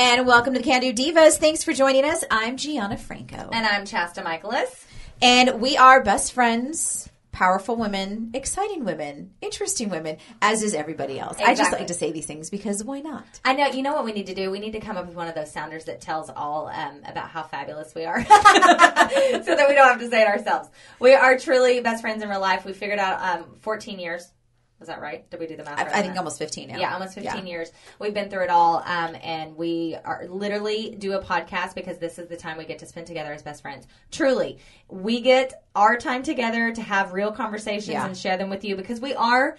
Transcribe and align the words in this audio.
And 0.00 0.28
welcome 0.28 0.54
to 0.54 0.60
the 0.60 0.64
Can 0.64 0.80
Do 0.80 0.92
Divas. 0.92 1.38
Thanks 1.38 1.64
for 1.64 1.72
joining 1.72 2.04
us. 2.04 2.22
I'm 2.30 2.56
Gianna 2.56 2.96
Franco. 2.96 3.50
And 3.52 3.66
I'm 3.66 3.84
Chasta 3.84 4.22
Michaelis. 4.22 4.86
And 5.20 5.60
we 5.60 5.76
are 5.76 6.04
best 6.04 6.34
friends, 6.34 7.10
powerful 7.32 7.74
women, 7.74 8.30
exciting 8.32 8.84
women, 8.84 9.32
interesting 9.40 9.88
women, 9.88 10.18
as 10.40 10.62
is 10.62 10.72
everybody 10.72 11.18
else. 11.18 11.36
I 11.44 11.56
just 11.56 11.72
like 11.72 11.88
to 11.88 11.94
say 11.94 12.12
these 12.12 12.26
things 12.26 12.48
because 12.48 12.84
why 12.84 13.00
not? 13.00 13.24
I 13.44 13.54
know, 13.54 13.66
you 13.66 13.82
know 13.82 13.92
what 13.92 14.04
we 14.04 14.12
need 14.12 14.26
to 14.26 14.36
do? 14.36 14.52
We 14.52 14.60
need 14.60 14.74
to 14.74 14.80
come 14.80 14.96
up 14.96 15.04
with 15.04 15.16
one 15.16 15.26
of 15.26 15.34
those 15.34 15.50
sounders 15.50 15.86
that 15.86 16.00
tells 16.00 16.30
all 16.30 16.68
um, 16.68 17.00
about 17.04 17.30
how 17.30 17.42
fabulous 17.42 17.92
we 17.92 18.04
are 18.04 18.24
so 18.24 18.30
that 18.30 19.66
we 19.68 19.74
don't 19.74 19.88
have 19.88 19.98
to 19.98 20.08
say 20.08 20.22
it 20.22 20.28
ourselves. 20.28 20.68
We 21.00 21.14
are 21.14 21.36
truly 21.36 21.80
best 21.80 22.02
friends 22.02 22.22
in 22.22 22.28
real 22.28 22.38
life. 22.38 22.64
We 22.64 22.72
figured 22.72 23.00
out 23.00 23.20
um, 23.20 23.46
14 23.62 23.98
years. 23.98 24.30
Was 24.78 24.86
that 24.86 25.00
right? 25.00 25.28
Did 25.28 25.40
we 25.40 25.46
do 25.48 25.56
the 25.56 25.64
math? 25.64 25.78
I, 25.78 25.84
right 25.84 25.92
I 25.94 26.00
think 26.02 26.14
that? 26.14 26.18
almost 26.20 26.38
15 26.38 26.68
now. 26.68 26.78
Yeah, 26.78 26.92
almost 26.94 27.14
15 27.14 27.32
Yeah. 27.34 27.42
years. 27.52 27.72
We've 27.98 28.14
been 28.14 28.30
through 28.30 28.44
it 28.44 28.50
all, 28.50 28.76
um, 28.86 29.16
and 29.24 29.56
we 29.56 29.96
are 30.04 30.26
literally 30.28 30.94
do 30.96 31.14
a 31.14 31.22
podcast 31.22 31.74
because 31.74 31.98
this 31.98 32.16
is 32.18 32.28
the 32.28 32.36
time 32.36 32.56
we 32.58 32.64
get 32.64 32.78
to 32.78 32.86
spend 32.86 33.08
together 33.08 33.32
as 33.32 33.42
best 33.42 33.60
friends. 33.62 33.88
Truly, 34.12 34.58
we 34.88 35.20
get 35.20 35.64
our 35.74 35.96
time 35.96 36.22
together 36.22 36.72
to 36.72 36.80
have 36.82 37.12
real 37.12 37.32
conversations 37.32 37.88
Yeah. 37.88 38.06
and 38.06 38.16
share 38.16 38.36
them 38.36 38.50
with 38.50 38.64
you 38.64 38.76
because 38.76 39.00
we 39.00 39.14
are 39.14 39.56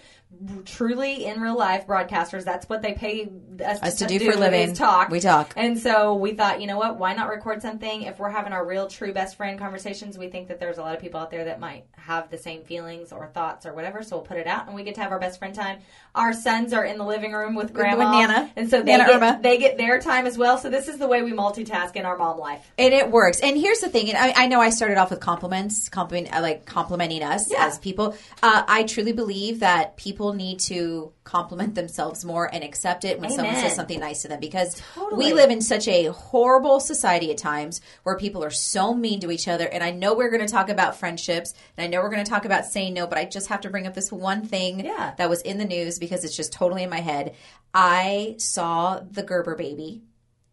truly 0.64 1.26
in 1.26 1.40
real 1.40 1.56
life 1.56 1.86
broadcasters. 1.86 2.44
That's 2.44 2.68
what 2.68 2.82
they 2.82 2.92
pay 2.94 3.28
us, 3.64 3.82
Us 3.82 3.98
to 3.98 4.06
do 4.06 4.18
for 4.18 4.30
a 4.30 4.36
living. 4.40 4.72
talk. 4.74 5.10
We 5.10 5.20
talk. 5.20 5.52
And 5.56 5.78
so 5.78 6.14
we 6.14 6.32
thought, 6.32 6.60
you 6.60 6.66
know 6.66 6.78
what? 6.78 6.96
Why 6.96 7.14
not 7.14 7.28
record 7.28 7.60
something? 7.60 8.02
If 8.02 8.18
we're 8.18 8.30
having 8.30 8.52
our 8.52 8.64
real, 8.64 8.86
true 8.86 9.12
best 9.12 9.36
friend 9.36 9.58
conversations, 9.58 10.16
we 10.16 10.28
think 10.28 10.48
that 10.48 10.58
there's 10.58 10.78
a 10.78 10.82
lot 10.82 10.94
of 10.94 11.00
people 11.02 11.20
out 11.20 11.30
there 11.30 11.44
that 11.44 11.60
might 11.60 11.84
have 11.96 12.30
the 12.30 12.38
same 12.38 12.62
feelings 12.62 13.12
or 13.12 13.26
thoughts 13.26 13.66
or 13.66 13.74
whatever. 13.74 14.02
So 14.02 14.16
we'll 14.16 14.24
put 14.24 14.38
it 14.38 14.46
out, 14.46 14.66
and 14.66 14.74
we 14.74 14.82
get 14.82 14.94
to 14.94 15.02
have 15.02 15.12
our 15.12 15.18
best 15.18 15.38
friend 15.38 15.54
time. 15.54 15.80
Our 16.14 16.32
sons 16.32 16.72
are 16.72 16.84
in 16.84 16.96
the 16.96 17.04
living 17.04 17.32
room 17.32 17.54
with 17.54 17.74
grandma, 17.74 18.10
Nana. 18.10 18.50
and 18.56 18.70
so 18.70 18.78
they 18.82 18.96
Nana 18.96 19.06
get, 19.06 19.14
Irma. 19.16 19.38
they 19.42 19.58
get 19.58 19.76
their 19.76 20.00
time 20.00 20.26
as 20.26 20.38
well. 20.38 20.56
So 20.58 20.70
this 20.70 20.88
is 20.88 20.98
the 20.98 21.06
way 21.08 21.22
we 21.22 21.32
multitask 21.32 21.96
in 21.96 22.06
our 22.06 22.16
mom 22.16 22.38
life. 22.38 22.70
And 22.78 22.94
it 22.94 23.10
works. 23.10 23.40
And 23.40 23.58
here's 23.58 23.80
the 23.80 23.88
thing. 23.90 24.08
And 24.08 24.16
I, 24.16 24.44
I 24.44 24.46
know 24.46 24.60
I 24.60 24.70
started 24.70 24.96
off 24.96 25.10
with 25.10 25.20
compliments, 25.20 25.88
compliment, 25.90 26.34
uh, 26.34 26.40
like 26.40 26.64
complimenting 26.64 27.22
us 27.22 27.50
Yeah. 27.50 27.66
as 27.66 27.78
people. 27.78 28.14
Uh, 28.42 28.62
I 28.66 28.84
truly 28.84 29.12
believe 29.12 29.60
that 29.60 29.96
people 29.96 30.19
need 30.34 30.60
to 30.60 31.12
compliment 31.24 31.74
themselves 31.74 32.24
more 32.24 32.52
and 32.52 32.62
accept 32.62 33.04
it 33.04 33.18
when 33.18 33.30
someone 33.30 33.54
says 33.56 33.74
something 33.74 33.98
nice 33.98 34.22
to 34.22 34.28
them 34.28 34.38
because 34.40 34.80
Totally. 34.94 35.26
we 35.26 35.32
live 35.32 35.50
in 35.50 35.60
such 35.60 35.88
a 35.88 36.06
horrible 36.06 36.78
society 36.80 37.30
at 37.30 37.38
times 37.38 37.80
where 38.02 38.16
people 38.16 38.44
are 38.44 38.50
so 38.50 38.92
mean 38.94 39.20
to 39.20 39.30
each 39.30 39.48
other. 39.48 39.66
And 39.66 39.82
I 39.82 39.90
know 39.90 40.14
we're 40.14 40.30
going 40.30 40.46
to 40.46 40.52
talk 40.52 40.68
about 40.68 40.96
friendships 40.96 41.54
and 41.76 41.84
I 41.84 41.88
know 41.88 42.02
we're 42.02 42.10
going 42.10 42.24
to 42.24 42.30
talk 42.30 42.44
about 42.44 42.66
saying 42.66 42.94
no, 42.94 43.06
but 43.06 43.18
I 43.18 43.24
just 43.24 43.48
have 43.48 43.62
to 43.62 43.70
bring 43.70 43.86
up 43.86 43.94
this 43.94 44.12
one 44.12 44.44
thing 44.46 44.84
Yeah. 44.84 45.14
that 45.18 45.28
was 45.30 45.40
in 45.42 45.58
the 45.58 45.64
news 45.64 45.98
because 45.98 46.24
it's 46.24 46.36
just 46.36 46.52
totally 46.52 46.82
in 46.82 46.90
my 46.90 47.00
head. 47.00 47.34
I 47.74 48.34
saw 48.38 49.00
the 49.00 49.22
Gerber 49.22 49.54
baby. 49.56 50.02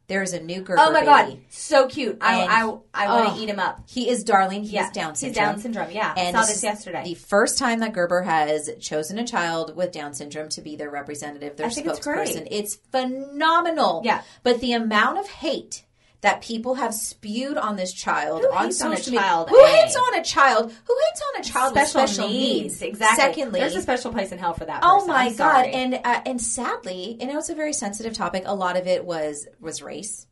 There's 0.08 0.32
a 0.32 0.40
new 0.40 0.62
Gerber 0.62 0.82
Oh 0.82 0.92
my 0.94 1.02
baby. 1.02 1.06
god, 1.34 1.38
so 1.50 1.88
cute! 1.88 2.18
I 2.22 2.42
And- 2.42 2.50
I, 2.52 2.60
I 2.94 3.08
want 3.14 3.30
oh, 3.30 3.36
to 3.36 3.42
eat 3.42 3.50
him 3.50 3.60
up. 3.60 3.82
He 3.88 4.10
is 4.10 4.24
darling. 4.24 4.64
He 4.64 4.76
Yeah, 4.76 4.84
has 4.84 4.92
Down 4.94 5.10
he's 5.10 5.20
syndrome. 5.20 5.46
Down 5.46 5.60
syndrome, 5.60 5.92
yeah. 5.92 6.14
I 6.16 6.22
And 6.22 6.34
saw 6.36 6.42
this 6.44 6.54
this 6.54 6.64
yesterday. 6.64 7.04
The 7.04 7.16
first 7.16 7.58
time 7.58 7.80
that 7.80 7.92
Gerber 7.94 8.22
has 8.22 8.70
chosen 8.80 9.20
a 9.20 9.28
child 9.28 9.76
with 9.76 9.92
Down 9.92 10.14
syndrome 10.14 10.48
to 10.50 10.62
be 10.62 10.78
their 10.78 10.90
representative, 10.90 11.58
their 11.58 11.68
I 11.68 11.70
think 11.70 11.88
it's 11.88 12.00
spokesperson. 12.00 12.34
great. 12.44 12.48
It's 12.52 12.76
phenomenal. 12.76 14.02
Yeah. 14.06 14.22
But 14.44 14.62
the 14.62 14.74
amount 14.74 15.18
of 15.20 15.28
hate 15.28 15.84
that 16.22 16.42
people 16.42 16.76
have 16.76 16.94
spewed 16.94 17.58
on 17.58 17.76
this 17.76 17.94
child 17.94 18.42
Who 18.42 18.52
on 18.52 18.66
hates 18.66 18.82
on 18.82 18.92
a 18.94 18.98
social 18.98 19.12
media. 19.14 19.22
child, 19.28 19.50
Who 19.50 19.64
eh? 19.64 19.68
hates 19.82 19.96
on 19.96 20.16
a 20.20 20.24
child? 20.24 20.72
Who 20.86 20.96
hates 21.10 21.22
on 21.36 21.42
a 21.42 21.44
child 21.44 21.76
with 21.76 21.88
special 21.88 22.28
needs? 22.28 22.82
exactly. 22.82 23.24
Secondly, 23.24 23.60
there's 23.60 23.76
a 23.76 23.82
special 23.82 24.12
place 24.12 24.32
in 24.32 24.38
hell 24.40 24.54
for 24.54 24.66
that. 24.66 24.82
Oh 24.84 25.06
my 25.08 25.26
I'm 25.26 25.30
god! 25.30 25.38
sorry. 25.38 25.72
And 25.74 25.96
uh, 26.04 26.22
and 26.26 26.42
sadly, 26.42 27.18
and 27.20 27.32
it 27.32 27.36
was 27.36 27.50
a 27.50 27.56
very 27.56 27.74
sensitive 27.74 28.14
topic. 28.14 28.44
A 28.46 28.54
lot 28.56 28.78
of 28.78 28.86
it 28.88 29.06
was 29.06 29.48
was 29.60 29.82
race. 29.82 30.27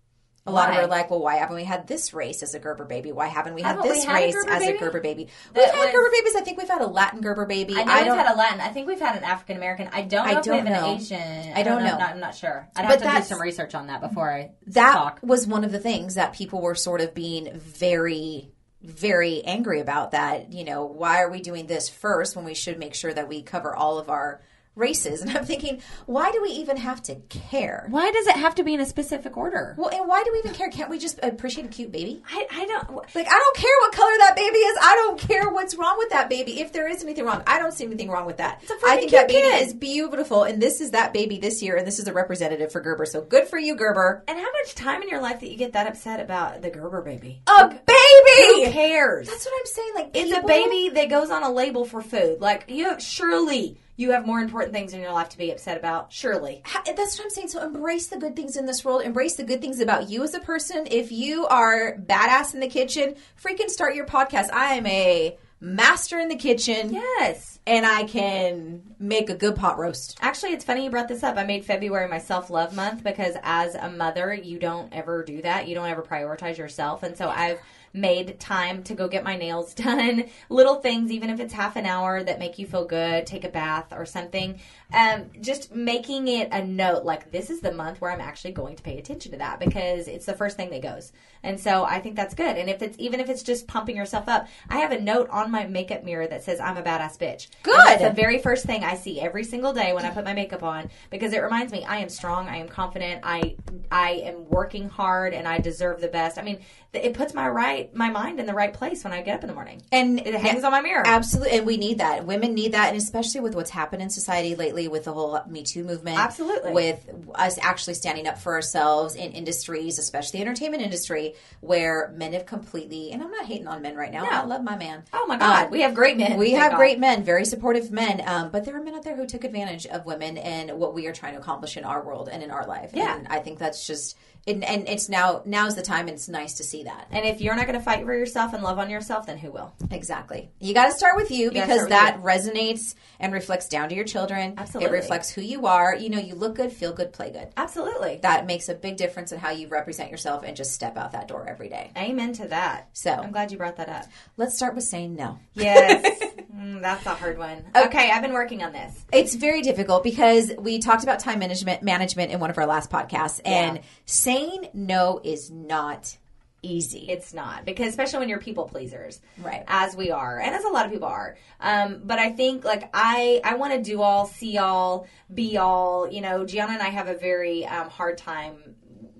A 0.47 0.51
lot 0.51 0.69
of 0.69 0.75
Why? 0.75 0.79
it 0.81 0.83
were 0.83 0.89
like, 0.89 1.09
well, 1.09 1.21
why 1.21 1.35
haven't 1.37 1.55
we 1.55 1.63
had 1.63 1.87
this 1.87 2.13
race 2.13 2.43
as 2.43 2.53
a 2.53 2.59
Gerber 2.59 2.85
baby? 2.85 3.11
Why 3.11 3.25
haven't 3.27 3.55
we 3.55 3.63
had 3.63 3.77
Haven't 3.77 3.83
we 3.89 3.89
this 3.95 4.03
had 4.05 4.13
race 4.13 4.35
Gerber 4.35 4.51
as 4.51 4.59
baby? 4.59 4.77
a 4.77 4.79
Gerber 4.79 5.01
baby? 5.01 5.27
We've 5.55 5.65
had 5.65 5.75
was- 5.75 5.91
Gerber 5.91 6.11
babies. 6.11 6.35
I 6.35 6.41
think 6.41 6.57
we've 6.59 6.69
had 6.69 6.81
a 6.81 6.87
Latin 6.87 7.21
Gerber 7.21 7.45
baby. 7.47 7.73
I 7.75 7.83
know 7.83 8.13
we've 8.13 8.23
had 8.25 8.31
a 8.31 8.37
Latin. 8.37 8.61
I 8.61 8.67
think 8.69 8.87
we've 8.87 8.99
had 8.99 9.15
an 9.15 9.23
African 9.23 9.57
American. 9.57 9.89
I 9.91 10.03
don't 10.03 10.23
know 10.27 10.33
I 10.35 10.37
if 10.39 10.45
don't 10.45 10.63
we 10.63 10.69
have 10.69 10.81
know. 10.83 10.91
an 10.93 10.99
Asian. 11.01 11.53
I 11.55 11.63
don't 11.63 11.83
know. 11.83 11.97
Not, 11.97 12.09
I'm 12.11 12.19
not 12.19 12.35
sure. 12.35 12.67
I'd 12.75 12.87
But 12.87 13.01
have 13.01 13.15
to 13.15 13.21
do 13.21 13.25
some 13.27 13.41
research 13.41 13.73
on 13.73 13.87
that 13.87 14.01
before 14.01 14.31
I 14.31 14.51
that 14.67 14.93
talk. 14.93 15.19
was 15.23 15.47
one 15.47 15.63
of 15.63 15.71
the 15.71 15.79
things 15.79 16.13
that 16.13 16.33
people 16.33 16.61
were 16.61 16.75
sort 16.75 17.01
of 17.01 17.15
being 17.15 17.49
very 17.57 18.51
very 18.83 19.43
angry 19.43 19.79
about 19.79 20.11
that 20.11 20.53
you 20.53 20.63
know 20.63 20.85
why 20.85 21.23
are 21.23 21.31
we 21.31 21.41
doing 21.41 21.65
this 21.65 21.89
first 21.89 22.35
when 22.35 22.45
we 22.45 22.53
should 22.53 22.77
make 22.77 22.93
sure 22.93 23.11
that 23.11 23.27
we 23.27 23.41
cover 23.41 23.75
all 23.75 23.97
of 23.97 24.11
our 24.11 24.41
races 24.75 25.21
and 25.23 25.31
i'm 25.37 25.45
thinking 25.45 25.81
why 26.05 26.31
do 26.31 26.41
we 26.41 26.49
even 26.49 26.77
have 26.77 27.01
to 27.03 27.15
care 27.29 27.87
Why 27.89 28.11
does 28.11 28.27
it 28.27 28.35
have 28.35 28.55
to 28.55 28.63
be 28.63 28.73
in 28.73 28.79
a 28.81 28.85
specific 28.85 29.37
order? 29.37 29.73
well 29.77 29.89
and 29.89 30.07
why 30.07 30.23
do 30.23 30.31
we 30.31 30.39
even 30.39 30.53
care 30.53 30.69
can't 30.69 30.89
we 30.89 30.99
just 30.99 31.19
appreciate 31.23 31.65
a 31.65 31.69
cute 31.69 31.91
baby 31.91 32.21
I, 32.29 32.47
I 32.51 32.65
don't. 32.65 32.89
like 33.15 33.27
i 33.27 33.39
don't 33.39 33.55
care 33.57 33.71
what 33.81 33.91
color 33.93 34.11
that 34.19 34.33
baby 34.35 34.57
is 34.57 34.77
i 34.81 34.95
don't 34.95 35.19
care 35.19 35.49
what's 35.49 35.75
wrong 35.75 35.95
with 35.97 36.09
that 36.09 36.29
baby 36.29 36.59
if 36.61 36.73
there 36.73 36.87
is 36.87 37.03
anything 37.03 37.25
wrong 37.25 37.41
i 37.47 37.59
don't 37.59 37.73
see 37.73 37.85
anything 37.85 38.09
wrong 38.09 38.25
with 38.25 38.37
that 38.37 38.61
i 38.85 38.97
think 38.97 39.11
that 39.11 39.27
baby 39.27 39.41
kid. 39.41 39.67
is 39.67 39.73
beautiful 39.73 40.43
and 40.43 40.61
this 40.61 40.81
is 40.81 40.91
that 40.91 41.13
baby 41.13 41.37
this 41.37 41.61
year 41.63 41.75
and 41.77 41.85
this 41.87 41.99
is 41.99 42.07
a 42.07 42.13
representative 42.13 42.71
for 42.71 42.81
gerber 42.81 43.05
so 43.05 43.21
good 43.21 43.47
for 43.47 43.57
you 43.57 43.75
gerber 43.75 44.23
And 44.27 44.37
how 44.37 44.51
much 44.63 44.75
time 44.75 45.01
in 45.01 45.09
your 45.09 45.21
life 45.21 45.39
that 45.39 45.49
you 45.49 45.57
get 45.57 45.73
that 45.73 45.87
upset 45.87 46.19
about 46.19 46.61
the 46.61 46.69
Gerber 46.69 47.01
baby? 47.01 47.41
a 47.47 47.69
Who 47.69 47.79
baby 47.85 48.71
cares? 48.71 49.27
That's 49.27 49.45
what 49.45 49.53
I'm 49.59 49.65
saying. 49.65 49.91
Like 49.95 50.09
it's 50.13 50.31
a 50.37 50.41
baby 50.45 50.89
that 50.95 51.09
goes 51.09 51.29
on 51.29 51.43
a 51.43 51.51
label 51.51 51.85
for 51.85 52.01
food. 52.01 52.41
Like 52.41 52.65
you, 52.67 52.99
surely 52.99 53.77
you 53.97 54.11
have 54.11 54.25
more 54.25 54.39
important 54.39 54.73
things 54.73 54.93
in 54.93 54.99
your 55.01 55.11
life 55.11 55.29
to 55.29 55.37
be 55.37 55.51
upset 55.51 55.77
about. 55.77 56.11
Surely. 56.11 56.61
Ha- 56.65 56.83
That's 56.85 57.17
what 57.17 57.25
I'm 57.25 57.29
saying. 57.29 57.47
So 57.49 57.63
embrace 57.63 58.07
the 58.07 58.17
good 58.17 58.35
things 58.35 58.57
in 58.57 58.65
this 58.65 58.83
world. 58.83 59.03
Embrace 59.03 59.35
the 59.35 59.43
good 59.43 59.61
things 59.61 59.79
about 59.79 60.09
you 60.09 60.23
as 60.23 60.33
a 60.33 60.39
person. 60.39 60.87
If 60.91 61.11
you 61.11 61.47
are 61.47 61.95
badass 61.97 62.53
in 62.53 62.59
the 62.59 62.67
kitchen, 62.67 63.15
freaking 63.41 63.69
start 63.69 63.95
your 63.95 64.05
podcast. 64.05 64.51
I 64.51 64.73
am 64.75 64.85
a 64.85 65.37
master 65.61 66.19
in 66.19 66.27
the 66.27 66.35
kitchen, 66.35 66.93
Yes. 66.93 67.59
and 67.65 67.85
I 67.85 68.03
can 68.03 68.83
make 68.99 69.29
a 69.29 69.35
good 69.35 69.55
pot 69.55 69.79
roast. 69.79 70.17
Actually, 70.21 70.51
it's 70.51 70.65
funny 70.65 70.83
you 70.83 70.91
brought 70.91 71.07
this 71.07 71.23
up. 71.23 71.37
I 71.37 71.43
made 71.45 71.65
February 71.65 72.07
my 72.09 72.19
self 72.19 72.49
love 72.49 72.75
month 72.75 73.03
because 73.03 73.35
as 73.41 73.73
a 73.75 73.89
mother, 73.89 74.33
you 74.33 74.59
don't 74.59 74.93
ever 74.93 75.23
do 75.23 75.41
that. 75.41 75.67
You 75.67 75.73
don't 75.75 75.87
ever 75.89 76.03
prioritize 76.03 76.57
yourself. 76.57 77.01
And 77.03 77.17
so 77.17 77.29
I've 77.29 77.59
made 77.95 78.39
time 78.39 78.83
to 78.83 78.93
go 78.93 79.07
get 79.07 79.23
my 79.23 79.35
nails 79.35 79.73
done. 79.75 80.25
Little 80.49 80.75
things, 80.75 81.11
even 81.11 81.29
if 81.29 81.39
it's 81.39 81.53
half 81.53 81.75
an 81.75 81.85
hour 81.85 82.23
that 82.23 82.39
make 82.39 82.59
you 82.59 82.67
feel 82.67 82.85
good, 82.85 83.25
take 83.25 83.43
a 83.43 83.49
bath 83.49 83.87
or 83.91 84.05
something. 84.05 84.59
Um, 84.93 85.31
just 85.41 85.73
making 85.73 86.27
it 86.27 86.49
a 86.51 86.63
note 86.63 87.03
like 87.03 87.31
this 87.31 87.49
is 87.49 87.59
the 87.59 87.71
month 87.71 87.99
where 87.99 88.11
I'm 88.11 88.21
actually 88.21 88.51
going 88.51 88.75
to 88.75 88.83
pay 88.83 88.97
attention 88.97 89.31
to 89.31 89.37
that 89.39 89.59
because 89.59 90.07
it's 90.07 90.25
the 90.25 90.33
first 90.33 90.57
thing 90.57 90.69
that 90.69 90.81
goes. 90.81 91.11
And 91.43 91.59
so 91.59 91.83
I 91.83 91.99
think 91.99 92.15
that's 92.15 92.33
good. 92.33 92.57
And 92.57 92.69
if 92.69 92.81
it's 92.81 92.95
even 92.99 93.19
if 93.19 93.29
it's 93.29 93.43
just 93.43 93.67
pumping 93.67 93.95
yourself 93.95 94.27
up, 94.27 94.47
I 94.69 94.77
have 94.77 94.91
a 94.91 94.99
note 94.99 95.29
on 95.29 95.51
my 95.51 95.65
makeup 95.65 96.03
mirror 96.03 96.27
that 96.27 96.43
says 96.43 96.59
I'm 96.59 96.77
a 96.77 96.83
badass 96.83 97.17
bitch. 97.17 97.47
And 97.47 97.63
Good. 97.63 97.85
that's 97.85 98.01
the 98.03 98.11
very 98.11 98.39
first 98.39 98.65
thing 98.65 98.83
I 98.83 98.95
see 98.95 99.19
every 99.19 99.43
single 99.43 99.73
day 99.73 99.93
when 99.93 100.05
I 100.05 100.11
put 100.11 100.23
my 100.23 100.33
makeup 100.33 100.63
on 100.63 100.89
because 101.09 101.33
it 101.33 101.39
reminds 101.39 101.71
me 101.71 101.83
I 101.83 101.97
am 101.97 102.09
strong, 102.09 102.47
I 102.47 102.57
am 102.57 102.67
confident, 102.67 103.21
I 103.23 103.55
I 103.91 104.11
am 104.25 104.49
working 104.49 104.89
hard, 104.89 105.33
and 105.33 105.47
I 105.47 105.59
deserve 105.59 105.99
the 106.01 106.07
best. 106.07 106.37
I 106.37 106.41
mean, 106.41 106.59
it 106.93 107.13
puts 107.13 107.33
my 107.33 107.49
right 107.49 107.93
my 107.95 108.09
mind 108.09 108.39
in 108.39 108.45
the 108.45 108.53
right 108.53 108.73
place 108.73 109.03
when 109.03 109.13
I 109.13 109.21
get 109.21 109.35
up 109.35 109.43
in 109.43 109.47
the 109.47 109.55
morning. 109.55 109.81
And 109.91 110.19
It 110.19 110.35
hangs 110.35 110.63
on 110.63 110.71
my 110.71 110.81
mirror. 110.81 111.03
Absolutely, 111.05 111.57
and 111.57 111.65
we 111.65 111.77
need 111.77 111.97
that. 111.97 112.25
Women 112.25 112.53
need 112.53 112.73
that, 112.73 112.89
and 112.89 112.97
especially 112.97 113.41
with 113.41 113.55
what's 113.55 113.71
happened 113.71 114.01
in 114.01 114.09
society 114.09 114.55
lately 114.55 114.74
with 114.87 115.05
the 115.05 115.13
whole 115.13 115.39
Me 115.47 115.63
Too 115.63 115.83
movement. 115.83 116.17
Absolutely. 116.17 116.71
with 116.71 117.09
us 117.33 117.57
actually 117.61 117.93
standing 117.95 118.27
up 118.27 118.37
for 118.37 118.53
ourselves 118.53 119.15
in 119.15 119.31
industries, 119.31 119.97
especially 119.99 120.39
the 120.39 120.45
entertainment 120.45 120.83
industry, 120.83 121.33
where 121.61 122.13
men 122.15 122.33
have 122.33 122.45
completely. 122.45 123.11
And 123.11 123.23
I'm 123.23 123.31
not 123.31 123.45
hating 123.45 123.67
on 123.67 123.81
men 123.81 123.95
right 123.95 124.11
now. 124.11 124.23
No. 124.23 124.29
I 124.31 124.43
love 124.45 124.63
my 124.63 124.77
man. 124.77 125.03
Oh 125.13 125.25
my 125.27 125.37
God, 125.37 125.65
Um, 125.65 125.71
we 125.71 125.81
have 125.81 125.93
great 125.95 126.17
men. 126.17 126.37
We 126.37 126.51
thank 126.51 126.61
have 126.61 126.71
God. 126.73 126.77
great 126.77 126.99
men, 126.99 127.23
very 127.23 127.45
supportive 127.45 127.91
men, 127.91 128.21
um, 128.27 128.49
but 128.51 128.65
there 128.65 128.75
are 128.77 128.83
men 128.83 128.95
out 128.95 129.03
there 129.03 129.15
who 129.15 129.25
took 129.25 129.43
advantage 129.43 129.85
of 129.87 130.05
women 130.05 130.37
and 130.37 130.71
what 130.79 130.93
we 130.93 131.07
are 131.07 131.13
trying 131.13 131.33
to 131.33 131.39
accomplish 131.39 131.77
in 131.77 131.83
our 131.83 132.03
world 132.03 132.29
and 132.31 132.43
in 132.43 132.51
our 132.51 132.65
life. 132.67 132.91
Yeah. 132.93 133.15
and 133.17 133.27
I 133.27 133.39
think 133.39 133.59
that's 133.59 133.87
just, 133.87 134.17
and, 134.47 134.63
and 134.63 134.87
it's 134.87 135.09
now 135.09 135.41
now's 135.45 135.75
the 135.75 135.81
time, 135.81 136.07
and 136.07 136.11
it's 136.15 136.29
nice 136.29 136.55
to 136.55 136.63
see 136.63 136.83
that. 136.83 137.07
And 137.11 137.25
if 137.25 137.41
you're 137.41 137.55
not 137.55 137.65
going 137.65 137.77
to 137.77 137.83
fight 137.83 138.05
for 138.05 138.13
yourself 138.13 138.53
and 138.53 138.63
love 138.63 138.77
on 138.77 138.89
yourself, 138.89 139.25
then 139.25 139.37
who 139.37 139.51
will? 139.51 139.73
Exactly. 139.91 140.49
You 140.59 140.73
got 140.73 140.85
to 140.87 140.91
start 140.91 141.15
with 141.15 141.31
you 141.31 141.49
gotta 141.51 141.65
because 141.67 141.87
start 141.87 141.89
that 141.89 142.21
resonates 142.21 142.93
and 143.19 143.33
reflects 143.33 143.67
down 143.67 143.89
to 143.89 143.95
your 143.95 144.05
children. 144.05 144.53
Absolutely. 144.57 144.89
It 144.89 145.01
reflects 145.01 145.31
who 145.31 145.41
you 145.41 145.65
are. 145.65 145.95
You 145.95 146.09
know, 146.09 146.19
you 146.19 146.35
look 146.35 146.55
good, 146.55 146.71
feel 146.71 146.93
good, 146.93 147.11
play 147.11 147.31
good. 147.31 147.47
Absolutely. 147.57 148.19
That 148.21 148.45
makes 148.45 148.69
a 148.69 148.75
big 148.75 148.97
difference 148.97 149.31
in 149.31 149.39
how 149.39 149.49
you 149.51 149.67
represent 149.67 150.11
yourself 150.11 150.43
and 150.43 150.55
just 150.55 150.73
step 150.73 150.95
out 150.97 151.13
that 151.13 151.27
door 151.27 151.47
every 151.47 151.69
day. 151.69 151.91
Amen 151.97 152.33
to 152.33 152.47
that. 152.49 152.89
So- 152.93 153.11
I'm 153.11 153.31
glad 153.31 153.51
you 153.51 153.57
brought 153.57 153.77
that 153.77 153.89
up. 153.89 154.05
Let's 154.37 154.55
start 154.55 154.75
with 154.75 154.83
saying 154.83 155.15
no. 155.15 155.39
Yes. 155.53 156.21
Mm, 156.55 156.81
that's 156.81 157.05
a 157.05 157.09
hard 157.09 157.37
one. 157.37 157.63
Okay, 157.75 158.09
I've 158.11 158.21
been 158.21 158.33
working 158.33 158.63
on 158.63 158.71
this. 158.71 159.05
It's 159.11 159.35
very 159.35 159.61
difficult 159.61 160.03
because 160.03 160.51
we 160.57 160.79
talked 160.79 161.03
about 161.03 161.19
time 161.19 161.39
management 161.39 161.83
management 161.83 162.31
in 162.31 162.39
one 162.39 162.49
of 162.49 162.57
our 162.57 162.65
last 162.65 162.89
podcasts 162.89 163.41
and 163.45 163.77
Yeah. 163.77 163.83
saying 164.05 164.69
no 164.73 165.19
is 165.23 165.51
not 165.51 166.17
easy. 166.61 167.05
It's 167.09 167.31
not 167.33 167.63
because 167.65 167.87
especially 167.89 168.19
when 168.19 168.29
you're 168.29 168.39
people 168.39 168.65
pleasers, 168.65 169.21
Right. 169.37 169.63
As 169.67 169.95
we 169.95 170.09
are, 170.11 170.39
and 170.39 170.55
as 170.55 170.63
a 170.63 170.69
lot 170.69 170.85
of 170.87 170.91
people 170.91 171.07
are. 171.07 171.37
Um, 171.59 172.01
but 172.05 172.17
I 172.17 172.31
think 172.31 172.63
like 172.63 172.89
I 172.93 173.39
I 173.43 173.55
want 173.55 173.73
to 173.73 173.81
do 173.83 174.01
all, 174.01 174.25
see 174.25 174.57
all, 174.57 175.05
be 175.33 175.57
all. 175.57 176.09
You 176.11 176.21
know, 176.21 176.45
Gianna 176.45 176.73
and 176.73 176.81
I 176.81 176.89
have 176.89 177.07
a 177.07 177.13
very 177.15 177.65
um, 177.67 177.89
hard 177.89 178.17
time 178.17 178.55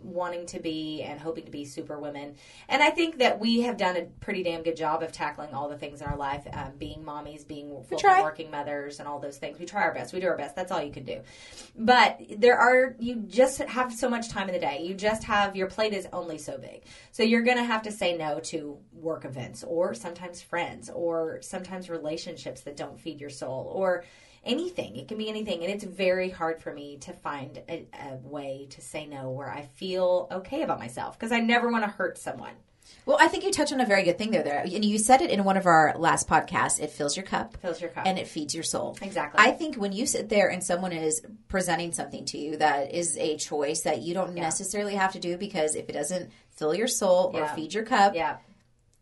wanting 0.06 0.46
to 0.48 0.60
be 0.60 1.02
and 1.02 1.20
hoping 1.20 1.46
to 1.46 1.52
be 1.52 1.66
super 1.66 2.00
women. 2.00 2.36
And 2.70 2.82
I 2.82 2.90
think 2.92 3.18
that 3.20 3.40
we 3.40 3.62
have 3.62 3.78
done 3.78 3.98
a 3.98 4.04
pretty 4.22 4.44
damn 4.44 4.64
good 4.64 4.78
job 4.78 5.04
of 5.04 5.12
tackling 5.12 5.54
all 5.54 5.68
the 5.68 5.78
things 5.78 6.02
in 6.02 6.08
our 6.08 6.18
life, 6.18 6.46
um, 6.54 6.74
being 6.78 7.04
mommies, 7.04 7.48
being 7.48 7.84
working 8.24 8.52
mothers, 8.52 9.00
and 9.00 9.08
all 9.08 9.20
those 9.20 9.38
things. 9.38 9.60
We 9.60 9.66
try 9.66 9.84
our 9.84 9.94
best. 9.94 10.14
We 10.14 10.20
do 10.20 10.28
our 10.28 10.38
best. 10.38 10.56
That's 10.56 10.72
all 10.72 10.82
you 10.82 10.92
can 10.92 11.04
do. 11.04 11.22
But 11.78 12.22
there 12.38 12.58
are 12.58 12.96
you 13.00 13.16
just 13.28 13.60
have 13.60 13.94
so 13.94 14.10
much 14.10 14.30
time 14.30 14.48
in 14.48 14.54
the 14.54 14.60
day. 14.60 14.84
You 14.84 14.94
just 14.94 15.24
have 15.24 15.56
your 15.56 15.68
plate 15.68 15.94
is 15.94 16.08
only 16.14 16.38
so 16.38 16.58
big. 16.58 16.84
So 17.12 17.24
you're 17.24 17.44
going 17.44 17.58
to 17.58 17.64
have 17.64 17.84
to 17.84 17.92
say 17.92 18.16
no 18.18 18.40
to 18.42 18.78
work 18.94 19.26
events 19.26 19.64
or 19.64 19.94
sometimes 19.94 20.42
friends 20.42 20.90
or 20.94 21.42
sometimes 21.42 21.90
relationships 21.90 22.62
that 22.62 22.78
don't 22.78 23.00
feed 23.00 23.20
your 23.20 23.30
soul 23.30 23.72
or 23.74 24.04
anything. 24.46 24.96
It 24.96 25.08
can 25.08 25.18
be 25.18 25.30
anything. 25.30 25.64
And 25.64 25.72
it's 25.74 25.84
very 25.84 26.30
hard 26.30 26.62
for 26.62 26.74
me 26.74 26.98
to 27.02 27.14
find 27.14 27.62
a, 27.68 27.88
a 27.94 28.16
way 28.24 28.68
to 28.72 28.82
say 28.82 29.06
no 29.06 29.30
where 29.32 29.50
I 29.52 29.64
feel 29.76 30.28
okay 30.32 30.62
about 30.62 30.80
myself 30.80 31.18
because 31.18 31.32
I 31.32 31.40
never 31.40 31.70
want 31.70 31.84
to 31.84 31.90
hurt 31.90 32.18
someone. 32.18 32.54
Well, 33.08 33.18
I 33.20 33.28
think 33.28 33.44
you 33.44 33.52
touched 33.52 33.74
on 33.74 33.82
a 33.82 33.86
very 33.86 34.04
good 34.04 34.18
thing 34.20 34.30
there. 34.30 34.44
There, 34.44 34.62
and 34.62 34.86
you 34.86 35.00
said 35.00 35.22
it 35.22 35.32
in 35.32 35.44
one 35.44 35.58
of 35.58 35.66
our 35.66 35.96
last 35.98 36.28
podcasts. 36.30 36.80
It 36.80 36.92
fills 36.92 37.18
your 37.18 37.26
cup, 37.26 37.58
Fills 37.58 37.82
your 37.82 37.90
cup. 37.90 38.06
and 38.06 38.20
it 38.20 38.28
feeds 38.28 38.54
your 38.54 38.64
soul. 38.64 38.96
Exactly. 39.02 39.44
I 39.44 39.52
think 39.52 39.76
when 39.76 39.92
you 39.92 40.06
sit 40.06 40.30
there 40.30 40.50
and 40.50 40.64
someone 40.64 40.92
is 40.92 41.24
presenting 41.48 41.94
something 41.94 42.26
to 42.26 42.38
you 42.38 42.58
that 42.58 42.94
is 42.94 43.18
a 43.18 43.38
choice 43.38 43.82
that 43.82 44.02
you 44.02 44.14
don't 44.14 44.36
necessarily 44.36 44.94
have 44.96 45.14
to 45.14 45.20
do 45.20 45.36
because 45.36 45.76
if 45.76 45.90
it 45.90 45.94
doesn't 45.94 46.32
fill 46.52 46.76
your 46.76 46.88
soul 46.88 47.32
or 47.34 47.48
feed 47.50 47.74
your 47.74 47.84
cup, 47.86 48.14
yeah. 48.14 48.38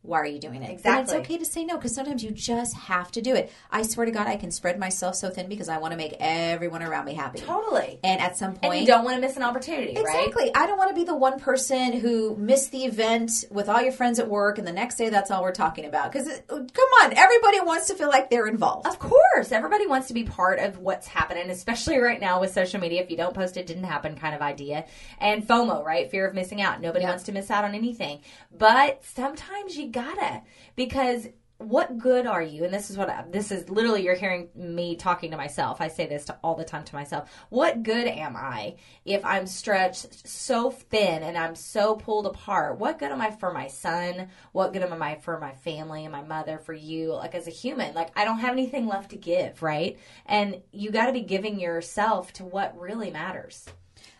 Why 0.03 0.19
are 0.19 0.25
you 0.25 0.37
doing 0.39 0.61
it? 0.61 0.69
Exactly. 0.69 0.91
And 0.91 1.01
it's 1.01 1.13
okay 1.13 1.37
to 1.37 1.45
say 1.45 1.63
no 1.63 1.77
because 1.77 1.95
sometimes 1.95 2.23
you 2.23 2.31
just 2.31 2.75
have 2.75 3.09
to 3.13 3.21
do 3.21 3.33
it. 3.35 3.51
I 3.71 3.83
swear 3.83 4.05
to 4.05 4.11
God, 4.11 4.27
I 4.27 4.35
can 4.35 4.51
spread 4.51 4.77
myself 4.77 5.15
so 5.15 5.29
thin 5.29 5.47
because 5.47 5.69
I 5.69 5.77
want 5.77 5.91
to 5.93 5.97
make 5.97 6.15
everyone 6.19 6.83
around 6.83 7.05
me 7.05 7.13
happy. 7.13 7.39
Totally. 7.39 7.99
And 8.03 8.19
at 8.19 8.37
some 8.37 8.53
point, 8.53 8.65
And 8.65 8.81
you 8.81 8.85
don't 8.87 9.05
want 9.05 9.15
to 9.15 9.21
miss 9.21 9.37
an 9.37 9.43
opportunity, 9.43 9.95
right? 9.95 10.27
Exactly. 10.27 10.51
I 10.53 10.67
don't 10.67 10.77
want 10.77 10.89
to 10.89 10.95
be 10.95 11.05
the 11.05 11.15
one 11.15 11.39
person 11.39 11.93
who 11.93 12.35
missed 12.35 12.71
the 12.71 12.83
event 12.83 13.31
with 13.49 13.69
all 13.69 13.81
your 13.81 13.93
friends 13.93 14.19
at 14.19 14.27
work, 14.27 14.57
and 14.57 14.67
the 14.67 14.73
next 14.73 14.97
day 14.97 15.09
that's 15.09 15.31
all 15.31 15.41
we're 15.41 15.53
talking 15.53 15.85
about. 15.85 16.11
Because 16.11 16.27
come 16.47 16.89
on, 17.01 17.13
everybody 17.15 17.61
wants 17.61 17.87
to 17.87 17.95
feel 17.95 18.09
like 18.09 18.29
they're 18.29 18.47
involved. 18.47 18.87
Of 18.87 18.99
course, 18.99 19.51
everybody 19.51 19.87
wants 19.87 20.09
to 20.09 20.13
be 20.13 20.23
part 20.25 20.59
of 20.59 20.79
what's 20.79 21.07
happening, 21.07 21.49
especially 21.49 21.97
right 21.99 22.19
now 22.19 22.41
with 22.41 22.51
social 22.51 22.81
media. 22.81 23.01
If 23.01 23.09
you 23.09 23.15
don't 23.17 23.33
post, 23.33 23.55
it 23.55 23.67
didn't 23.67 23.85
happen 23.85 24.17
kind 24.17 24.35
of 24.35 24.41
idea. 24.41 24.85
And 25.19 25.47
FOMO, 25.47 25.83
right? 25.83 26.11
Fear 26.11 26.27
of 26.27 26.33
missing 26.33 26.61
out. 26.61 26.81
Nobody 26.81 27.03
Yeah. 27.03 27.11
wants 27.11 27.23
to 27.25 27.31
miss 27.31 27.49
out 27.49 27.63
on 27.63 27.73
anything. 27.73 28.19
But 28.55 29.03
sometimes 29.05 29.77
you 29.77 29.92
gotta 29.93 30.41
because 30.75 31.27
what 31.57 31.97
good 31.97 32.25
are 32.25 32.41
you? 32.41 32.63
And 32.63 32.73
this 32.73 32.89
is 32.89 32.97
what 32.97 33.09
I, 33.09 33.23
this 33.29 33.51
is 33.51 33.69
literally 33.69 34.03
you're 34.03 34.15
hearing 34.15 34.49
me 34.55 34.95
talking 34.95 35.31
to 35.31 35.37
myself. 35.37 35.81
I 35.81 35.87
say 35.87 36.05
this 36.05 36.25
to, 36.25 36.37
all 36.43 36.55
the 36.55 36.63
time 36.63 36.83
to 36.85 36.95
myself. 36.95 37.31
What 37.49 37.83
good 37.83 38.07
am 38.07 38.35
I 38.35 38.75
if 39.05 39.23
I'm 39.23 39.47
stretched 39.47 40.27
so 40.27 40.71
thin 40.71 41.23
and 41.23 41.37
I'm 41.37 41.55
so 41.55 41.95
pulled 41.95 42.25
apart? 42.25 42.79
What 42.79 42.99
good 42.99 43.11
am 43.11 43.21
I 43.21 43.31
for 43.31 43.53
my 43.53 43.67
son? 43.67 44.29
What 44.51 44.73
good 44.73 44.83
am 44.83 45.01
I 45.01 45.15
for 45.15 45.39
my 45.39 45.53
family 45.53 46.03
and 46.05 46.11
my 46.11 46.23
mother, 46.23 46.57
for 46.57 46.73
you, 46.73 47.13
like 47.13 47.35
as 47.35 47.47
a 47.47 47.51
human? 47.51 47.93
Like 47.93 48.09
I 48.15 48.25
don't 48.25 48.39
have 48.39 48.53
anything 48.53 48.87
left 48.87 49.11
to 49.11 49.17
give, 49.17 49.61
right? 49.61 49.97
And 50.25 50.61
you 50.71 50.91
got 50.91 51.07
to 51.07 51.13
be 51.13 51.21
giving 51.21 51.59
yourself 51.59 52.33
to 52.33 52.45
what 52.45 52.77
really 52.79 53.11
matters. 53.11 53.67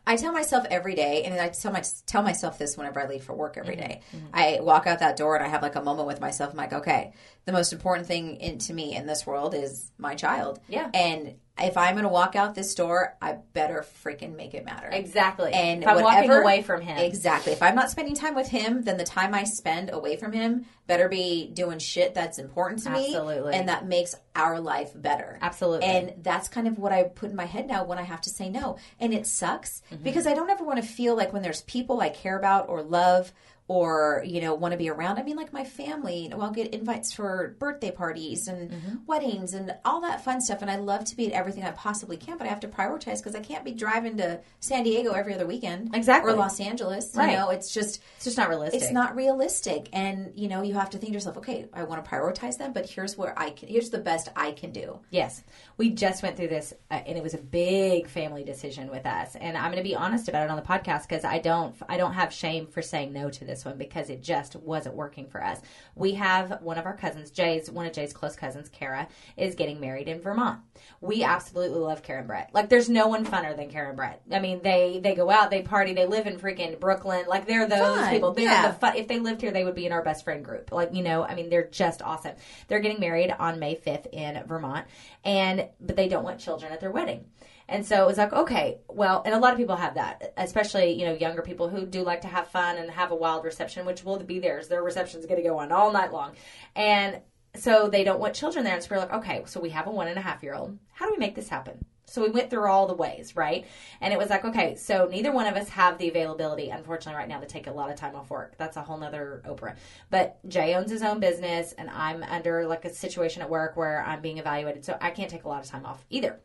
I 0.05 0.17
tell 0.17 0.33
myself 0.33 0.65
every 0.69 0.95
day, 0.95 1.23
and 1.23 1.39
I 1.39 1.49
tell, 1.49 1.71
my, 1.71 1.83
tell 2.05 2.23
myself 2.23 2.57
this 2.57 2.77
whenever 2.77 3.01
I 3.01 3.07
leave 3.07 3.23
for 3.23 3.33
work 3.33 3.57
every 3.57 3.75
mm-hmm. 3.75 3.87
day. 3.87 4.01
Mm-hmm. 4.15 4.25
I 4.33 4.59
walk 4.61 4.85
out 4.85 4.99
that 4.99 5.15
door 5.15 5.35
and 5.35 5.45
I 5.45 5.47
have 5.47 5.61
like 5.61 5.75
a 5.75 5.81
moment 5.81 6.07
with 6.07 6.19
myself. 6.19 6.51
I'm 6.51 6.57
like, 6.57 6.73
okay, 6.73 7.13
the 7.45 7.53
most 7.53 7.71
important 7.71 8.07
thing 8.07 8.35
in, 8.37 8.57
to 8.59 8.73
me 8.73 8.95
in 8.95 9.07
this 9.07 9.25
world 9.25 9.53
is 9.53 9.91
my 9.97 10.15
child. 10.15 10.59
Yeah. 10.67 10.89
And 10.93 11.35
if 11.61 11.77
I'm 11.77 11.93
going 11.93 12.03
to 12.03 12.09
walk 12.09 12.35
out 12.35 12.55
this 12.55 12.73
door, 12.73 13.15
I 13.21 13.33
better 13.53 13.85
freaking 14.03 14.35
make 14.35 14.53
it 14.55 14.65
matter. 14.65 14.89
Exactly. 14.91 15.51
And 15.53 15.83
if 15.83 15.87
I'm 15.89 16.01
walking 16.01 16.31
away 16.31 16.63
from 16.63 16.81
him, 16.81 16.97
Exactly. 16.97 17.51
If 17.53 17.61
I'm 17.61 17.75
not 17.75 17.91
spending 17.91 18.15
time 18.15 18.33
with 18.33 18.47
him, 18.49 18.81
then 18.81 18.97
the 18.97 19.03
time 19.03 19.33
I 19.35 19.43
spend 19.43 19.91
away 19.91 20.15
from 20.17 20.31
him 20.31 20.65
better 20.87 21.07
be 21.07 21.49
doing 21.53 21.79
shit 21.79 22.13
that's 22.15 22.39
important 22.39 22.81
to 22.83 22.89
me. 22.89 23.05
Absolutely. 23.15 23.53
And 23.53 23.69
that 23.69 23.85
makes 23.87 24.15
our 24.35 24.59
life 24.59 24.91
better. 24.95 25.37
Absolutely. 25.41 25.85
And 25.85 26.13
that's 26.23 26.47
kind 26.49 26.67
of 26.67 26.77
what 26.79 26.91
I 26.91 27.03
put 27.03 27.29
in 27.29 27.35
my 27.35 27.45
head 27.45 27.67
now 27.67 27.85
when 27.85 27.99
I 27.99 28.03
have 28.03 28.21
to 28.21 28.29
say 28.31 28.49
no. 28.49 28.77
And 28.99 29.13
it 29.13 29.27
sucks 29.27 29.81
Mm-hmm. 29.91 30.03
because 30.03 30.25
I 30.27 30.33
don't 30.33 30.49
ever 30.49 30.63
want 30.63 30.81
to 30.81 30.87
feel 30.87 31.15
like 31.15 31.33
when 31.33 31.41
there's 31.41 31.61
people 31.61 32.01
I 32.01 32.09
care 32.09 32.37
about 32.37 32.67
or 32.69 32.81
love 32.81 33.31
or 33.69 34.21
you 34.25 34.41
know 34.41 34.53
want 34.53 34.71
to 34.73 34.77
be 34.77 34.89
around 34.89 35.17
i 35.17 35.23
mean 35.23 35.37
like 35.37 35.53
my 35.53 35.63
family 35.63 36.23
you 36.23 36.29
know 36.29 36.41
i'll 36.41 36.51
get 36.51 36.73
invites 36.73 37.13
for 37.13 37.55
birthday 37.59 37.91
parties 37.91 38.47
and 38.47 38.71
Mm-hmm. 38.71 38.95
weddings 39.07 39.53
and 39.53 39.73
all 39.85 40.01
that 40.01 40.23
fun 40.23 40.41
stuff 40.41 40.61
and 40.61 40.69
i 40.69 40.75
love 40.75 41.05
to 41.05 41.15
be 41.15 41.27
at 41.27 41.33
everything 41.33 41.63
i 41.63 41.71
possibly 41.71 42.17
can 42.17 42.37
but 42.37 42.45
i 42.45 42.49
have 42.49 42.59
to 42.61 42.67
prioritize 42.67 43.17
because 43.19 43.35
i 43.35 43.39
can't 43.39 43.63
be 43.63 43.71
driving 43.71 44.17
to 44.17 44.39
san 44.59 44.83
diego 44.83 45.11
every 45.13 45.33
other 45.33 45.45
weekend 45.45 45.95
Exactly. 45.95 46.31
or 46.33 46.35
los 46.35 46.59
angeles 46.59 47.15
Right. 47.15 47.31
you 47.31 47.37
know 47.37 47.49
it's 47.51 47.73
just 47.73 48.01
it's 48.17 48.25
just 48.25 48.37
not 48.37 48.49
realistic. 48.49 48.81
it's 48.81 48.91
not 48.91 49.15
realistic 49.15 49.89
and 49.93 50.33
you 50.35 50.47
know 50.49 50.61
you 50.61 50.73
have 50.73 50.89
to 50.91 50.97
think 50.97 51.11
to 51.11 51.13
yourself 51.13 51.37
okay 51.37 51.67
i 51.73 51.83
want 51.83 52.03
to 52.03 52.09
prioritize 52.09 52.57
them 52.57 52.73
but 52.73 52.85
here's 52.89 53.17
where 53.17 53.37
i 53.39 53.49
can 53.49 53.69
here's 53.69 53.89
the 53.91 53.97
best 53.99 54.29
i 54.35 54.51
can 54.51 54.71
do 54.71 54.99
Yes, 55.09 55.43
we 55.77 55.91
just 55.91 56.23
went 56.23 56.37
through 56.37 56.47
this, 56.47 56.73
uh, 56.89 56.95
and 56.95 57.17
it 57.17 57.23
was 57.23 57.33
a 57.35 57.37
big 57.37 58.07
family 58.07 58.43
decision 58.43 58.89
with 58.89 59.05
us. 59.05 59.35
And 59.35 59.55
I'm 59.55 59.65
going 59.71 59.77
to 59.83 59.87
be 59.87 59.95
honest 59.95 60.27
about 60.27 60.43
it 60.45 60.49
on 60.49 60.55
the 60.55 60.63
podcast 60.63 61.03
because 61.07 61.23
I 61.23 61.37
don't, 61.39 61.75
I 61.87 61.97
don't 61.97 62.13
have 62.13 62.33
shame 62.33 62.65
for 62.67 62.81
saying 62.81 63.13
no 63.13 63.29
to 63.29 63.45
this 63.45 63.52
one 63.63 63.77
because 63.77 64.09
it 64.09 64.21
just 64.21 64.55
wasn't 64.55 64.95
working 64.95 65.27
for 65.27 65.43
us. 65.43 65.59
We 65.95 66.13
have 66.13 66.61
one 66.61 66.77
of 66.77 66.85
our 66.85 66.95
cousins, 66.95 67.31
Jay's, 67.31 67.69
one 67.69 67.85
of 67.85 67.93
Jay's 67.93 68.13
close 68.13 68.35
cousins, 68.35 68.69
Kara, 68.69 69.07
is 69.37 69.55
getting 69.55 69.79
married 69.79 70.07
in 70.07 70.21
Vermont. 70.21 70.59
We 71.01 71.23
absolutely 71.23 71.79
love 71.79 72.03
Karen 72.03 72.27
Brett. 72.27 72.49
Like, 72.53 72.69
there's 72.69 72.89
no 72.89 73.07
one 73.07 73.25
funner 73.25 73.55
than 73.55 73.69
Karen 73.69 73.95
Brett. 73.95 74.21
I 74.31 74.39
mean, 74.39 74.61
they 74.63 74.99
they 75.03 75.15
go 75.15 75.29
out, 75.29 75.51
they 75.51 75.61
party, 75.61 75.93
they 75.93 76.05
live 76.05 76.27
in 76.27 76.39
freaking 76.39 76.79
Brooklyn. 76.79 77.25
Like, 77.27 77.45
they're 77.45 77.67
those 77.67 77.79
Fun, 77.79 78.09
people. 78.09 78.33
They're 78.33 78.45
yeah. 78.45 78.67
the 78.69 78.73
fun. 78.73 78.95
If 78.95 79.07
they 79.07 79.19
lived 79.19 79.41
here, 79.41 79.51
they 79.51 79.63
would 79.63 79.75
be 79.75 79.85
in 79.85 79.91
our 79.91 80.03
best 80.03 80.23
friend 80.23 80.43
group. 80.43 80.71
Like, 80.71 80.93
you 80.93 81.03
know, 81.03 81.23
I 81.23 81.35
mean, 81.35 81.49
they're 81.49 81.67
just 81.67 82.01
awesome. 82.01 82.35
They're 82.67 82.79
getting 82.79 82.99
married 82.99 83.31
on 83.37 83.59
May 83.59 83.75
5th 83.75 84.07
in 84.11 84.41
Vermont, 84.47 84.87
and 85.23 85.67
but 85.79 85.95
they 85.95 86.07
don't 86.07 86.23
want 86.23 86.39
children 86.39 86.71
at 86.71 86.79
their 86.79 86.91
wedding. 86.91 87.25
And 87.67 87.85
so 87.85 88.03
it 88.03 88.07
was 88.07 88.17
like, 88.17 88.33
okay, 88.33 88.79
well, 88.87 89.23
and 89.25 89.33
a 89.33 89.39
lot 89.39 89.53
of 89.53 89.57
people 89.57 89.75
have 89.75 89.95
that, 89.95 90.33
especially, 90.37 90.91
you 90.91 91.05
know, 91.05 91.13
younger 91.13 91.41
people 91.41 91.69
who 91.69 91.85
do 91.85 92.03
like 92.03 92.21
to 92.21 92.27
have 92.27 92.47
fun 92.47 92.77
and 92.77 92.89
have 92.91 93.11
a 93.11 93.15
wild 93.15 93.45
reception, 93.45 93.85
which 93.85 94.03
will 94.03 94.19
be 94.19 94.39
theirs. 94.39 94.67
Their 94.67 94.83
reception's 94.83 95.25
going 95.25 95.41
to 95.41 95.47
go 95.47 95.59
on 95.59 95.71
all 95.71 95.91
night 95.91 96.11
long. 96.11 96.33
And 96.75 97.21
so 97.55 97.87
they 97.87 98.03
don't 98.03 98.19
want 98.19 98.33
children 98.33 98.65
there. 98.65 98.73
And 98.73 98.83
so 98.83 98.89
we're 98.91 98.99
like, 98.99 99.13
okay, 99.13 99.43
so 99.45 99.59
we 99.59 99.69
have 99.69 99.87
a 99.87 99.91
one 99.91 100.07
and 100.07 100.17
a 100.17 100.21
half 100.21 100.43
year 100.43 100.55
old. 100.55 100.77
How 100.91 101.05
do 101.05 101.11
we 101.11 101.17
make 101.17 101.35
this 101.35 101.49
happen? 101.49 101.85
So 102.05 102.21
we 102.21 102.29
went 102.29 102.49
through 102.49 102.69
all 102.69 102.85
the 102.85 102.93
ways, 102.93 103.35
right? 103.35 103.65
And 104.01 104.13
it 104.13 104.19
was 104.19 104.29
like, 104.29 104.45
okay, 104.45 104.75
so 104.75 105.07
neither 105.09 105.31
one 105.31 105.47
of 105.47 105.55
us 105.55 105.69
have 105.69 105.97
the 105.97 106.09
availability, 106.09 106.69
unfortunately, 106.69 107.17
right 107.17 107.29
now 107.29 107.39
to 107.39 107.47
take 107.47 107.65
a 107.65 107.71
lot 107.71 107.89
of 107.89 107.95
time 107.95 108.15
off 108.15 108.29
work. 108.29 108.55
That's 108.57 108.77
a 108.77 108.81
whole 108.81 108.97
nother 108.97 109.41
Oprah. 109.47 109.77
But 110.09 110.37
Jay 110.47 110.75
owns 110.75 110.91
his 110.91 111.01
own 111.01 111.19
business, 111.19 111.73
and 111.77 111.89
I'm 111.89 112.21
under 112.23 112.67
like 112.67 112.85
a 112.85 112.93
situation 112.93 113.41
at 113.41 113.49
work 113.49 113.77
where 113.77 114.03
I'm 114.05 114.21
being 114.21 114.37
evaluated, 114.37 114.83
so 114.85 114.97
I 115.01 115.11
can't 115.11 115.29
take 115.29 115.45
a 115.45 115.47
lot 115.47 115.63
of 115.63 115.69
time 115.69 115.85
off 115.85 116.05
either. 116.09 116.39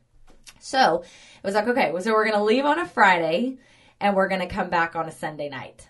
So 0.61 1.03
it 1.03 1.45
was 1.47 1.55
like, 1.55 1.69
okay, 1.69 1.93
so 2.00 2.12
we're 2.12 2.25
going 2.25 2.37
to 2.37 2.45
leave 2.45 2.65
on 2.65 2.79
a 2.79 2.87
Friday, 2.87 3.59
and 4.00 4.15
we're 4.15 4.29
going 4.29 4.41
to 4.41 4.47
come 4.47 4.71
back 4.71 4.97
on 4.97 5.09
a 5.09 5.12
Sunday 5.12 5.49
night 5.49 5.88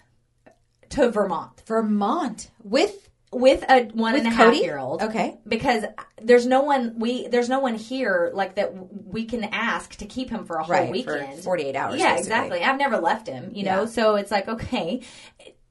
to 0.90 1.10
Vermont. 1.10 1.62
Vermont? 1.66 2.50
With 2.62 3.08
with 3.30 3.62
a 3.68 3.84
one 3.92 4.14
with 4.14 4.24
and 4.24 4.32
a 4.32 4.34
half 4.34 4.54
year 4.54 4.78
old. 4.78 5.02
okay. 5.02 5.38
Because 5.46 5.84
there's 6.20 6.46
no 6.46 6.62
one 6.62 6.98
we 6.98 7.28
there's 7.28 7.48
no 7.48 7.60
one 7.60 7.74
here 7.74 8.30
like 8.32 8.54
that 8.54 8.72
we 9.06 9.26
can 9.26 9.44
ask 9.44 9.96
to 9.96 10.06
keep 10.06 10.30
him 10.30 10.46
for 10.46 10.56
a 10.56 10.64
whole 10.64 10.74
right 10.74 10.90
weekend. 10.90 11.36
for 11.36 11.42
48 11.42 11.76
hours 11.76 11.98
yeah 11.98 12.14
basically. 12.14 12.20
exactly. 12.20 12.62
I've 12.62 12.78
never 12.78 12.96
left 12.96 13.26
him 13.26 13.50
you 13.54 13.64
know? 13.64 13.80
Yeah. 13.80 13.86
so 13.86 14.14
it's 14.16 14.30
like 14.30 14.48
okay 14.48 15.02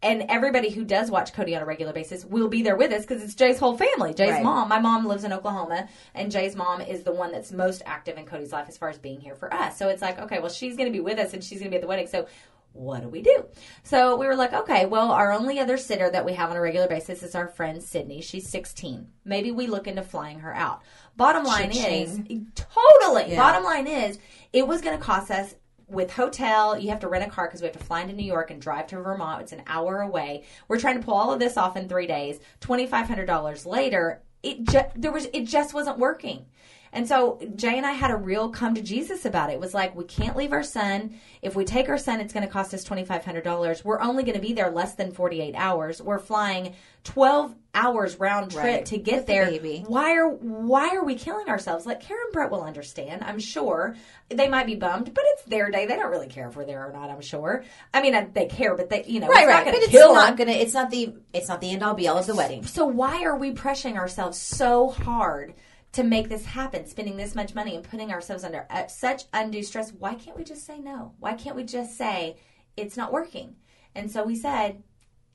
and 0.03 0.25
everybody 0.29 0.69
who 0.69 0.83
does 0.83 1.09
watch 1.09 1.33
Cody 1.33 1.55
on 1.55 1.61
a 1.61 1.65
regular 1.65 1.91
basis 1.91 2.23
will 2.23 2.47
be 2.47 2.61
there 2.61 2.75
with 2.75 2.91
us 2.91 3.01
because 3.05 3.23
it's 3.23 3.33
Jay's 3.35 3.57
whole 3.59 3.77
family. 3.77 4.13
Jay's 4.13 4.31
Right. 4.31 4.43
mom, 4.43 4.69
my 4.69 4.79
mom 4.79 5.05
lives 5.07 5.23
in 5.23 5.33
Oklahoma, 5.33 5.87
and 6.13 6.31
Jay's 6.31 6.55
mom 6.55 6.81
is 6.81 7.03
the 7.03 7.11
one 7.11 7.31
that's 7.31 7.51
most 7.51 7.81
active 7.85 8.17
in 8.17 8.25
Cody's 8.25 8.51
life 8.51 8.67
as 8.67 8.77
far 8.77 8.89
as 8.89 8.97
being 8.99 9.19
here 9.19 9.35
for 9.35 9.51
us. 9.53 9.77
So 9.77 9.89
it's 9.89 10.01
like, 10.01 10.19
okay, 10.19 10.39
well, 10.39 10.49
she's 10.51 10.77
going 10.77 10.87
to 10.87 10.93
be 10.93 10.99
with 10.99 11.17
us 11.17 11.33
and 11.33 11.43
she's 11.43 11.59
going 11.59 11.71
to 11.71 11.71
be 11.71 11.77
at 11.77 11.81
the 11.81 11.87
wedding. 11.87 12.07
So 12.07 12.27
what 12.73 13.01
do 13.01 13.09
we 13.09 13.23
do? 13.23 13.45
So 13.81 14.17
we 14.17 14.27
were 14.27 14.35
like, 14.35 14.53
okay, 14.53 14.85
well, 14.85 15.11
our 15.11 15.31
only 15.31 15.59
other 15.59 15.77
sitter 15.77 16.11
that 16.11 16.23
we 16.25 16.33
have 16.33 16.51
on 16.51 16.57
a 16.57 16.61
regular 16.61 16.87
basis 16.87 17.23
is 17.23 17.33
our 17.33 17.47
friend 17.47 17.81
Sydney. 17.81 18.21
She's 18.21 18.47
16. 18.49 19.07
Maybe 19.25 19.49
we 19.49 19.65
look 19.65 19.87
into 19.87 20.03
flying 20.03 20.41
her 20.41 20.53
out. 20.53 20.83
Bottom 21.15 21.43
line 21.43 21.71
is, 21.71 22.19
totally. 22.53 23.31
Yeah. 23.31 23.37
Bottom 23.37 23.63
line 23.63 23.87
is, 23.87 24.19
it 24.53 24.67
was 24.67 24.81
going 24.81 24.95
to 24.95 25.03
cost 25.03 25.31
us 25.31 25.55
with 25.87 26.11
hotel. 26.13 26.77
You 26.77 26.89
have 26.89 26.99
to 27.01 27.07
rent 27.07 27.25
a 27.25 27.29
car 27.29 27.47
because 27.47 27.61
we 27.61 27.67
have 27.67 27.77
to 27.77 27.83
fly 27.83 28.01
into 28.01 28.13
New 28.13 28.25
York 28.25 28.51
and 28.51 28.61
drive 28.61 28.87
to 28.87 28.97
Vermont. 28.97 29.41
It's 29.41 29.51
an 29.51 29.63
hour 29.67 30.01
away. 30.01 30.43
We're 30.67 30.79
trying 30.79 30.99
to 30.99 31.05
pull 31.05 31.15
all 31.15 31.33
of 31.33 31.39
this 31.39 31.57
off 31.57 31.77
in 31.77 31.87
three 31.87 32.07
days. 32.07 32.39
Twenty 32.59 32.87
five 32.87 33.07
hundred 33.07 33.25
dollars 33.25 33.65
later, 33.65 34.21
it 34.43 34.65
there 34.95 35.11
was 35.11 35.27
it 35.33 35.45
just 35.45 35.73
wasn't 35.73 35.99
working. 35.99 36.45
And 36.97 37.07
so 37.07 37.39
Jay 37.55 37.77
and 37.77 37.85
I 37.85 37.91
had 37.91 38.09
a 38.09 38.15
real 38.15 38.49
come 38.49 38.73
to 38.73 38.81
Jesus 38.81 39.23
about 39.23 39.51
it. 39.51 39.53
It 39.53 39.59
was 39.59 39.75
like, 39.75 39.95
we 39.95 40.03
can't 40.03 40.35
leave 40.35 40.51
our 40.51 40.63
son. 40.63 41.13
If 41.43 41.55
we 41.55 41.63
take 41.63 41.89
our 41.89 41.97
son, 41.99 42.19
it's 42.19 42.33
going 42.33 42.43
to 42.45 42.51
cost 42.51 42.73
us 42.73 42.83
$2,500. 42.83 43.83
We're 43.83 44.01
only 44.01 44.23
going 44.23 44.33
to 44.33 44.41
be 44.41 44.53
there 44.53 44.71
less 44.71 44.95
than 44.95 45.11
48 45.11 45.53
hours. 45.55 46.01
We're 46.01 46.17
flying 46.17 46.73
12 47.03 47.53
hours 47.75 48.15
round 48.19 48.49
trip 48.49 48.63
Right. 48.63 48.85
to 48.87 48.97
get 48.97 49.17
With 49.17 49.25
the 49.27 49.33
there. 49.33 49.45
baby. 49.45 49.83
Why 49.87 50.15
are 50.15 50.27
why 50.27 50.95
are 50.95 51.03
we 51.03 51.13
killing 51.13 51.47
ourselves? 51.49 51.85
Like 51.85 51.99
Karen 52.01 52.25
Brett 52.33 52.49
will 52.49 52.63
understand, 52.63 53.23
I'm 53.23 53.39
sure. 53.39 53.95
They 54.29 54.47
might 54.47 54.65
be 54.65 54.73
bummed, 54.73 55.13
but 55.13 55.23
it's 55.27 55.43
their 55.43 55.69
day. 55.69 55.85
They 55.85 55.95
don't 55.97 56.09
really 56.09 56.27
care 56.27 56.49
if 56.49 56.55
we're 56.55 56.65
there 56.65 56.83
or 56.87 56.91
not. 56.91 57.11
I'm 57.11 57.21
sure. 57.21 57.63
I 57.93 58.01
mean, 58.01 58.15
uh, 58.15 58.25
they 58.33 58.47
care, 58.47 58.75
but 58.75 58.89
they, 58.89 59.03
you 59.05 59.19
know, 59.19 59.27
Right, 59.27 59.43
it's 59.43 59.51
not 59.51 59.65
right. 59.65 59.65
But 59.65 59.83
it's 59.83 59.93
not 59.93 60.35
gonna. 60.37 60.51
It's 60.53 60.73
not 60.73 60.89
the. 60.89 61.13
It's 61.31 61.47
not 61.47 61.61
the 61.61 61.69
end 61.69 61.83
all 61.83 61.93
be 61.93 62.07
all 62.07 62.17
of 62.17 62.25
the 62.25 62.33
wedding. 62.35 62.65
So 62.65 62.85
why 62.87 63.23
are 63.23 63.37
we 63.37 63.51
pressuring 63.53 63.97
ourselves 63.97 64.39
so 64.39 64.89
hard 64.89 65.53
to 65.93 66.03
make 66.03 66.29
this 66.29 66.45
happen, 66.45 66.85
spending 66.85 67.17
this 67.17 67.35
much 67.35 67.55
money 67.55 67.75
and 67.75 67.83
putting 67.83 68.11
ourselves 68.11 68.43
under 68.43 68.65
uh, 68.69 68.87
such 68.87 69.25
undue 69.33 69.63
stress? 69.63 69.91
Why 69.91 70.15
can't 70.15 70.37
we 70.37 70.43
just 70.43 70.65
say 70.65 70.79
no? 70.79 71.13
Why 71.19 71.33
can't 71.33 71.55
we 71.55 71.63
just 71.63 71.97
say 71.97 72.37
it's 72.75 72.97
not 72.97 73.11
working? 73.11 73.55
And 73.95 74.11
so 74.11 74.23
we 74.23 74.35
said 74.35 74.83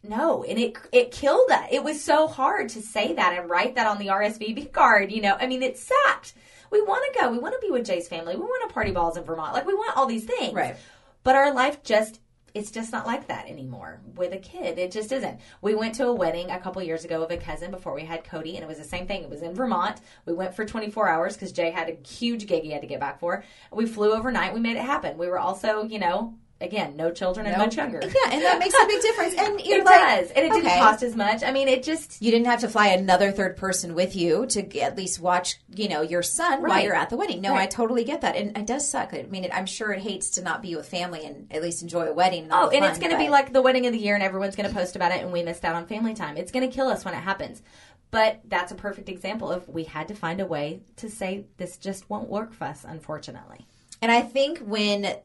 no, 0.03 0.43
and 0.45 0.59
it 0.59 0.77
it 0.93 1.11
killed 1.13 1.51
us. 1.51 1.69
It 1.71 1.85
was 1.85 2.03
so 2.03 2.27
hard 2.27 2.69
to 2.71 2.83
say 2.83 3.13
that 3.15 3.39
and 3.39 3.49
write 3.49 3.77
that 3.77 3.87
on 3.87 3.99
the 3.99 4.09
RSVP 4.09 4.73
card. 4.73 5.13
You 5.13 5.23
know, 5.23 5.37
I 5.39 5.47
mean, 5.47 5.63
it 5.63 5.79
sucked. 5.79 6.35
We 6.71 6.81
want 6.83 7.05
to 7.13 7.21
go. 7.21 7.31
We 7.31 7.39
want 7.39 7.55
to 7.55 7.65
be 7.65 7.71
with 7.71 7.87
Jay's 7.87 8.09
family. 8.09 8.35
We 8.35 8.43
want 8.43 8.69
to 8.69 8.75
party 8.75 8.91
balls 8.91 9.17
in 9.17 9.25
Vermont. 9.25 9.53
Like 9.53 9.67
we 9.67 9.75
want 9.75 9.97
all 9.97 10.07
these 10.07 10.25
things. 10.25 10.55
Right. 10.55 10.77
But 11.23 11.37
our 11.37 11.55
life 11.55 11.83
just 11.85 12.21
it's 12.55 12.71
just 12.71 12.93
not 12.93 13.07
like 13.07 13.27
that 13.29 13.49
anymore 13.49 14.01
with 14.17 14.33
a 14.33 14.39
kid. 14.39 14.79
It 14.79 14.93
just 14.93 15.13
isn't. 15.13 15.41
We 15.61 15.75
went 15.75 15.95
to 15.97 16.07
a 16.07 16.13
wedding 16.13 16.51
a 16.51 16.61
couple 16.61 16.83
years 16.83 17.05
ago 17.05 17.23
of 17.23 17.31
a 17.31 17.37
cousin 17.37 17.71
before 17.71 17.95
we 17.95 18.05
had 18.05 18.25
Cody, 18.25 18.57
and 18.57 18.65
it 18.65 18.69
was 18.69 18.79
the 18.79 18.85
same 18.85 19.07
thing. 19.07 19.23
It 19.23 19.31
was 19.31 19.43
in 19.43 19.55
Vermont. 19.55 20.01
We 20.27 20.33
went 20.33 20.55
for 20.55 20.65
24 20.65 21.09
hours 21.09 21.35
because 21.35 21.53
Jay 21.53 21.71
had 21.71 21.89
a 21.89 22.07
huge 22.07 22.47
gig 22.47 22.63
he 22.63 22.71
had 22.71 22.83
to 22.83 22.87
get 22.87 23.01
back 23.01 23.21
for. 23.21 23.45
We 23.71 23.87
flew 23.87 24.13
overnight. 24.13 24.55
We 24.55 24.61
made 24.61 24.77
it 24.77 24.85
happen. 24.85 25.17
We 25.19 25.29
were 25.29 25.39
also, 25.39 25.85
you 25.85 25.99
know, 25.99 26.35
again, 26.63 26.97
no 26.97 27.11
children 27.11 27.47
and 27.47 27.57
much 27.59 27.77
younger. 27.77 28.01
Yeah, 28.03 28.31
and 28.31 28.43
that 28.43 28.59
makes 28.59 28.75
a 28.75 28.87
big 28.87 29.03
difference. 29.03 29.35
And 29.39 29.61
It 29.65 29.85
like, 29.85 30.01
does, 30.01 30.31
and 30.31 30.45
it 30.47 30.53
didn't 30.53 30.79
cost 30.79 31.03
as 31.03 31.17
much. 31.17 31.43
I 31.43 31.53
mean, 31.53 31.69
it 31.69 31.83
just 31.83 32.21
You 32.21 32.31
didn't 32.31 32.47
have 32.47 32.61
to 32.61 32.69
fly 32.69 32.89
another 32.89 33.31
third 33.33 33.57
person 33.57 33.95
with 33.95 34.15
you 34.17 34.47
to 34.47 34.79
at 34.81 34.97
least 34.97 35.21
watch, 35.21 35.57
you 35.75 35.89
know, 35.89 36.03
your 36.03 36.23
son 36.23 36.63
while 36.63 36.83
you're 36.83 36.95
at 36.95 37.11
the 37.11 37.17
wedding. 37.17 37.41
No, 37.41 37.55
I 37.55 37.67
totally 37.67 38.05
get 38.05 38.21
that, 38.23 38.37
and 38.37 38.57
it 38.57 38.67
does 38.67 38.89
suck. 38.89 39.15
I 39.15 39.23
mean, 39.23 39.49
I'm 39.53 39.67
sure 39.67 39.93
it 39.93 40.01
hates 40.01 40.31
to 40.31 40.43
not 40.43 40.63
be 40.63 40.77
with 40.77 40.89
family 40.89 41.25
and 41.25 41.53
at 41.53 41.63
least 41.63 41.83
enjoy 41.83 42.07
a 42.07 42.13
wedding. 42.13 42.45
And 42.45 42.53
Oh, 42.53 42.69
and 42.69 42.81
fun, 42.81 42.91
it's 42.91 42.99
going 42.99 43.13
to 43.13 43.19
be 43.19 43.29
like 43.29 43.53
the 43.53 43.63
wedding 43.63 43.87
of 43.87 43.93
the 43.93 43.99
year, 43.99 44.15
and 44.15 44.23
everyone's 44.23 44.57
going 44.57 44.69
to 44.69 44.75
post 44.75 44.97
about 44.97 45.13
it, 45.13 45.23
and 45.23 45.33
we 45.33 45.43
missed 45.43 45.65
out 45.65 45.75
on 45.75 45.87
family 45.87 46.15
time. 46.15 46.37
It's 46.37 46.53
going 46.53 46.69
to 46.69 46.75
kill 46.75 46.89
us 46.89 47.05
when 47.05 47.15
it 47.15 47.19
happens. 47.21 47.63
But 48.11 48.41
that's 48.47 48.71
a 48.73 48.75
perfect 48.75 49.09
example 49.09 49.51
of 49.51 49.67
we 49.69 49.85
had 49.85 50.09
to 50.09 50.15
find 50.15 50.41
a 50.41 50.47
way 50.47 50.83
to 50.97 51.09
say 51.09 51.47
this 51.57 51.79
just 51.79 52.11
won't 52.11 52.29
work 52.29 52.53
for 52.53 52.65
us, 52.65 52.85
unfortunately. 52.87 53.67
And 54.03 54.13
I 54.13 54.21
think 54.21 54.59
when, 54.59 55.17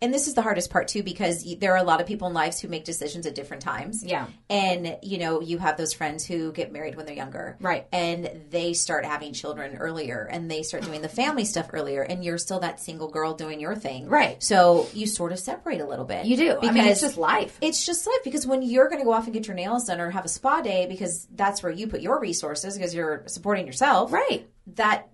and 0.00 0.12
this 0.12 0.26
is 0.26 0.34
the 0.34 0.42
hardest 0.42 0.70
part 0.70 0.88
too, 0.88 1.02
because 1.02 1.44
there 1.58 1.72
are 1.72 1.78
a 1.78 1.82
lot 1.82 2.00
of 2.00 2.06
people 2.06 2.28
in 2.28 2.34
lives 2.34 2.60
who 2.60 2.68
make 2.68 2.84
decisions 2.84 3.26
at 3.26 3.34
different 3.34 3.62
times. 3.62 4.02
Yeah. 4.04 4.26
And, 4.50 4.98
you 5.02 5.18
know, 5.18 5.40
you 5.40 5.58
have 5.58 5.76
those 5.76 5.92
friends 5.92 6.26
who 6.26 6.52
get 6.52 6.72
married 6.72 6.96
when 6.96 7.06
they're 7.06 7.14
younger. 7.14 7.56
Right. 7.60 7.86
And 7.92 8.46
they 8.50 8.72
start 8.72 9.04
having 9.04 9.32
children 9.32 9.76
earlier 9.76 10.28
and 10.30 10.50
they 10.50 10.62
start 10.62 10.84
doing 10.84 11.02
the 11.02 11.08
family 11.08 11.44
stuff 11.44 11.70
earlier. 11.72 12.02
And 12.02 12.24
you're 12.24 12.38
still 12.38 12.60
that 12.60 12.80
single 12.80 13.08
girl 13.08 13.34
doing 13.34 13.60
your 13.60 13.74
thing. 13.74 14.08
Right. 14.08 14.42
So 14.42 14.88
you 14.92 15.06
sort 15.06 15.32
of 15.32 15.38
separate 15.38 15.80
a 15.80 15.86
little 15.86 16.04
bit. 16.04 16.26
You 16.26 16.36
do. 16.36 16.58
I 16.62 16.72
mean, 16.72 16.84
it's 16.84 17.00
just 17.00 17.16
life. 17.16 17.56
It's 17.60 17.84
just 17.86 18.06
life 18.06 18.24
because 18.24 18.46
when 18.46 18.62
you're 18.62 18.88
going 18.88 19.00
to 19.00 19.04
go 19.04 19.12
off 19.12 19.24
and 19.24 19.32
get 19.32 19.46
your 19.46 19.56
nails 19.56 19.84
done 19.84 20.00
or 20.00 20.10
have 20.10 20.24
a 20.24 20.28
spa 20.28 20.60
day 20.60 20.86
because 20.86 21.26
that's 21.34 21.62
where 21.62 21.72
you 21.72 21.86
put 21.86 22.00
your 22.00 22.20
resources 22.20 22.76
because 22.76 22.94
you're 22.94 23.22
supporting 23.26 23.66
yourself 23.66 24.12
Right. 24.12 24.48
that 24.74 25.08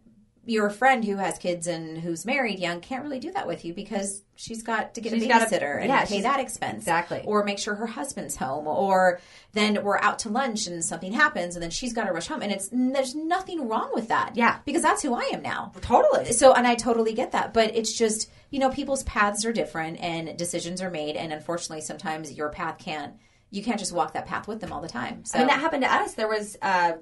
your 0.48 0.70
friend 0.70 1.04
who 1.04 1.16
has 1.16 1.36
kids 1.38 1.66
and 1.66 1.98
who's 1.98 2.24
married 2.24 2.58
young 2.58 2.80
can't 2.80 3.02
really 3.04 3.18
do 3.18 3.30
that 3.32 3.46
with 3.46 3.66
you 3.66 3.74
because 3.74 4.22
she's 4.34 4.62
got 4.62 4.94
to 4.94 5.00
get 5.02 5.12
She's 5.12 5.24
a 5.24 5.28
babysitter 5.28 5.78
and 5.78 5.88
yeah, 5.88 6.06
pay 6.06 6.22
that 6.22 6.40
expense 6.40 6.78
exactly. 6.78 7.22
or 7.26 7.44
make 7.44 7.58
sure 7.58 7.74
her 7.74 7.86
husband's 7.86 8.34
home 8.34 8.66
or 8.66 9.20
then 9.52 9.82
we're 9.84 9.98
out 9.98 10.20
to 10.20 10.30
lunch 10.30 10.66
and 10.66 10.82
something 10.82 11.12
happens 11.12 11.54
and 11.54 11.62
then 11.62 11.70
she's 11.70 11.92
got 11.92 12.04
to 12.06 12.12
rush 12.12 12.28
home 12.28 12.40
and 12.40 12.50
it's 12.50 12.70
there's 12.72 13.14
nothing 13.14 13.68
wrong 13.68 13.90
with 13.92 14.08
that 14.08 14.36
Yeah. 14.36 14.60
because 14.64 14.80
that's 14.82 15.02
who 15.02 15.12
I 15.14 15.30
am 15.34 15.42
now 15.42 15.72
Totally. 15.82 16.32
so 16.32 16.54
and 16.54 16.66
I 16.66 16.76
totally 16.76 17.12
get 17.12 17.32
that 17.32 17.52
but 17.52 17.76
it's 17.76 17.92
just 17.92 18.30
you 18.50 18.58
know 18.58 18.70
people's 18.70 19.02
paths 19.02 19.44
are 19.44 19.52
different 19.52 20.00
and 20.00 20.34
decisions 20.38 20.80
are 20.80 20.90
made 20.90 21.14
and 21.16 21.30
unfortunately 21.30 21.82
sometimes 21.82 22.32
your 22.32 22.48
path 22.48 22.78
can't 22.78 23.12
you 23.50 23.62
can't 23.62 23.78
just 23.78 23.92
walk 23.92 24.14
that 24.14 24.24
path 24.26 24.48
with 24.48 24.60
them 24.62 24.72
all 24.72 24.80
the 24.80 24.88
time 24.88 25.26
so 25.26 25.36
I 25.36 25.40
mean, 25.40 25.48
that 25.48 25.60
happened 25.60 25.82
to 25.82 25.92
us. 25.92 26.14
There 26.14 26.28
was 26.28 26.56
uh, 26.62 26.92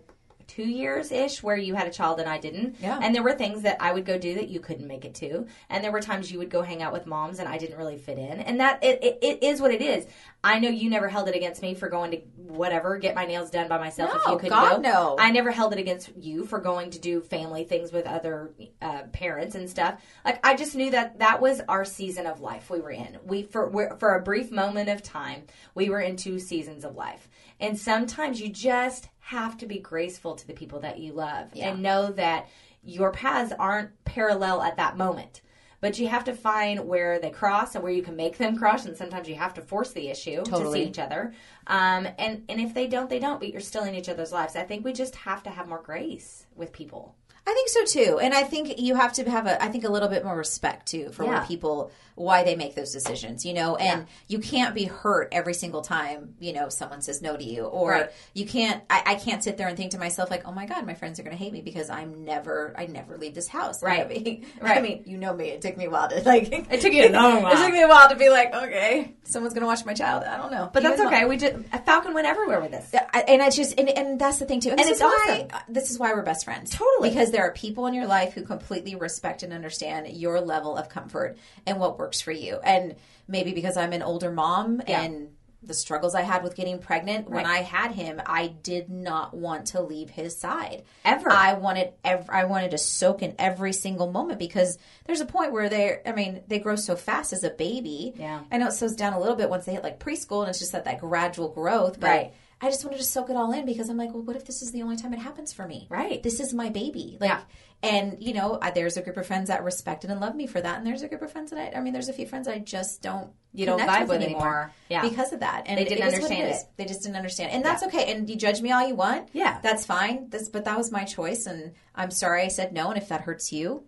two 0.47 0.69
years 0.69 1.13
ish 1.13 1.43
where 1.43 1.57
you 1.57 1.75
had 1.75 1.87
a 1.87 1.91
child 1.91 2.21
and 2.21 2.29
I 2.29 2.39
didn't. 2.39 2.77
Yeah. 2.81 2.99
And 3.03 3.15
there 3.15 3.23
were 3.23 3.35
things 3.35 3.63
that 3.63 3.77
I 3.81 3.93
would 3.93 4.05
go 4.05 4.19
do 4.19 4.35
that 4.35 4.49
you 4.49 4.61
couldn't 4.61 4.87
make 4.87 5.05
it 5.05 5.15
to. 5.17 5.47
And 5.69 5.83
there 5.83 5.93
were 5.93 6.01
times 6.01 6.31
you 6.31 6.39
would 6.39 6.51
go 6.51 6.63
hang 6.63 6.83
out 6.83 6.93
with 6.93 7.07
moms 7.07 7.39
and 7.39 7.49
I 7.49 7.59
didn't 7.59 7.77
really 7.77 7.99
fit 7.99 8.19
in. 8.19 8.41
And 8.41 8.61
that 8.61 8.83
it, 8.83 9.03
it, 9.03 9.19
it 9.23 9.43
is 9.43 9.61
what 9.61 9.73
it 9.73 9.83
is. 9.83 10.07
I 10.47 10.59
know 10.61 10.69
you 10.69 10.89
never 10.89 11.09
held 11.09 11.29
it 11.29 11.35
against 11.35 11.61
me 11.61 11.75
for 11.75 11.89
going 11.89 12.13
to 12.13 12.19
whatever, 12.37 12.97
get 12.99 13.15
my 13.15 13.27
nails 13.27 13.51
done 13.51 13.69
by 13.69 13.79
myself 13.79 14.15
if 14.15 14.23
No, 14.27 14.33
you 14.33 14.39
couldn't 14.39 14.57
God, 14.57 14.83
go. 14.83 14.89
no. 14.89 15.17
I 15.19 15.31
never 15.31 15.51
held 15.51 15.73
it 15.73 15.79
against 15.79 16.11
you 16.17 16.45
for 16.45 16.59
going 16.59 16.91
to 16.91 16.99
do 16.99 17.21
family 17.21 17.65
things 17.65 17.93
with 17.93 18.07
other 18.07 18.55
uh, 18.81 19.03
parents 19.13 19.57
and 19.57 19.69
stuff. 19.69 20.01
Like 20.25 20.45
I 20.47 20.55
just 20.55 20.75
knew 20.75 20.91
that 20.93 21.19
that 21.19 21.41
was 21.41 21.61
our 21.69 21.85
season 21.85 22.27
of 22.27 22.41
life 22.41 22.71
we 22.71 22.81
were 22.81 22.93
in. 22.93 23.19
We 23.25 23.43
for 23.43 23.69
we're, 23.69 23.97
for 23.97 24.15
a 24.15 24.23
brief 24.23 24.51
moment 24.51 24.89
of 24.89 25.03
time, 25.03 25.43
we 25.75 25.91
were 25.91 26.01
in 26.01 26.17
two 26.17 26.39
seasons 26.39 26.85
of 26.85 26.95
life. 26.95 27.29
And 27.61 27.79
sometimes 27.79 28.41
you 28.41 28.49
just 28.49 29.09
have 29.19 29.59
to 29.59 29.67
be 29.67 29.81
graceful 29.81 30.37
to 30.37 30.47
the 30.47 30.55
people 30.55 30.81
that 30.81 30.99
you 31.01 31.13
love 31.13 31.49
and 31.57 31.83
know 31.83 32.13
that 32.13 32.49
your 32.85 33.11
paths 33.11 33.53
aren't 33.59 33.91
parallel 34.05 34.63
at 34.63 34.77
that 34.77 34.97
moment. 34.97 35.41
But 35.87 36.01
you 36.01 36.09
have 36.09 36.25
to 36.25 36.35
find 36.35 36.89
where 36.89 37.21
they 37.21 37.31
cross 37.31 37.77
and 37.77 37.85
where 37.85 37.93
you 37.93 38.03
can 38.03 38.17
make 38.17 38.39
them 38.39 38.59
cross, 38.59 38.87
and 38.87 38.97
sometimes 38.97 39.29
you 39.29 39.37
have 39.37 39.55
to 39.55 39.63
force 39.63 39.93
the 39.93 40.09
issue 40.09 40.43
to 40.43 40.73
see 40.73 40.83
each 40.83 40.99
other. 40.99 41.33
Um, 41.69 42.09
and 42.19 42.43
and 42.49 42.61
if 42.61 42.75
they 42.75 42.89
don't, 42.89 43.09
they 43.09 43.21
don't. 43.21 43.39
But 43.39 43.51
you're 43.51 43.61
still 43.61 43.85
in 43.85 43.95
each 43.95 44.09
other's 44.09 44.33
lives. 44.33 44.57
I 44.57 44.65
think 44.65 44.85
we 44.85 44.93
just 44.93 45.15
have 45.15 45.45
to 45.45 45.51
have 45.51 45.69
more 45.69 45.81
grace 45.81 46.47
with 46.57 46.73
people. 46.73 47.15
I 47.49 47.53
think 47.55 47.69
so 47.69 47.85
too, 47.85 48.19
and 48.19 48.35
I 48.35 48.43
think 48.43 48.79
you 48.81 48.97
have 48.97 49.13
to 49.15 49.31
have 49.31 49.47
a, 49.47 49.63
I 49.63 49.69
think 49.69 49.85
a 49.85 49.89
little 49.91 50.09
bit 50.09 50.25
more 50.25 50.37
respect 50.37 50.87
too 50.87 51.11
for 51.11 51.25
Yeah. 51.25 51.45
people 51.47 51.91
why 52.17 52.45
they 52.45 52.57
make 52.57 52.75
those 52.75 52.93
decisions, 52.93 53.45
you 53.45 53.53
know, 53.53 53.77
and 53.77 54.07
you 54.27 54.39
can't 54.39 54.75
be 54.75 54.85
hurt 54.85 55.29
every 55.33 55.53
single 55.53 55.83
time 55.83 56.35
you 56.41 56.55
know 56.55 56.71
someone 56.71 57.03
says 57.03 57.21
no 57.23 57.37
to 57.37 57.45
you, 57.45 57.65
or 57.65 57.91
Right. 57.91 58.11
you 58.35 58.47
can't. 58.47 58.83
I, 58.91 59.03
I 59.07 59.15
can't 59.17 59.45
sit 59.45 59.59
there 59.59 59.69
and 59.69 59.77
think 59.77 59.93
to 59.93 59.99
myself 59.99 60.31
like, 60.31 60.43
oh 60.49 60.53
my 60.53 60.67
god, 60.67 60.87
my 60.87 60.95
friends 60.95 61.21
are 61.21 61.23
going 61.23 61.37
to 61.37 61.43
hate 61.43 61.53
me 61.53 61.61
because 61.61 61.89
I'm 61.91 62.25
never, 62.25 62.75
I 62.77 62.87
never 62.87 63.17
leave 63.19 63.35
this 63.35 63.49
house. 63.49 63.83
Right. 63.83 64.01
I 64.05 64.09
mean, 64.09 64.47
Right. 64.61 64.79
I 64.79 64.81
mean, 64.81 65.03
you 65.07 65.19
know 65.19 65.35
me. 65.35 65.49
It 65.51 65.61
took 65.63 65.77
me 65.77 65.85
a 65.85 65.91
while 65.91 66.09
to 66.09 66.21
like. 66.23 66.51
It 66.73 66.81
took 66.81 66.93
you 66.93 67.07
a 67.07 67.11
long 67.11 67.43
while. 67.43 67.53
It 67.53 67.63
took 67.65 67.73
me 67.73 67.83
a 67.83 67.89
while 67.89 68.09
to 68.09 68.17
be 68.17 68.29
like, 68.31 68.53
okay, 68.55 69.15
someone's 69.25 69.53
going 69.55 69.63
to 69.63 69.67
watch 69.69 69.85
my 69.85 69.95
child. 69.95 70.25
I 70.25 70.37
don't 70.39 70.51
know, 70.51 70.71
But 70.73 70.83
that's 70.83 71.01
okay. 71.01 71.27
We 71.27 71.37
just 71.37 71.55
Falcon 71.85 72.15
went 72.15 72.27
everywhere 72.27 72.61
with 72.61 72.71
this. 72.73 72.93
And 73.29 73.43
I 73.43 73.51
just 73.51 73.79
and, 73.79 73.89
and 73.91 74.19
that's 74.19 74.39
the 74.39 74.47
thing 74.47 74.61
too. 74.61 74.71
And, 74.71 74.81
And 74.81 74.89
this 74.89 75.01
it's 75.01 75.01
is 75.01 75.05
why 75.05 75.49
awesome. 75.53 75.73
this 75.75 75.91
is 75.91 75.99
why 75.99 76.13
we're 76.15 76.23
best 76.23 76.45
friends. 76.47 76.71
Totally. 76.71 77.11
because 77.11 77.31
there 77.37 77.47
are 77.47 77.53
people 77.53 77.87
in 77.87 77.95
your 77.95 78.07
life 78.07 78.33
who 78.35 78.43
completely 78.43 78.95
respect 78.95 79.43
and 79.43 79.53
understand 79.53 80.09
your 80.09 80.41
level 80.41 80.77
of 80.77 80.89
comfort 80.89 81.37
and 81.67 81.79
what 81.79 81.99
works 81.99 82.21
for 82.21 82.33
you. 82.33 82.59
And 82.65 82.97
maybe 83.29 83.53
because 83.53 83.77
I'm 83.77 83.93
an 83.93 84.03
older 84.03 84.31
mom 84.31 84.81
Yeah. 84.87 85.03
and 85.03 85.29
the 85.63 85.75
struggles 85.75 86.15
I 86.15 86.23
had 86.23 86.45
with 86.45 86.55
getting 86.55 86.79
pregnant 86.79 87.29
when 87.29 87.45
I 87.45 87.59
had 87.59 87.91
him, 87.91 88.23
I 88.25 88.47
did 88.47 88.89
not 88.89 89.35
want 89.35 89.67
to 89.69 89.81
leave 89.83 90.11
his 90.11 90.37
side 90.39 90.85
Ever. 91.05 91.29
I 91.33 91.55
wanted 91.55 91.93
ev- 92.05 92.31
I 92.31 92.45
wanted 92.45 92.71
to 92.71 92.79
soak 92.79 93.21
in 93.23 93.35
every 93.39 93.73
single 93.73 94.11
moment 94.13 94.39
because 94.39 94.79
there's 95.07 95.21
a 95.21 95.27
point 95.27 95.51
where 95.53 95.69
they 95.69 95.99
I 96.07 96.13
mean 96.13 96.43
they 96.47 96.61
grow 96.61 96.77
so 96.77 96.95
fast 96.95 97.33
as 97.33 97.43
a 97.43 97.51
baby. 97.51 98.13
Yeah. 98.17 98.41
I 98.53 98.59
know 98.59 98.69
it 98.69 98.73
slows 98.75 98.95
down 98.95 99.13
a 99.15 99.19
little 99.21 99.35
bit 99.35 99.51
once 99.51 99.65
they 99.65 99.73
hit 99.73 99.83
like 99.83 99.99
preschool 99.99 100.41
and 100.43 100.51
it's 100.51 100.61
just 100.61 100.71
that 100.73 100.85
that 100.85 101.01
gradual 101.01 101.49
growth. 101.49 101.99
But 101.99 102.07
Right. 102.09 102.33
I 102.61 102.71
just 102.71 102.85
wanted 102.85 102.97
to 102.99 103.05
soak 103.05 103.29
it 103.29 103.37
all 103.37 103.53
in 103.53 103.67
because 103.67 103.91
I'm 103.91 103.99
like, 103.99 104.15
well, 104.15 104.23
what 104.23 104.35
if 104.35 104.47
this 104.47 104.63
is 104.63 104.73
the 104.73 104.81
only 104.83 104.97
time 104.97 105.13
it 105.13 105.19
happens 105.19 105.53
for 105.53 105.67
me? 105.67 105.87
Right. 105.91 106.23
This 106.23 106.41
is 106.41 106.55
my 106.55 106.71
baby. 106.71 107.19
Like, 107.21 107.29
Yeah. 107.29 107.41
and 107.83 108.17
you 108.23 108.33
know, 108.33 108.59
I, 108.63 108.71
there's 108.71 108.97
a 108.97 109.03
group 109.03 109.19
of 109.19 109.27
friends 109.27 109.49
that 109.49 109.63
respected 109.63 110.11
and 110.11 110.21
love 110.21 110.35
me 110.35 110.47
for 110.47 110.59
that, 110.61 110.79
and 110.79 110.87
there's 110.87 111.03
a 111.03 111.09
group 111.09 111.21
of 111.21 111.31
friends 111.31 111.51
that 111.51 111.59
I, 111.75 111.79
I 111.79 111.81
mean, 111.83 111.93
there's 111.93 112.09
a 112.09 112.15
few 112.15 112.27
friends 112.27 112.49
I 112.49 112.59
just 112.61 113.03
don't 113.03 113.31
You 113.53 113.67
don't 113.67 113.81
vibe 113.81 114.09
with 114.09 114.23
anymore. 114.23 114.73
Yeah. 114.89 115.03
because 115.03 115.35
of 115.35 115.41
that, 115.41 115.65
and 115.67 115.77
They 115.79 115.85
didn't 115.85 116.05
it 116.09 116.15
understand 116.15 116.51
is. 116.51 116.63
it. 116.63 116.67
They 116.79 116.87
just 116.87 117.03
didn't 117.03 117.17
understand, 117.17 117.53
and 117.53 117.63
that's 117.63 117.83
okay. 117.83 118.11
And 118.13 118.29
you 118.31 118.37
judge 118.37 118.63
me 118.63 118.73
all 118.73 118.87
you 118.89 118.95
want. 118.95 119.29
Yeah. 119.35 119.59
that's 119.63 119.85
fine. 119.85 120.31
This, 120.31 120.49
but 120.49 120.65
that 120.65 120.79
was 120.79 120.91
my 120.91 121.05
choice, 121.05 121.45
and 121.47 121.75
I'm 121.95 122.11
sorry 122.11 122.43
I 122.43 122.49
said 122.49 122.73
no. 122.73 122.89
And 122.89 122.97
if 122.97 123.09
that 123.11 123.21
hurts 123.21 123.53
you, 123.53 123.85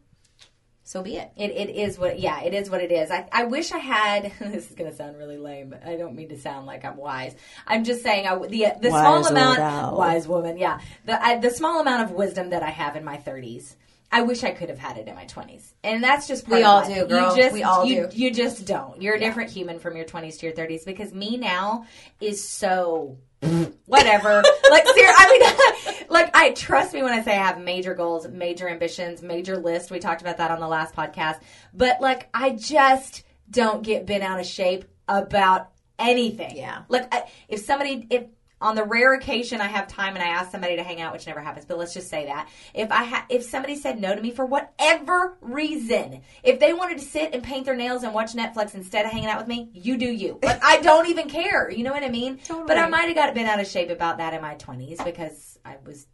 so 0.89 1.03
be 1.03 1.17
it. 1.17 1.31
It, 1.37 1.51
it 1.51 1.69
is 1.77 1.99
what 1.99 2.19
yeah 2.19 2.41
it 2.41 2.55
is 2.55 2.71
what 2.71 2.81
it 2.81 2.91
is. 2.91 3.11
I, 3.11 3.29
I 3.31 3.45
wish 3.45 3.73
I 3.73 3.79
had. 3.79 4.33
This 4.41 4.71
is 4.71 4.75
going 4.75 4.91
to 4.91 4.97
sound 4.97 5.19
really 5.19 5.37
lame, 5.37 5.69
but 5.69 5.87
I 5.87 5.97
don't 5.97 6.15
mean 6.15 6.31
to 6.31 6.39
sound 6.39 6.65
like 6.65 6.83
I'm 6.83 6.97
wise. 6.97 7.35
I'm 7.67 7.85
just 7.85 8.03
saying 8.03 8.27
I, 8.27 8.35
the 8.39 8.73
the 8.81 8.89
small 8.89 9.17
Wise 9.17 9.27
old 9.27 9.37
amount 9.37 9.97
wise 9.97 10.27
woman 10.27 10.57
yeah 10.57 10.81
the 11.05 11.23
I, 11.23 11.37
the 11.37 11.51
small 11.51 11.83
amount 11.83 12.05
of 12.05 12.13
wisdom 12.13 12.51
that 12.51 12.63
I 12.63 12.71
have 12.71 12.97
in 12.97 13.05
my 13.05 13.19
30s. 13.19 13.75
I 14.11 14.23
wish 14.23 14.43
I 14.43 14.53
could 14.53 14.71
have 14.71 14.79
had 14.79 14.97
it 14.97 15.07
in 15.07 15.15
my 15.15 15.27
20s. 15.27 15.73
And 15.85 16.03
that's 16.03 16.27
just 16.27 16.47
part 16.47 16.61
We 16.61 16.65
all 16.65 16.87
do, 16.87 17.07
girl. 17.07 17.37
You 17.37 17.43
just, 17.43 17.53
We 17.53 17.63
all 17.63 17.85
you, 17.85 18.07
do. 18.07 18.17
You 18.17 18.31
just 18.31 18.67
don't. 18.67 19.01
You're 19.03 19.17
a 19.17 19.21
different 19.21 19.51
human 19.51 19.79
from 19.79 19.97
your 19.97 20.07
20s 20.07 20.39
to 20.39 20.47
your 20.47 20.55
30s 20.55 20.87
because 20.87 21.13
me 21.13 21.37
now 21.37 21.85
is 22.21 22.47
so 22.47 23.19
whatever. 23.87 24.43
like, 24.71 24.85
I 24.87 25.87
mean, 25.87 25.95
like, 26.09 26.35
I 26.35 26.53
trust 26.53 26.95
me 26.95 27.03
when 27.03 27.13
I 27.13 27.23
say 27.23 27.33
I 27.33 27.47
have 27.47 27.61
major 27.61 27.95
goals, 27.95 28.27
major 28.27 28.69
ambitions, 28.69 29.23
major 29.23 29.59
list. 29.59 29.91
We 29.91 29.99
talked 29.99 30.23
about 30.23 30.39
that 30.39 30.51
on 30.51 30.61
the 30.61 30.69
last 30.69 30.95
podcast. 30.95 31.41
But, 31.75 32.01
like, 32.01 32.31
I 32.33 32.51
just 32.51 33.25
don't 33.51 33.83
get 33.83 34.07
bent 34.07 34.23
out 34.23 34.41
of 34.41 34.47
shape 34.47 34.87
about 35.07 35.69
anything. 35.99 36.57
Yeah. 36.57 36.83
Like, 36.89 37.15
I, 37.15 37.25
if 37.49 37.61
somebody, 37.61 38.07
if, 38.09 38.25
on 38.61 38.75
the 38.75 38.85
rare 38.85 39.15
occasion 39.15 39.61
I 39.61 39.67
have 39.69 39.87
time 39.89 40.15
and 40.15 40.23
I 40.23 40.29
ask 40.29 40.51
somebody 40.51 40.77
to 40.77 40.83
hang 40.83 41.01
out, 41.01 41.13
which 41.13 41.27
never 41.27 41.41
happens, 41.41 41.65
but 41.65 41.79
let's 41.79 41.95
just 41.95 42.09
say 42.09 42.27
that 42.27 42.49
if 42.75 42.91
I 42.91 43.05
ha- 43.05 43.27
if 43.29 43.45
somebody 43.45 43.77
said 43.77 44.01
no 44.01 44.15
to 44.15 44.21
me 44.21 44.31
for 44.33 44.45
whatever 44.47 45.37
reason, 45.41 46.23
if 46.43 46.59
they 46.59 46.73
wanted 46.73 46.99
to 46.99 47.05
sit 47.05 47.35
and 47.35 47.43
paint 47.43 47.67
their 47.67 47.77
nails 47.77 48.03
and 48.03 48.13
watch 48.13 48.33
Netflix 48.35 48.75
instead 48.75 49.07
of 49.07 49.13
hanging 49.13 49.29
out 49.29 49.39
with 49.39 49.47
me, 49.49 49.71
you 49.73 49.97
do 49.97 50.07
you. 50.11 50.39
Like 50.43 50.63
I 50.65 50.81
don't 50.81 51.07
even 51.09 51.29
care. 51.29 51.71
You 51.71 51.85
know 51.85 51.93
what 51.93 52.03
I 52.03 52.09
mean? 52.09 52.39
Totally. 52.39 52.67
But 52.67 52.79
I 52.79 52.89
might 52.89 53.07
have 53.07 53.15
got 53.15 53.33
been 53.35 53.47
out 53.47 53.61
of 53.61 53.67
shape 53.67 53.91
about 53.91 54.19
that 54.19 54.35
in 54.35 54.43
my 54.43 54.55
twenties 54.55 55.01
because 55.05 55.59
I 55.65 55.77
was. 55.87 56.07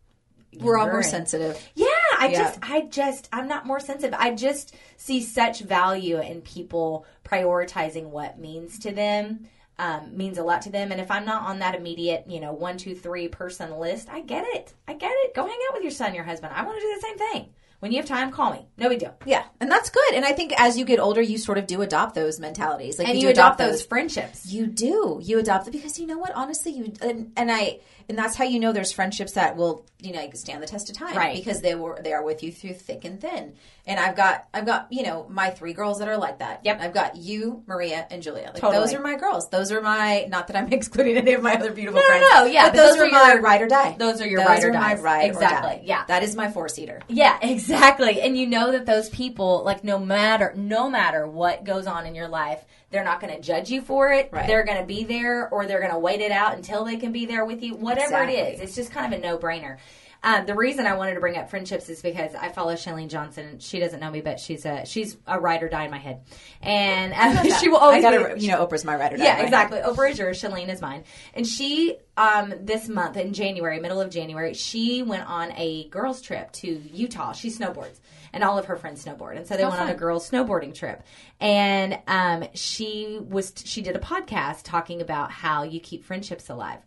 We're 0.61 0.79
all 0.79 0.87
more 0.87 0.99
and- 0.99 1.07
sensitive. 1.07 1.61
yeah, 1.75 1.87
I 2.17 2.29
Yeah. 2.29 2.39
just, 2.45 2.59
I 2.63 2.81
just, 2.83 3.29
I'm 3.33 3.49
not 3.49 3.67
more 3.67 3.81
sensitive. 3.81 4.15
I 4.17 4.35
just 4.37 4.77
see 4.97 5.21
such 5.21 5.59
value 5.63 6.21
in 6.21 6.43
people 6.43 7.07
prioritizing 7.25 8.05
what 8.11 8.39
means 8.39 8.79
to 8.81 8.93
them, 8.93 9.49
um, 9.79 10.17
means 10.17 10.39
a 10.39 10.45
lot 10.45 10.63
to 10.63 10.71
them. 10.71 10.93
And 10.93 11.01
if 11.01 11.11
I'm 11.11 11.25
not 11.25 11.43
on 11.45 11.59
that 11.61 11.75
immediate, 11.75 12.25
you 12.29 12.41
know, 12.41 12.53
one, 12.53 12.77
two, 12.77 12.95
three 12.95 13.29
person 13.29 13.79
list, 13.79 14.09
I 14.11 14.21
get 14.21 14.45
it. 14.49 14.73
I 14.87 14.95
get 14.95 15.13
it. 15.13 15.35
Go 15.35 15.47
hang 15.47 15.59
out 15.69 15.75
with 15.75 15.83
your 15.83 15.91
son, 15.91 16.15
your 16.15 16.25
husband. 16.25 16.53
I 16.55 16.65
want 16.65 16.79
to 16.79 16.81
do 16.81 16.95
the 16.95 17.01
same 17.01 17.19
thing. 17.19 17.49
When 17.81 17.93
you 17.93 17.99
have 17.99 18.07
time, 18.07 18.31
call 18.31 18.51
me. 18.51 18.67
No 18.79 18.89
big 18.89 19.01
deal. 19.01 19.15
Yeah, 19.27 19.45
and 19.61 19.71
that's 19.71 19.91
good. 19.91 20.15
And 20.15 20.25
I 20.25 20.33
think 20.33 20.55
as 20.59 20.79
you 20.79 20.87
get 20.87 21.01
older, 21.01 21.21
you 21.21 21.37
sort 21.37 21.59
of 21.59 21.67
do 21.67 21.83
adopt 21.83 22.15
those 22.15 22.41
mentalities. 22.41 22.99
Like 22.99 23.09
And 23.09 23.21
do 23.21 23.27
you 23.27 23.31
adopt 23.31 23.59
those 23.59 23.85
friendships. 23.85 24.51
You 24.51 24.67
do. 24.67 25.21
You 25.23 25.39
adopt 25.39 25.69
it 25.69 25.73
because 25.73 25.99
you 25.99 26.07
know 26.07 26.17
what? 26.17 26.33
Honestly, 26.35 26.73
you 26.73 26.95
and, 27.03 27.33
and 27.37 27.53
I 27.53 27.81
and 28.09 28.19
that's 28.19 28.37
how 28.37 28.45
you 28.45 28.59
know 28.61 28.73
there's 28.73 28.93
friendships 28.93 29.33
that 29.33 29.57
will 29.57 29.85
you 30.01 30.13
know 30.13 30.29
stand 30.35 30.63
the 30.63 30.67
test 30.67 30.91
of 30.91 30.97
time, 30.97 31.17
Right. 31.17 31.35
Because 31.37 31.61
they 31.61 31.75
were 31.75 31.99
they 32.03 32.13
are 32.13 32.23
with 32.25 32.43
you 32.43 32.53
through 32.53 32.75
thick 32.75 33.05
and 33.05 33.21
thin. 33.21 33.55
And 33.87 34.01
I've 34.01 34.17
got 34.17 34.47
I've 34.55 34.65
got 34.67 34.89
you 34.91 35.03
know 35.03 35.27
my 35.29 35.51
three 35.51 35.73
girls 35.73 35.99
that 35.99 36.09
are 36.09 36.17
like 36.17 36.39
that. 36.39 36.61
Yep. 36.65 36.81
I've 36.81 36.95
got 36.95 37.17
you, 37.17 37.63
Maria, 37.67 38.07
and 38.11 38.23
Julia. 38.23 38.45
Like 38.53 38.57
Totally. 38.61 38.79
those 38.85 38.95
are 38.95 39.01
my 39.01 39.17
girls. 39.17 39.49
Those 39.51 39.73
are 39.73 39.81
my 39.81 40.27
not 40.29 40.47
that 40.49 40.57
I'm 40.57 40.73
excluding 40.73 41.17
any 41.17 41.33
of 41.35 41.43
my 41.43 41.55
other 41.55 41.73
beautiful 41.73 42.01
No, 42.01 42.07
no, 42.07 42.07
friends. 42.07 42.27
no, 42.33 42.45
yeah, 42.47 42.65
but 42.67 42.73
but 42.73 42.77
those, 42.77 42.97
those 42.97 43.09
are, 43.09 43.11
my 43.11 43.33
your- 43.35 43.43
ride 43.43 43.63
or 43.63 43.69
die. 43.69 43.97
those 43.99 44.21
are 44.21 44.27
your 44.27 44.41
those 44.41 44.49
ride 44.49 44.65
or 44.65 44.71
die. 44.71 44.95
ride 44.95 45.25
Exactly, 45.27 45.71
or 45.71 45.75
die. 45.77 45.83
yeah. 45.85 46.05
that 46.09 46.23
is 46.23 46.35
my 46.37 46.51
four 46.51 46.69
seater. 46.69 47.01
Yeah, 47.09 47.39
exactly. 47.43 48.21
And 48.21 48.37
you 48.39 48.47
know 48.47 48.73
that 48.73 48.87
those 48.87 49.09
people, 49.11 49.63
like 49.65 49.85
no 49.85 49.99
matter 49.99 50.53
no 50.57 50.89
matter 50.91 51.27
what 51.27 51.65
goes 51.65 51.87
on 51.87 52.07
in 52.07 52.15
your 52.15 52.29
life, 52.29 52.65
they're 52.91 53.05
not 53.05 53.21
going 53.21 53.35
to 53.35 53.41
judge 53.41 53.71
you 53.71 53.83
for 53.83 54.13
it. 54.13 54.29
Right. 54.33 54.47
They're 54.47 54.65
going 54.65 54.79
to 54.79 54.87
be 54.87 55.03
there, 55.05 55.49
or 55.49 55.67
they're 55.67 55.81
going 55.81 55.91
to 55.93 55.99
wait 55.99 56.21
it 56.21 56.31
out 56.31 56.55
until 56.57 56.85
they 56.85 56.97
can 56.97 57.11
be 57.13 57.27
there 57.27 57.45
with 57.45 57.63
you. 57.63 57.75
Whatever 57.97 58.25
it 58.25 58.29
Exactly. 58.31 58.55
is, 58.55 58.61
it's 58.61 58.75
just 58.77 58.91
kind 58.93 59.13
of 59.13 59.19
a 59.19 59.23
no 59.23 59.39
brainer. 59.39 59.79
Um, 60.27 60.47
the 60.47 60.55
reason 60.55 60.87
I 60.87 60.95
wanted 60.95 61.15
to 61.15 61.21
bring 61.21 61.37
up 61.37 61.51
friendships 61.51 61.91
is 61.91 62.01
because 62.01 62.35
I 62.35 62.49
follow 62.49 62.73
Chalene 62.77 63.11
Johnson. 63.11 63.59
She 63.59 63.79
doesn't 63.79 64.01
know 64.01 64.11
me, 64.11 64.23
but 64.23 64.41
she's 64.41 64.65
a 64.65 64.87
she's 64.87 65.19
a 65.27 65.39
ride 65.39 65.63
or 65.63 65.69
die 65.69 65.85
in 65.85 65.91
my 65.91 65.99
head, 65.99 66.23
and 66.63 67.13
um, 67.13 67.45
she 67.61 67.69
will 67.69 67.77
I 67.77 67.81
always 67.83 68.03
got 68.03 68.35
be- 68.37 68.41
you 68.41 68.49
know 68.51 68.67
Oprah's 68.67 68.87
my 68.87 68.97
ride 68.97 69.13
or 69.13 69.17
die. 69.19 69.25
yeah, 69.25 69.43
exactly. 69.43 69.81
Oprah 69.81 70.11
is 70.13 70.19
yours, 70.19 70.41
Chalene 70.41 70.71
is 70.73 70.81
mine. 70.81 71.05
And 71.35 71.47
she, 71.47 71.99
um, 72.17 72.55
this 72.63 72.89
month 72.89 73.19
in 73.19 73.35
January, 73.35 73.79
middle 73.81 74.01
of 74.01 74.09
January, 74.09 74.55
she 74.55 75.03
went 75.03 75.29
on 75.29 75.53
a 75.59 75.89
girls' 75.89 76.23
trip 76.23 76.51
to 76.53 76.69
Utah. 76.69 77.33
She 77.33 77.51
snowboards, 77.51 78.01
and 78.33 78.43
all 78.43 78.57
of 78.59 78.65
her 78.65 78.77
friends 78.77 79.05
snowboard, 79.05 79.37
and 79.37 79.47
so 79.47 79.59
they 79.59 79.65
Oh, 79.65 79.69
went 79.69 79.83
on 79.83 79.91
a 79.91 79.95
girls' 79.95 80.31
snowboarding 80.31 80.75
trip. 80.75 81.03
And 81.39 81.99
um, 82.07 82.45
she 82.55 83.19
was 83.21 83.53
she 83.63 83.83
did 83.83 83.95
a 83.95 83.99
podcast 84.01 84.63
talking 84.63 85.03
about 85.03 85.31
how 85.31 85.65
you 85.65 85.81
keep 85.81 86.03
friendships 86.03 86.49
alive 86.49 86.79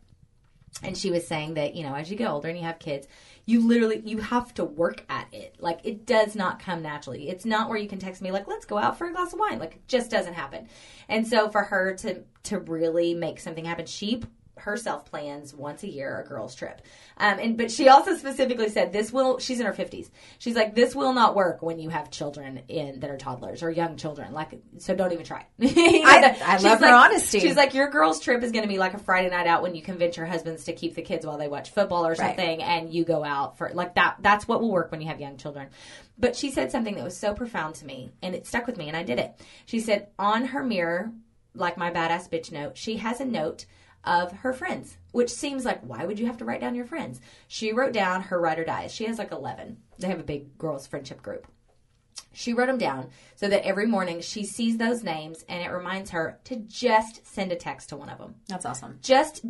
and 0.83 0.97
she 0.97 1.11
was 1.11 1.27
saying 1.27 1.55
that 1.55 1.75
you 1.75 1.83
know 1.83 1.95
as 1.95 2.09
you 2.09 2.17
get 2.17 2.29
older 2.29 2.47
and 2.47 2.57
you 2.57 2.63
have 2.63 2.79
kids 2.79 3.07
you 3.47 3.65
literally 3.65 4.01
you 4.05 4.19
have 4.19 4.53
to 4.53 4.65
work 4.65 5.05
at 5.09 5.33
it. 5.33 5.55
Like 5.57 5.79
it 5.85 6.05
does 6.05 6.35
not 6.35 6.59
come 6.59 6.83
naturally. 6.83 7.29
It's 7.29 7.45
not 7.45 7.69
where 7.69 7.77
you 7.77 7.87
can 7.87 7.97
text 7.97 8.21
me 8.21 8.29
like 8.29 8.45
let's 8.45 8.65
go 8.65 8.77
out 8.77 8.97
for 8.97 9.07
a 9.07 9.13
glass 9.13 9.33
of 9.33 9.39
wine. 9.39 9.57
Like 9.57 9.75
it 9.75 9.87
just 9.87 10.11
doesn't 10.11 10.33
happen. 10.33 10.67
And 11.07 11.25
so 11.25 11.49
for 11.49 11.63
her 11.63 11.95
to 11.95 12.23
to 12.43 12.59
really 12.59 13.13
make 13.13 13.39
something 13.39 13.65
happen 13.65 13.85
she 13.85 14.21
herself 14.59 15.05
plans 15.09 15.53
once 15.53 15.83
a 15.83 15.87
year 15.89 16.19
a 16.19 16.27
girls 16.27 16.55
trip. 16.55 16.81
Um, 17.17 17.39
and 17.39 17.57
but 17.57 17.71
she 17.71 17.89
also 17.89 18.15
specifically 18.15 18.69
said 18.69 18.91
this 18.93 19.11
will 19.11 19.39
she's 19.39 19.59
in 19.59 19.65
her 19.65 19.73
50s 19.73 20.09
she's 20.39 20.55
like 20.55 20.75
this 20.75 20.93
will 20.95 21.13
not 21.13 21.35
work 21.35 21.61
when 21.61 21.79
you 21.79 21.89
have 21.89 22.11
children 22.11 22.61
in 22.67 22.99
that 22.99 23.09
are 23.09 23.17
toddlers 23.17 23.63
or 23.63 23.71
young 23.71 23.97
children. 23.97 24.33
Like 24.33 24.59
so 24.77 24.95
don't 24.95 25.11
even 25.13 25.25
try. 25.25 25.45
You 25.59 26.01
know, 26.03 26.09
I- 26.09 26.37
I 26.43 26.57
love 26.57 26.79
her 26.79 26.85
honesty. 26.93 27.39
she's 27.39 27.55
like 27.55 27.73
your 27.73 27.89
girls 27.89 28.19
trip 28.19 28.43
is 28.43 28.51
going 28.51 28.63
to 28.63 28.69
be 28.69 28.77
like 28.77 28.93
a 28.93 28.99
friday 28.99 29.29
night 29.29 29.47
out 29.47 29.61
when 29.61 29.75
you 29.75 29.81
convince 29.81 30.17
your 30.17 30.25
husbands 30.25 30.65
to 30.65 30.73
keep 30.73 30.95
the 30.95 31.01
kids 31.01 31.25
while 31.25 31.37
they 31.37 31.47
watch 31.47 31.71
football 31.71 32.05
or 32.05 32.15
something 32.15 32.61
and 32.63 32.93
you 32.93 33.03
go 33.05 33.23
out 33.23 33.57
for 33.57 33.71
like 33.73 33.95
that 33.95 34.17
that's 34.21 34.47
what 34.47 34.61
will 34.61 34.71
work 34.71 34.91
when 34.91 35.01
you 35.01 35.07
have 35.07 35.19
young 35.19 35.37
children. 35.37 35.67
But 36.19 36.35
she 36.35 36.49
said 36.51 36.71
something 36.71 36.95
that 36.95 37.03
was 37.03 37.15
so 37.17 37.33
profound 37.33 37.75
to 37.75 37.85
me 37.85 38.09
and 38.23 38.33
it 38.35 38.47
stuck 38.47 38.65
with 38.67 38.77
me 38.77 38.87
and 38.87 38.97
i 38.97 39.03
did 39.03 39.19
it. 39.19 39.33
She 39.65 39.79
said 39.79 40.07
on 40.17 40.45
her 40.45 40.63
mirror 40.63 41.11
like 41.53 41.77
my 41.77 41.89
badass 41.91 42.29
bitch 42.29 42.51
note 42.51 42.77
she 42.77 42.97
has 42.97 43.19
a 43.19 43.25
note 43.25 43.65
of 44.07 44.31
her 44.31 44.53
friends 44.53 44.97
which 45.11 45.29
seems 45.29 45.65
like 45.65 45.81
why 45.81 46.05
would 46.05 46.19
you 46.19 46.25
have 46.25 46.37
to 46.37 46.45
write 46.45 46.61
down 46.61 46.75
your 46.75 46.85
friends 46.85 47.19
she 47.47 47.73
wrote 47.73 47.93
down 47.93 48.21
her 48.21 48.39
ride 48.39 48.59
or 48.59 48.65
dies 48.65 48.93
she 48.93 49.05
has 49.05 49.17
like 49.17 49.31
11 49.31 49.77
they 49.99 50.07
have 50.07 50.19
a 50.19 50.23
big 50.23 50.57
girls 50.57 50.87
friendship 50.87 51.21
group 51.21 51.45
she 52.37 52.53
wrote 52.53 52.67
them 52.67 52.77
down 52.77 53.09
so 53.35 53.49
that 53.49 53.65
every 53.65 53.87
morning 53.87 54.21
she 54.21 54.43
sees 54.43 54.77
those 54.77 55.03
names 55.03 55.43
and 55.49 55.63
it 55.63 55.71
reminds 55.71 56.11
her 56.11 56.37
to 56.43 56.55
just 56.57 57.25
send 57.25 57.51
a 57.51 57.55
text 57.55 57.89
to 57.89 57.97
one 57.97 58.09
of 58.09 58.19
them. 58.19 58.35
That's 58.47 58.63
awesome. 58.63 58.99
Just 59.01 59.43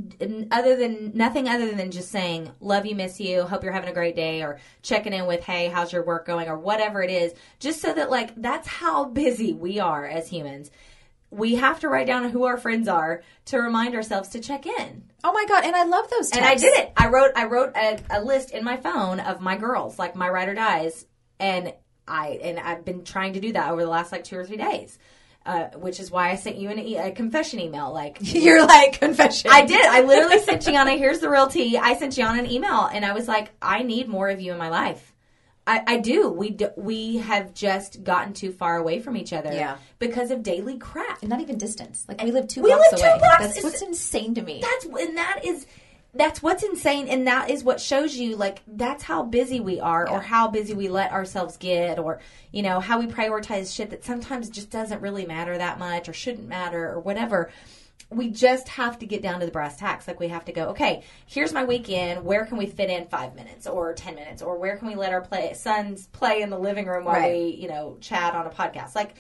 other 0.52 0.78
than 0.78 1.12
nothing 1.14 1.50
other 1.50 1.74
than 1.74 1.92
just 1.92 2.10
saying, 2.10 2.50
Love 2.62 2.86
you, 2.86 2.96
miss 2.96 3.20
you, 3.20 3.44
hope 3.44 3.62
you're 3.62 3.74
having 3.74 3.90
a 3.90 3.94
great 3.94 4.16
day, 4.16 4.42
or 4.42 4.60
checking 4.84 5.12
in 5.12 5.26
with, 5.26 5.44
Hey, 5.44 5.68
how's 5.68 5.92
your 5.92 6.06
work 6.06 6.26
going, 6.26 6.48
or 6.48 6.58
whatever 6.58 7.02
it 7.04 7.12
is. 7.12 7.34
Just 7.60 7.82
so 7.82 7.94
that, 7.94 8.10
like, 8.10 8.42
that's 8.42 8.70
how 8.70 9.04
busy 9.04 9.52
we 9.52 9.80
are 9.82 10.06
as 10.06 10.30
humans. 10.30 10.72
We 11.30 11.56
have 11.56 11.82
to 11.82 11.90
write 11.90 12.08
down 12.08 12.30
who 12.30 12.46
our 12.46 12.58
friends 12.58 12.88
are 12.88 13.22
to 13.46 13.58
remind 13.58 13.96
ourselves 13.96 14.30
to 14.30 14.40
check 14.40 14.66
in. 14.66 15.04
Oh 15.24 15.34
my 15.34 15.46
god! 15.46 15.66
And 15.66 15.76
I 15.76 15.84
love 15.84 16.10
those. 16.10 16.30
Texts. 16.30 16.38
And 16.38 16.46
I 16.46 16.56
did 16.56 16.78
it. 16.78 16.94
I 16.96 17.08
wrote 17.10 17.32
I 17.36 17.46
wrote 17.46 17.76
a, 17.76 18.00
a 18.10 18.22
list 18.24 18.52
in 18.52 18.64
my 18.64 18.78
phone 18.78 19.20
of 19.20 19.42
my 19.42 19.58
girls, 19.58 20.00
like 20.00 20.16
my 20.16 20.30
ride 20.30 20.48
or 20.48 20.54
dies, 20.54 21.06
and 21.40 21.74
I 22.08 22.40
and 22.42 22.60
I've 22.60 22.86
been 22.86 23.04
trying 23.04 23.34
to 23.34 23.40
do 23.42 23.52
that 23.54 23.72
over 23.72 23.82
the 23.82 23.90
last 23.90 24.12
like 24.12 24.24
two 24.24 24.38
or 24.38 24.46
three 24.46 24.58
days, 24.58 24.98
uh, 25.46 25.66
which 25.76 26.00
is 26.00 26.10
why 26.10 26.30
I 26.32 26.36
sent 26.36 26.58
you 26.58 26.70
an 26.70 26.80
e- 26.80 26.96
a 26.96 27.12
confession 27.12 27.60
email. 27.60 27.92
Like 27.92 28.18
You're 28.22 28.66
like 28.66 29.00
confession. 29.00 29.52
I 29.52 29.66
did. 29.66 29.86
I 29.86 30.02
literally 30.02 30.40
sent 30.40 30.62
Gianna. 30.62 30.92
Here's 30.92 31.20
the 31.20 31.30
real 31.30 31.48
tea. 31.48 31.78
I 31.78 31.96
sent 31.98 32.14
Gianna 32.14 32.40
an 32.40 32.50
email, 32.50 32.86
and 32.86 33.04
I 33.04 33.12
was 33.12 33.28
like, 33.28 33.52
I 33.62 33.84
need 33.84 34.08
more 34.08 34.30
of 34.30 34.40
you 34.40 34.54
in 34.54 34.58
my 34.58 34.70
life. 34.70 35.14
I, 35.68 35.84
I 35.86 35.98
do. 35.98 36.30
We 36.30 36.52
do, 36.52 36.70
we 36.78 37.18
have 37.18 37.54
just 37.54 38.04
gotten 38.04 38.34
too 38.34 38.52
far 38.54 38.78
away 38.78 39.00
from 39.02 39.18
each 39.18 39.34
other, 39.34 39.52
Yeah. 39.54 39.78
because 40.00 40.32
of 40.32 40.42
daily 40.42 40.78
crap. 40.78 41.22
And 41.22 41.30
not 41.30 41.42
even 41.42 41.58
distance. 41.58 42.06
Like 42.08 42.22
we 42.24 42.32
live 42.32 42.48
two 42.48 42.62
We 42.64 42.70
blocks 42.72 42.92
live 42.94 43.02
two 43.02 43.06
away. 43.08 43.20
blocks. 43.20 43.38
That's 43.40 43.58
It's- 43.58 43.64
what's 43.64 43.82
insane 43.82 44.34
to 44.36 44.42
me. 44.42 44.62
that's 44.62 44.86
and 44.86 45.18
that 45.18 45.42
is 45.44 45.68
that's 46.14 46.42
what's 46.42 46.64
insane 46.64 47.08
and 47.10 47.28
that 47.28 47.52
is 47.52 47.64
what 47.64 47.80
shows 47.80 48.16
you 48.16 48.36
like 48.38 48.62
that's 48.66 49.04
how 49.04 49.22
busy 49.22 49.60
we 49.60 49.80
are 49.80 50.10
or 50.10 50.20
how 50.22 50.48
busy 50.48 50.74
we 50.74 50.88
let 50.88 51.12
ourselves 51.12 51.58
get 51.58 52.00
or 52.00 52.20
you 52.52 52.64
know 52.64 52.80
how 52.80 52.98
we 52.98 53.06
prioritize 53.06 53.76
shit 53.76 53.90
that 53.92 54.04
sometimes 54.04 54.50
just 54.50 54.72
doesn't 54.72 55.02
really 55.02 55.26
matter 55.28 55.56
that 55.58 55.78
much 55.78 56.08
or 56.10 56.14
shouldn't 56.14 56.48
matter 56.48 56.90
or 56.90 57.00
whatever 57.02 57.52
we 58.10 58.30
just 58.30 58.70
have 58.70 58.98
to 59.00 59.06
get 59.06 59.22
down 59.22 59.40
to 59.42 59.46
the 59.46 59.52
brass 59.52 59.78
tacks. 59.78 60.08
Like 60.08 60.20
we 60.20 60.30
have 60.30 60.46
to 60.46 60.52
go 60.54 60.70
okay 60.70 61.04
here's 61.26 61.52
my 61.54 61.66
weekend. 61.66 62.24
Where 62.24 62.46
can 62.46 62.58
we 62.58 62.66
fit 62.66 62.90
in 62.90 63.08
five 63.08 63.36
minutes 63.36 63.68
or 63.68 63.94
ten 63.94 64.16
minutes? 64.16 64.42
Or 64.42 64.58
where 64.58 64.78
can 64.78 64.88
we 64.88 64.96
let 64.96 65.12
our 65.12 65.22
play 65.22 65.54
sons 65.54 66.08
play 66.08 66.42
in 66.42 66.50
the 66.50 66.58
living 66.60 66.86
room 66.86 67.06
while 67.06 67.16
Right. 67.16 67.34
we 67.34 67.50
you 67.56 67.68
know 67.68 67.98
chat 68.02 68.34
on 68.34 68.46
a 68.46 68.50
podcast? 68.50 68.96
Like 68.96 69.16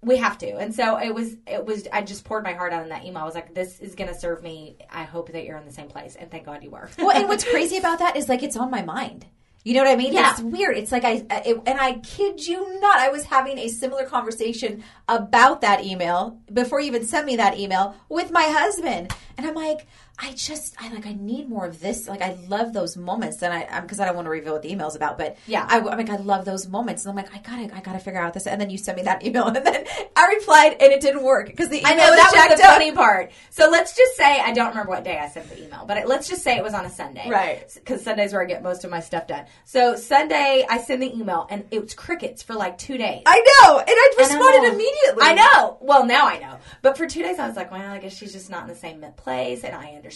we 0.00 0.16
have 0.18 0.38
to. 0.38 0.56
And 0.56 0.72
so 0.72 0.96
it 0.98 1.12
was 1.12 1.36
it 1.46 1.64
was 1.66 1.88
i 1.92 2.00
just 2.02 2.24
poured 2.24 2.44
my 2.44 2.52
heart 2.52 2.72
out 2.72 2.84
in 2.84 2.90
that 2.90 3.04
email. 3.04 3.22
I 3.22 3.26
was 3.26 3.34
like 3.34 3.54
this 3.54 3.80
is 3.80 3.94
going 3.96 4.08
to 4.12 4.18
serve 4.18 4.42
me. 4.42 4.76
I 4.90 5.02
hope 5.02 5.32
that 5.32 5.44
you're 5.44 5.56
in 5.58 5.64
the 5.66 5.72
same 5.72 5.88
place 5.88 6.14
and 6.14 6.30
thank 6.30 6.44
god 6.46 6.62
you 6.62 6.70
were 6.70 6.88
well, 6.98 7.10
and 7.10 7.28
what's 7.28 7.44
crazy 7.44 7.76
about 7.76 7.98
that 7.98 8.16
is 8.16 8.28
like 8.28 8.42
it's 8.44 8.56
on 8.56 8.70
my 8.70 8.82
mind. 8.82 9.26
You 9.64 9.74
know 9.74 9.82
what 9.82 9.90
I 9.90 9.96
mean? 9.96 10.12
Yeah. 10.12 10.30
It's 10.30 10.40
weird. 10.40 10.76
It's 10.76 10.92
like 10.92 11.04
I, 11.04 11.24
it, 11.44 11.60
and 11.66 11.80
I 11.80 11.94
kid 11.98 12.46
you 12.46 12.80
not, 12.80 12.98
I 12.98 13.10
was 13.10 13.24
having 13.24 13.58
a 13.58 13.68
similar 13.68 14.04
conversation 14.06 14.82
about 15.08 15.60
that 15.60 15.84
email 15.84 16.40
before 16.52 16.80
you 16.80 16.86
even 16.86 17.04
sent 17.04 17.26
me 17.26 17.36
that 17.36 17.58
email 17.58 17.94
with 18.08 18.30
my 18.30 18.44
husband. 18.44 19.12
And 19.36 19.46
I'm 19.46 19.54
like, 19.54 19.86
I 20.20 20.32
just, 20.32 20.74
I 20.80 20.92
like, 20.92 21.06
I 21.06 21.12
need 21.12 21.48
more 21.48 21.64
of 21.66 21.78
this. 21.80 22.08
Like, 22.08 22.22
I 22.22 22.36
love 22.48 22.72
those 22.72 22.96
moments. 22.96 23.40
And 23.42 23.52
I, 23.54 23.80
because 23.80 24.00
I 24.00 24.04
don't 24.04 24.16
want 24.16 24.26
to 24.26 24.30
reveal 24.30 24.52
what 24.54 24.62
the 24.62 24.72
email's 24.72 24.96
about, 24.96 25.16
but 25.16 25.36
Yeah. 25.46 25.64
I, 25.68 25.78
I'm 25.78 25.84
like, 25.84 26.10
I 26.10 26.16
love 26.16 26.44
those 26.44 26.66
moments. 26.66 27.04
And 27.04 27.10
I'm 27.10 27.16
like, 27.24 27.32
I 27.32 27.38
gotta, 27.38 27.72
I 27.76 27.80
gotta 27.80 28.00
figure 28.00 28.20
out 28.20 28.34
this. 28.34 28.48
And 28.48 28.60
then 28.60 28.68
you 28.68 28.78
sent 28.78 28.96
me 28.98 29.04
that 29.04 29.24
email, 29.24 29.46
and 29.46 29.54
then 29.64 29.84
I 30.16 30.26
replied, 30.38 30.72
and 30.80 30.92
it 30.92 31.00
didn't 31.00 31.22
work 31.22 31.46
because 31.46 31.68
the 31.68 31.78
email 31.78 31.92
I 31.92 31.94
know 31.94 32.10
was 32.10 32.16
that 32.32 32.48
was 32.50 32.58
the 32.60 32.66
up. 32.66 32.72
funny 32.72 32.90
part. 32.92 33.30
So 33.50 33.70
let's 33.70 33.94
just 33.96 34.16
say 34.16 34.40
I 34.40 34.52
don't 34.52 34.70
remember 34.70 34.90
what 34.90 35.04
day 35.04 35.18
I 35.18 35.28
sent 35.28 35.48
the 35.50 35.64
email, 35.64 35.84
but 35.86 35.96
it, 35.98 36.08
let's 36.08 36.28
just 36.28 36.42
say 36.42 36.56
it 36.56 36.64
was 36.64 36.74
on 36.74 36.84
a 36.84 36.90
Sunday, 36.90 37.28
Right. 37.30 37.70
Because 37.74 38.02
Sundays 38.02 38.32
where 38.32 38.42
I 38.42 38.46
get 38.46 38.62
most 38.62 38.84
of 38.84 38.90
my 38.90 39.00
stuff 39.00 39.28
done. 39.28 39.44
So 39.66 39.94
Sunday 39.94 40.66
I 40.68 40.78
send 40.78 41.00
the 41.00 41.14
email 41.14 41.46
and 41.48 41.64
it 41.70 41.80
was 41.80 41.94
crickets 41.94 42.42
for 42.42 42.54
like 42.54 42.76
two 42.76 42.98
days. 42.98 43.22
I 43.24 43.38
know, 43.62 43.78
and 43.78 43.86
I 43.88 44.14
responded 44.18 44.72
immediately. 44.72 45.22
I 45.22 45.34
know. 45.34 45.78
Well, 45.80 46.04
now 46.06 46.26
I 46.26 46.38
know. 46.40 46.58
But 46.82 46.96
for 46.98 47.06
two 47.06 47.22
days, 47.22 47.38
I 47.38 47.46
was 47.46 47.56
like, 47.56 47.70
well, 47.70 47.92
I 47.92 47.98
guess 47.98 48.16
she's 48.16 48.32
just 48.32 48.50
not 48.50 48.62
in 48.62 48.68
the 48.68 48.74
same 48.74 49.04
place, 49.16 49.62
and 49.62 49.76
I 49.76 49.90
understand. 49.90 50.07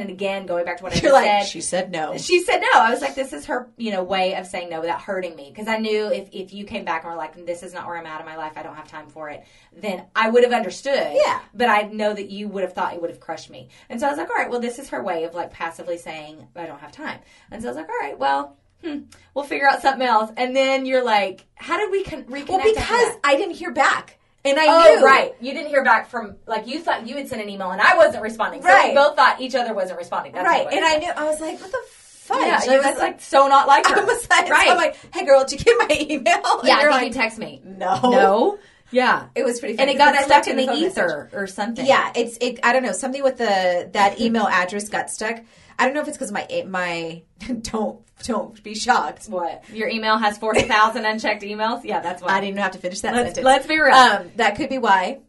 And 0.00 0.10
again, 0.10 0.46
going 0.46 0.64
back 0.64 0.78
to 0.78 0.82
what 0.84 0.92
I 0.92 0.96
You're 1.00 1.10
just 1.10 1.12
like, 1.12 1.24
said, 1.24 1.48
she 1.48 1.60
said 1.60 1.90
no. 1.90 2.16
she 2.16 2.42
said 2.42 2.60
no. 2.60 2.68
I 2.74 2.90
was 2.90 3.00
like, 3.00 3.14
this 3.14 3.32
is 3.32 3.46
her, 3.46 3.68
you 3.76 3.90
know, 3.90 4.02
way 4.02 4.34
of 4.34 4.46
saying 4.46 4.70
no 4.70 4.80
without 4.80 5.00
hurting 5.02 5.34
me. 5.36 5.50
Because 5.52 5.68
I 5.68 5.78
knew 5.78 6.06
if, 6.12 6.28
if 6.32 6.52
you 6.52 6.64
came 6.64 6.84
back 6.84 7.04
and 7.04 7.12
were 7.12 7.18
like, 7.18 7.44
this 7.46 7.62
is 7.62 7.72
not 7.72 7.86
where 7.86 7.96
I'm 7.96 8.06
at 8.06 8.20
in 8.20 8.26
my 8.26 8.36
life, 8.36 8.52
I 8.56 8.62
don't 8.62 8.76
have 8.76 8.88
time 8.88 9.08
for 9.08 9.28
it, 9.30 9.44
then 9.76 10.04
I 10.14 10.30
would 10.30 10.44
have 10.44 10.52
understood. 10.52 11.12
Yeah. 11.14 11.40
But 11.54 11.68
I 11.68 11.82
know 11.82 12.12
that 12.14 12.30
you 12.30 12.48
would 12.48 12.62
have 12.62 12.72
thought 12.72 12.94
it 12.94 13.00
would 13.00 13.10
have 13.10 13.20
crushed 13.20 13.50
me. 13.50 13.68
And 13.88 14.00
so 14.00 14.06
I 14.06 14.10
was 14.10 14.18
like, 14.18 14.30
all 14.30 14.36
right, 14.36 14.50
well, 14.50 14.60
this 14.60 14.78
is 14.78 14.88
her 14.90 15.02
way 15.02 15.24
of 15.24 15.34
like 15.34 15.50
passively 15.52 15.98
saying, 15.98 16.46
I 16.56 16.66
don't 16.66 16.80
have 16.80 16.92
time. 16.92 17.20
And 17.50 17.62
so 17.62 17.68
I 17.68 17.70
was 17.70 17.76
like, 17.76 17.88
all 17.88 17.98
right, 18.00 18.18
well, 18.18 18.56
hmm, 18.82 19.00
we'll 19.34 19.44
figure 19.44 19.68
out 19.68 19.82
something 19.82 20.06
else. 20.06 20.30
And 20.36 20.54
then 20.54 20.86
you're 20.86 21.04
like, 21.04 21.46
how 21.54 21.78
did 21.78 21.90
we 21.90 22.04
con- 22.04 22.24
reconnect? 22.24 22.48
well, 22.48 22.62
because? 22.64 23.16
I 23.24 23.36
didn't 23.36 23.54
hear 23.54 23.72
back. 23.72 24.17
And 24.48 24.58
I 24.58 24.66
Oh, 24.68 24.94
knew. 24.96 25.04
right. 25.04 25.34
You 25.40 25.52
didn't 25.52 25.68
hear 25.68 25.84
back 25.84 26.08
from 26.10 26.36
like 26.46 26.66
you 26.66 26.80
thought 26.80 27.06
you 27.06 27.16
had 27.16 27.28
sent 27.28 27.42
an 27.42 27.48
email 27.48 27.70
and 27.70 27.80
I 27.80 27.96
wasn't 27.96 28.22
responding. 28.22 28.62
So 28.62 28.68
Right. 28.68 28.90
we 28.90 28.94
both 28.94 29.16
thought 29.16 29.40
each 29.40 29.54
other 29.54 29.74
wasn't 29.74 29.98
responding. 29.98 30.32
That's 30.32 30.46
Right. 30.46 30.66
And. 30.70 30.84
I 30.84 30.96
knew, 30.98 31.10
I 31.14 31.24
was 31.24 31.40
like, 31.40 31.60
what 31.60 31.70
the 31.70 31.78
fudge? 31.90 32.40
yeah, 32.40 32.60
I 32.62 32.74
you 32.74 32.78
was 32.82 32.98
like 32.98 33.20
so 33.20 33.46
not 33.48 33.66
like 33.68 33.86
her. 33.88 34.00
I 34.00 34.04
was 34.04 34.28
like, 34.30 34.48
right. 34.48 34.66
so 34.66 34.72
I'm 34.72 34.76
like, 34.78 34.96
hey 35.14 35.24
girl, 35.26 35.44
did 35.44 35.60
you 35.60 35.64
get 35.64 35.76
my 35.88 35.96
email? 36.10 36.58
And 36.60 36.68
yeah, 36.68 36.80
you're 36.80 36.90
I 36.90 36.96
like, 36.96 37.06
you 37.08 37.12
text 37.12 37.38
me. 37.38 37.60
no. 37.64 38.00
No. 38.02 38.58
Yeah. 38.90 39.26
It 39.34 39.44
was 39.44 39.60
pretty 39.60 39.78
And 39.78 39.90
it 39.90 39.98
got 39.98 40.14
stuck 40.24 40.46
in 40.46 40.56
the 40.56 40.66
phone 40.66 40.80
message. 40.80 40.92
ether 40.92 41.30
or 41.32 41.46
something. 41.46 41.84
Yeah, 41.86 42.12
it's 42.14 42.36
it. 42.40 42.60
I 42.62 42.72
don't 42.72 42.82
know 42.82 42.92
something 42.92 43.22
with 43.22 43.36
the 43.38 43.90
that 43.92 44.20
email 44.20 44.46
address 44.50 44.88
got 44.88 45.10
stuck. 45.10 45.40
I 45.78 45.84
don't 45.84 45.94
know 45.94 46.00
if 46.00 46.08
it's 46.08 46.16
because 46.16 46.32
my 46.32 46.46
my 46.66 47.22
don't 47.62 48.00
don't 48.24 48.60
be 48.62 48.74
shocked. 48.74 49.26
What? 49.26 49.62
Your 49.72 49.88
email 49.88 50.16
has 50.18 50.38
forty 50.38 50.62
thousand 50.62 51.04
unchecked 51.04 51.42
emails? 51.42 51.84
Yeah, 51.84 52.00
that's 52.00 52.22
why. 52.22 52.30
I 52.30 52.34
didn't 52.40 52.50
even 52.50 52.62
have 52.62 52.72
to 52.72 52.78
finish 52.78 53.00
that 53.02 53.14
let's, 53.14 53.28
sentence. 53.34 53.44
let's 53.44 53.66
be 53.66 53.78
real. 53.78 53.94
Um, 53.94 54.30
that 54.36 54.56
could 54.56 54.68
be 54.70 54.78
why. 54.78 55.20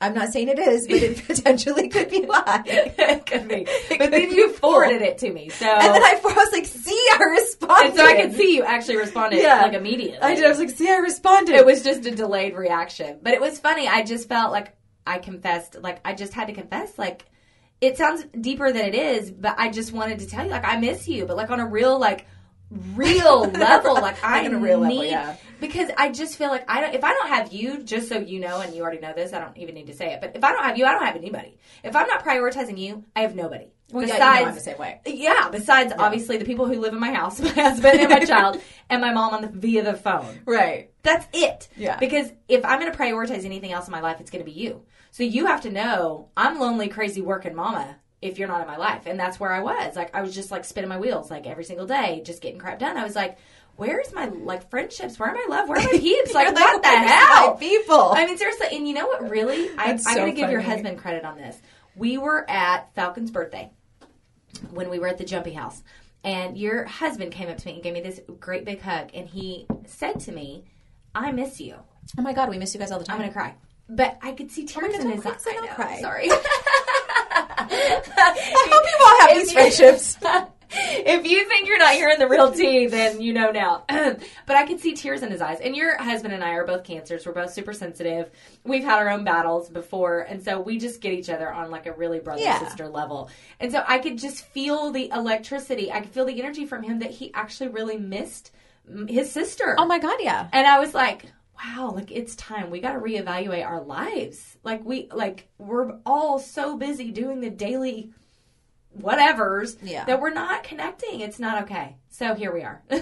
I'm 0.00 0.12
not 0.14 0.28
saying 0.30 0.48
it 0.48 0.58
is, 0.58 0.86
but 0.86 0.96
it 0.96 1.24
potentially 1.26 1.88
could 1.88 2.10
be 2.10 2.20
why. 2.22 2.62
it 2.66 3.24
could 3.26 3.48
be. 3.48 3.66
But 3.88 3.98
could 3.98 4.12
then 4.12 4.30
you 4.30 4.52
forwarded 4.52 5.00
it 5.00 5.18
to 5.18 5.32
me. 5.32 5.48
So 5.48 5.66
And 5.66 5.94
then 5.94 6.02
I, 6.02 6.20
I 6.22 6.34
was 6.34 6.52
like, 6.52 6.66
"See, 6.66 7.08
I 7.12 7.18
responded." 7.30 7.86
and 7.90 7.96
so 7.96 8.04
I 8.06 8.14
could 8.20 8.34
see 8.34 8.56
you 8.56 8.62
actually 8.64 8.96
responded 8.98 9.40
Yeah. 9.40 9.62
like 9.62 9.72
immediately. 9.72 10.18
I 10.20 10.34
did. 10.34 10.44
I 10.44 10.48
was 10.48 10.58
like, 10.58 10.70
"See, 10.70 10.90
I 10.90 10.96
responded." 10.96 11.54
it 11.54 11.64
was 11.64 11.82
just 11.82 12.04
a 12.04 12.10
delayed 12.10 12.54
reaction. 12.54 13.20
But 13.22 13.32
it 13.34 13.40
was 13.40 13.58
funny. 13.58 13.88
I 13.88 14.02
just 14.02 14.28
felt 14.28 14.52
like 14.52 14.76
I 15.06 15.18
confessed, 15.18 15.76
like 15.80 16.00
I 16.04 16.12
just 16.14 16.34
had 16.34 16.48
to 16.48 16.52
confess, 16.52 16.98
like 16.98 17.24
it 17.80 17.96
sounds 17.96 18.24
deeper 18.40 18.72
than 18.72 18.86
it 18.86 18.94
is, 18.94 19.30
but 19.30 19.54
I 19.58 19.70
just 19.70 19.92
wanted 19.92 20.18
to 20.20 20.26
tell 20.26 20.44
you, 20.44 20.50
like 20.50 20.64
I 20.66 20.78
miss 20.78 21.06
you, 21.08 21.24
but 21.26 21.36
like 21.36 21.50
on 21.50 21.60
a 21.60 21.66
real, 21.66 21.98
like 21.98 22.26
real 22.70 23.44
level, 23.50 23.94
like 23.94 24.22
I 24.24 24.48
Like 24.48 24.60
real 24.60 24.80
need, 24.84 24.96
level, 24.98 25.04
yeah. 25.04 25.36
because 25.60 25.90
I 25.96 26.10
just 26.10 26.36
feel 26.36 26.48
like 26.48 26.64
I 26.68 26.80
don't. 26.80 26.94
If 26.94 27.04
I 27.04 27.12
don't 27.12 27.28
have 27.28 27.52
you, 27.52 27.82
just 27.82 28.08
so 28.08 28.18
you 28.18 28.40
know, 28.40 28.60
and 28.60 28.74
you 28.74 28.82
already 28.82 29.00
know 29.00 29.12
this, 29.14 29.32
I 29.32 29.40
don't 29.40 29.56
even 29.56 29.74
need 29.74 29.86
to 29.86 29.94
say 29.94 30.12
it. 30.12 30.20
But 30.20 30.36
if 30.36 30.42
I 30.44 30.52
don't 30.52 30.64
have 30.64 30.76
you, 30.78 30.84
I 30.86 30.92
don't 30.92 31.04
have 31.04 31.16
anybody. 31.16 31.58
If 31.84 31.94
I'm 31.94 32.06
not 32.08 32.24
prioritizing 32.24 32.78
you, 32.78 33.04
I 33.14 33.20
have 33.22 33.34
nobody. 33.34 33.66
Well, 33.92 34.04
yeah, 34.04 34.14
besides, 34.14 34.40
you 34.40 34.46
know 34.46 34.54
the 34.54 34.60
same 34.60 34.78
way. 34.78 35.00
yeah, 35.06 35.48
besides 35.50 35.92
obviously 35.96 36.38
the 36.38 36.44
people 36.44 36.66
who 36.66 36.80
live 36.80 36.92
in 36.92 36.98
my 36.98 37.12
house, 37.12 37.40
my 37.40 37.50
husband 37.50 38.00
and 38.00 38.10
my 38.10 38.18
child, 38.24 38.60
and 38.90 39.00
my 39.00 39.12
mom 39.12 39.34
on 39.34 39.42
the 39.42 39.48
via 39.48 39.84
the 39.84 39.94
phone. 39.94 40.40
right. 40.44 40.90
That's 41.04 41.24
it. 41.32 41.68
Yeah. 41.76 41.96
Because 41.98 42.32
if 42.48 42.64
I'm 42.64 42.80
going 42.80 42.90
to 42.90 42.98
prioritize 42.98 43.44
anything 43.44 43.70
else 43.70 43.86
in 43.86 43.92
my 43.92 44.00
life, 44.00 44.20
it's 44.20 44.30
going 44.32 44.44
to 44.44 44.50
be 44.50 44.58
you. 44.58 44.82
So 45.12 45.22
you 45.22 45.46
have 45.46 45.60
to 45.60 45.70
know 45.70 46.30
I'm 46.36 46.58
lonely, 46.58 46.88
crazy 46.88 47.20
working 47.22 47.54
mama 47.54 47.96
if 48.22 48.38
you're 48.38 48.48
not 48.48 48.60
in 48.60 48.66
my 48.66 48.76
life. 48.76 49.02
And 49.06 49.18
that's 49.18 49.38
where 49.38 49.52
I 49.52 49.60
was. 49.60 49.94
Like, 49.96 50.14
I 50.14 50.22
was 50.22 50.34
just 50.34 50.50
like 50.50 50.64
spinning 50.64 50.88
my 50.88 50.98
wheels 50.98 51.30
like 51.30 51.46
every 51.46 51.64
single 51.64 51.86
day, 51.86 52.22
just 52.24 52.42
getting 52.42 52.58
crap 52.58 52.78
done. 52.78 52.96
I 52.96 53.04
was 53.04 53.14
like, 53.14 53.38
where's 53.76 54.12
my 54.12 54.26
like 54.26 54.70
friendships? 54.70 55.18
Where 55.18 55.30
are 55.30 55.34
my 55.34 55.46
love? 55.48 55.68
Where 55.68 55.78
are 55.78 55.84
my 55.84 55.98
peeps? 55.98 56.32
Like, 56.34 56.54
what 56.54 56.82
the 56.82 56.88
hell? 56.88 57.56
people? 57.56 58.12
I 58.12 58.26
mean, 58.26 58.36
seriously. 58.36 58.68
And 58.72 58.88
you 58.88 58.94
know 58.94 59.06
what, 59.06 59.28
really? 59.30 59.70
I, 59.78 59.84
I 59.84 59.92
got 59.92 59.96
to 59.96 60.14
so 60.14 60.32
give 60.32 60.50
your 60.50 60.60
husband 60.60 60.98
credit 60.98 61.24
on 61.24 61.36
this. 61.36 61.56
We 61.94 62.18
were 62.18 62.48
at 62.50 62.94
Falcon's 62.94 63.30
birthday 63.30 63.70
when 64.70 64.90
we 64.90 64.98
were 64.98 65.08
at 65.08 65.18
the 65.18 65.24
Jumpy 65.24 65.52
House. 65.52 65.82
And 66.24 66.58
your 66.58 66.84
husband 66.84 67.32
came 67.32 67.48
up 67.48 67.58
to 67.58 67.66
me 67.66 67.74
and 67.74 67.82
gave 67.82 67.94
me 67.94 68.00
this 68.00 68.20
great 68.40 68.64
big 68.64 68.80
hug. 68.80 69.10
And 69.14 69.28
he 69.28 69.66
said 69.86 70.20
to 70.20 70.32
me, 70.32 70.64
I 71.14 71.32
miss 71.32 71.60
you. 71.60 71.76
Oh 72.18 72.22
my 72.22 72.32
god, 72.32 72.50
we 72.50 72.58
miss 72.58 72.74
you 72.74 72.80
guys 72.80 72.90
all 72.90 72.98
the 72.98 73.04
time. 73.04 73.14
I'm 73.14 73.20
going 73.20 73.30
to 73.30 73.38
cry. 73.38 73.54
But 73.88 74.18
I 74.22 74.32
could 74.32 74.50
see 74.50 74.64
tears 74.64 74.94
in 74.98 75.10
his 75.10 75.24
eyes. 75.24 75.42
so 75.42 75.50
I 75.50 75.54
don't 75.54 75.70
cry. 75.70 76.00
Sorry. 76.00 76.28
I 77.68 78.68
hope 78.70 78.84
you 78.84 79.06
all 79.06 79.20
have 79.20 79.30
If 79.30 79.42
these 79.44 79.52
friendships. 79.52 80.18
if 80.70 81.26
you 81.26 81.44
think 81.48 81.68
you're 81.68 81.78
not 81.78 81.94
hearing 81.94 82.18
the 82.18 82.28
real 82.28 82.50
tea, 82.52 82.86
then 82.86 83.20
you 83.20 83.32
know 83.32 83.50
now. 83.50 83.84
but 83.88 84.56
I 84.56 84.66
could 84.66 84.80
see 84.80 84.94
tears 84.94 85.22
in 85.22 85.30
his 85.30 85.40
eyes. 85.40 85.60
And 85.60 85.76
your 85.76 85.96
husband 86.02 86.34
and 86.34 86.42
I 86.42 86.50
are 86.52 86.66
both 86.66 86.84
cancers. 86.84 87.24
We're 87.26 87.32
both 87.32 87.52
super 87.52 87.72
sensitive. 87.72 88.30
We've 88.64 88.84
had 88.84 88.98
our 88.98 89.08
own 89.08 89.24
battles 89.24 89.68
before. 89.68 90.20
And 90.20 90.42
so 90.42 90.60
we 90.60 90.78
just 90.78 91.00
get 91.00 91.12
each 91.12 91.30
other 91.30 91.50
on 91.52 91.70
like 91.70 91.86
a 91.86 91.92
really 91.92 92.18
brother 92.18 92.42
Yeah. 92.42 92.58
sister 92.58 92.88
level. 92.88 93.30
And 93.60 93.70
so 93.70 93.84
I 93.86 93.98
could 93.98 94.18
just 94.18 94.44
feel 94.46 94.90
the 94.90 95.08
electricity. 95.10 95.92
I 95.92 96.00
could 96.00 96.10
feel 96.10 96.24
the 96.24 96.40
energy 96.40 96.66
from 96.66 96.82
him 96.82 96.98
that 97.00 97.10
he 97.12 97.32
actually 97.34 97.68
really 97.68 97.98
missed 97.98 98.50
his 99.08 99.30
sister. 99.30 99.74
Oh 99.78 99.86
my 99.86 99.98
god, 99.98 100.16
yeah. 100.20 100.48
And 100.52 100.66
I 100.66 100.78
was 100.78 100.94
like, 100.94 101.26
wow, 101.64 101.92
like 101.94 102.10
it's 102.10 102.34
time. 102.36 102.70
We 102.70 102.80
got 102.80 102.92
to 102.92 103.00
reevaluate 103.00 103.64
our 103.64 103.80
lives. 103.82 104.56
Like 104.64 104.84
we 104.84 105.08
like 105.12 105.48
we're 105.58 105.98
all 106.04 106.38
so 106.38 106.76
busy 106.76 107.10
doing 107.10 107.40
the 107.40 107.50
daily 107.50 108.12
whatevers 109.00 109.76
Yeah. 109.82 110.04
that 110.04 110.20
we're 110.20 110.32
not 110.32 110.62
connecting. 110.64 111.20
It's 111.20 111.38
not 111.38 111.64
okay. 111.64 111.96
So 112.08 112.34
here 112.34 112.52
we 112.52 112.62
are. 112.62 112.82
so 112.90 112.98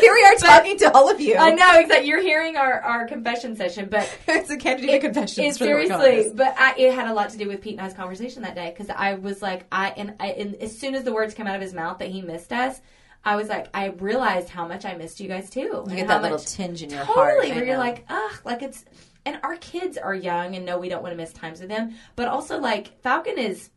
here 0.00 0.12
we 0.12 0.24
are 0.24 0.34
talking 0.36 0.76
to 0.78 0.92
all 0.92 1.08
of 1.08 1.20
you. 1.20 1.36
I 1.36 1.50
know 1.50 1.78
exactly. 1.78 2.08
You're 2.08 2.20
hearing 2.22 2.56
our, 2.56 2.80
our 2.80 3.06
confession 3.06 3.54
session, 3.54 3.88
but 3.88 4.12
it's 4.28 4.50
a 4.50 4.56
candidate 4.56 5.00
confession. 5.00 5.44
it, 5.44 5.54
seriously, 5.54 6.32
but 6.34 6.54
I, 6.58 6.74
it 6.76 6.94
had 6.94 7.06
a 7.06 7.14
lot 7.14 7.30
to 7.30 7.38
do 7.38 7.46
with 7.48 7.60
Pete 7.60 7.78
and 7.78 7.86
I's 7.86 7.94
conversation 7.94 8.42
that 8.42 8.54
day 8.56 8.74
because 8.76 8.90
I 8.90 9.14
was 9.14 9.42
like, 9.42 9.66
I 9.70 9.90
and, 9.90 10.14
I 10.18 10.28
and 10.28 10.56
as 10.56 10.76
soon 10.76 10.94
as 10.94 11.04
the 11.04 11.12
words 11.12 11.34
came 11.34 11.46
out 11.46 11.54
of 11.54 11.62
his 11.62 11.72
mouth 11.72 11.98
that 11.98 12.08
he 12.08 12.20
missed 12.20 12.52
us, 12.52 12.80
I 13.24 13.36
was 13.36 13.48
like, 13.48 13.68
I 13.72 13.86
realized 13.86 14.48
how 14.48 14.66
much 14.66 14.84
I 14.84 14.94
missed 14.94 15.20
you 15.20 15.28
guys 15.28 15.48
too. 15.50 15.84
You 15.88 15.96
get 15.96 16.08
that 16.08 16.22
little 16.22 16.38
tinge 16.38 16.82
in 16.82 16.90
your 16.90 17.04
heart. 17.04 17.38
totally 17.38 17.52
where 17.52 17.64
you're 17.64 17.78
like 17.78 18.04
ugh 18.08 18.32
like 18.44 18.62
it's 18.62 18.84
and 19.24 19.38
our 19.44 19.56
kids 19.56 19.96
are 19.96 20.14
young 20.14 20.56
and 20.56 20.64
no 20.66 20.78
we 20.78 20.88
don't 20.88 21.02
want 21.02 21.12
to 21.12 21.16
miss 21.16 21.32
times 21.32 21.60
with 21.60 21.68
them 21.68 21.94
but 22.16 22.26
also 22.26 22.58
like 22.58 23.00
falcon 23.02 23.38
is 23.38 23.70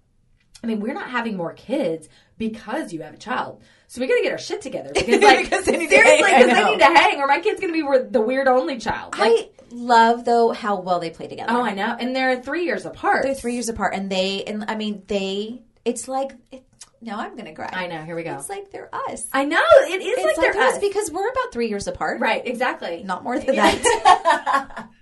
i 0.63 0.67
mean 0.67 0.79
we're 0.79 0.93
not 0.93 1.09
having 1.11 1.37
more 1.37 1.53
kids 1.53 2.09
because 2.39 2.91
you 2.91 3.03
have 3.03 3.13
a 3.13 3.17
child 3.17 3.61
so 3.87 4.01
we 4.01 4.07
got 4.07 4.15
to 4.15 4.23
get 4.23 4.31
our 4.31 4.39
shit 4.39 4.61
together 4.61 4.89
because 4.95 5.21
like 5.21 5.43
Because 5.45 5.65
to 5.65 5.71
seriously 5.71 6.17
because 6.17 6.47
they 6.47 6.63
need 6.71 6.79
to 6.79 6.85
hang 6.85 7.19
or 7.21 7.27
my 7.27 7.39
kid's 7.39 7.61
gonna 7.61 7.73
be 7.73 7.83
the 8.09 8.21
weird 8.21 8.47
only 8.47 8.79
child 8.79 9.15
like, 9.19 9.31
I 9.31 9.49
love 9.69 10.25
though 10.25 10.51
how 10.51 10.79
well 10.79 10.99
they 10.99 11.11
play 11.11 11.27
together. 11.27 11.51
oh 11.51 11.61
i 11.61 11.75
know 11.75 11.95
and 11.99 12.15
they're 12.15 12.41
three 12.41 12.65
years 12.65 12.85
apart 12.85 13.21
They're 13.23 13.35
three 13.35 13.53
years 13.53 13.69
apart, 13.69 13.93
and 13.93 14.11
they 14.11 14.43
and 14.45 14.65
I 14.67 14.75
mean 14.75 15.03
they. 15.07 15.61
It's 15.83 16.07
like 16.07 16.31
it, 16.51 16.63
no, 17.01 17.17
I'm 17.17 17.35
gonna 17.35 17.53
cry. 17.53 17.69
i 17.71 17.87
know 17.87 18.01
here 18.03 18.15
we 18.15 18.23
go 18.23 18.35
It's 18.35 18.49
like 18.49 18.71
they're 18.71 18.89
us. 18.93 19.27
i 19.33 19.45
know 19.45 19.61
it 19.83 20.01
is 20.01 20.07
It's 20.17 20.23
like, 20.25 20.37
like, 20.37 20.53
they're 20.53 20.63
us 20.63 20.73
us 20.75 20.79
because 20.79 21.11
we're 21.11 21.29
about 21.29 21.51
three 21.51 21.67
years 21.69 21.87
apart. 21.87 22.19
right 22.21 22.41
exactly 22.45 23.03
Not 23.03 23.23
more 23.23 23.37
than 23.39 23.53
Yeah. 23.55 23.71
that. 23.75 24.89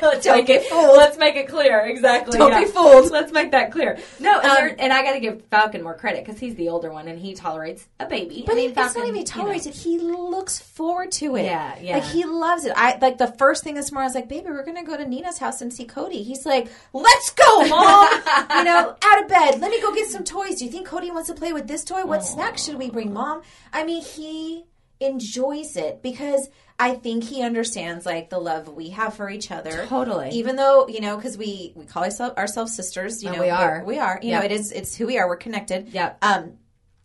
Don't 0.24 0.36
make 0.38 0.46
get 0.46 0.62
it 0.62 0.68
fooled. 0.70 0.96
Let's 0.96 1.18
make 1.18 1.36
it 1.36 1.48
clear. 1.48 1.80
Exactly. 1.80 2.38
Don't 2.38 2.50
yeah. 2.52 2.60
be 2.64 2.66
fooled. 2.66 3.10
Let's 3.10 3.32
make 3.32 3.50
that 3.52 3.70
clear. 3.72 3.98
No, 4.20 4.38
and, 4.40 4.48
Um, 4.50 4.54
there- 4.56 4.76
and 4.78 4.92
I 4.92 5.02
got 5.02 5.12
to 5.12 5.20
give 5.20 5.42
Falcon 5.46 5.82
more 5.82 5.94
credit 5.94 6.24
because 6.24 6.40
he's 6.40 6.54
the 6.56 6.68
older 6.68 6.92
one 6.92 7.08
and 7.08 7.18
he 7.18 7.34
tolerates 7.34 7.86
a 7.98 8.06
baby. 8.06 8.44
But 8.46 8.52
I 8.52 8.56
mean, 8.56 8.74
not 8.74 8.96
even 8.96 9.14
he 9.14 9.20
you 9.20 9.24
tolerates 9.26 9.66
know. 9.66 9.70
it. 9.70 9.76
He 9.76 9.98
looks 9.98 10.58
forward 10.58 11.10
to 11.12 11.36
it. 11.36 11.44
Yeah, 11.44 11.78
yeah. 11.80 11.94
Like 11.98 12.04
he 12.04 12.24
loves 12.24 12.64
it. 12.64 12.72
I 12.76 12.98
like 13.00 13.18
the 13.18 13.32
first 13.38 13.64
thing 13.64 13.74
this 13.74 13.90
morning. 13.92 14.04
I 14.04 14.08
was 14.08 14.14
like, 14.14 14.28
"Baby, 14.28 14.46
we're 14.50 14.64
gonna 14.64 14.84
go 14.84 14.96
to 14.96 15.06
Nina's 15.06 15.38
house 15.38 15.60
and 15.60 15.72
see 15.72 15.84
Cody." 15.84 16.22
He's 16.22 16.44
like, 16.46 16.68
"Let's 16.92 17.30
go, 17.30 17.66
mom! 17.68 18.08
you 18.50 18.64
know, 18.64 18.96
out 19.02 19.22
of 19.22 19.28
bed. 19.28 19.60
Let 19.60 19.70
me 19.70 19.80
go 19.80 19.94
get 19.94 20.08
some 20.08 20.24
toys. 20.24 20.56
Do 20.58 20.64
you 20.64 20.70
think 20.70 20.86
Cody 20.86 21.10
wants 21.10 21.28
to 21.28 21.34
play 21.34 21.52
with 21.52 21.66
this 21.68 21.84
toy? 21.84 22.04
What 22.04 22.24
snack 22.24 22.58
should 22.58 22.76
we 22.76 22.90
bring, 22.90 23.12
mom?" 23.12 23.42
I 23.72 23.84
mean, 23.84 24.02
he 24.02 24.64
enjoys 25.00 25.76
it 25.76 26.02
because 26.02 26.48
I 26.82 26.94
think 26.94 27.24
he 27.24 27.42
understands 27.42 28.04
like 28.04 28.28
the 28.30 28.38
love 28.38 28.68
we 28.68 28.90
have 28.90 29.14
for 29.14 29.30
each 29.30 29.50
other. 29.50 29.86
Totally. 29.86 30.30
Even 30.30 30.56
though 30.56 30.88
you 30.88 31.00
know, 31.00 31.16
because 31.16 31.36
we 31.38 31.72
we 31.76 31.84
call 31.84 32.02
ourselves 32.04 32.36
ourselves 32.36 32.74
sisters. 32.74 33.22
You 33.22 33.30
know, 33.30 33.40
we 33.40 33.46
we're- 33.52 33.84
We 33.84 33.98
are. 33.98 34.18
You 34.22 34.30
Yep. 34.30 34.40
know, 34.40 34.44
it 34.46 34.52
is. 34.52 34.72
It's 34.72 34.94
who 34.96 35.06
we 35.06 35.18
are. 35.18 35.26
We're 35.28 35.36
connected. 35.36 35.88
Yeah. 35.90 36.14
Um, 36.22 36.58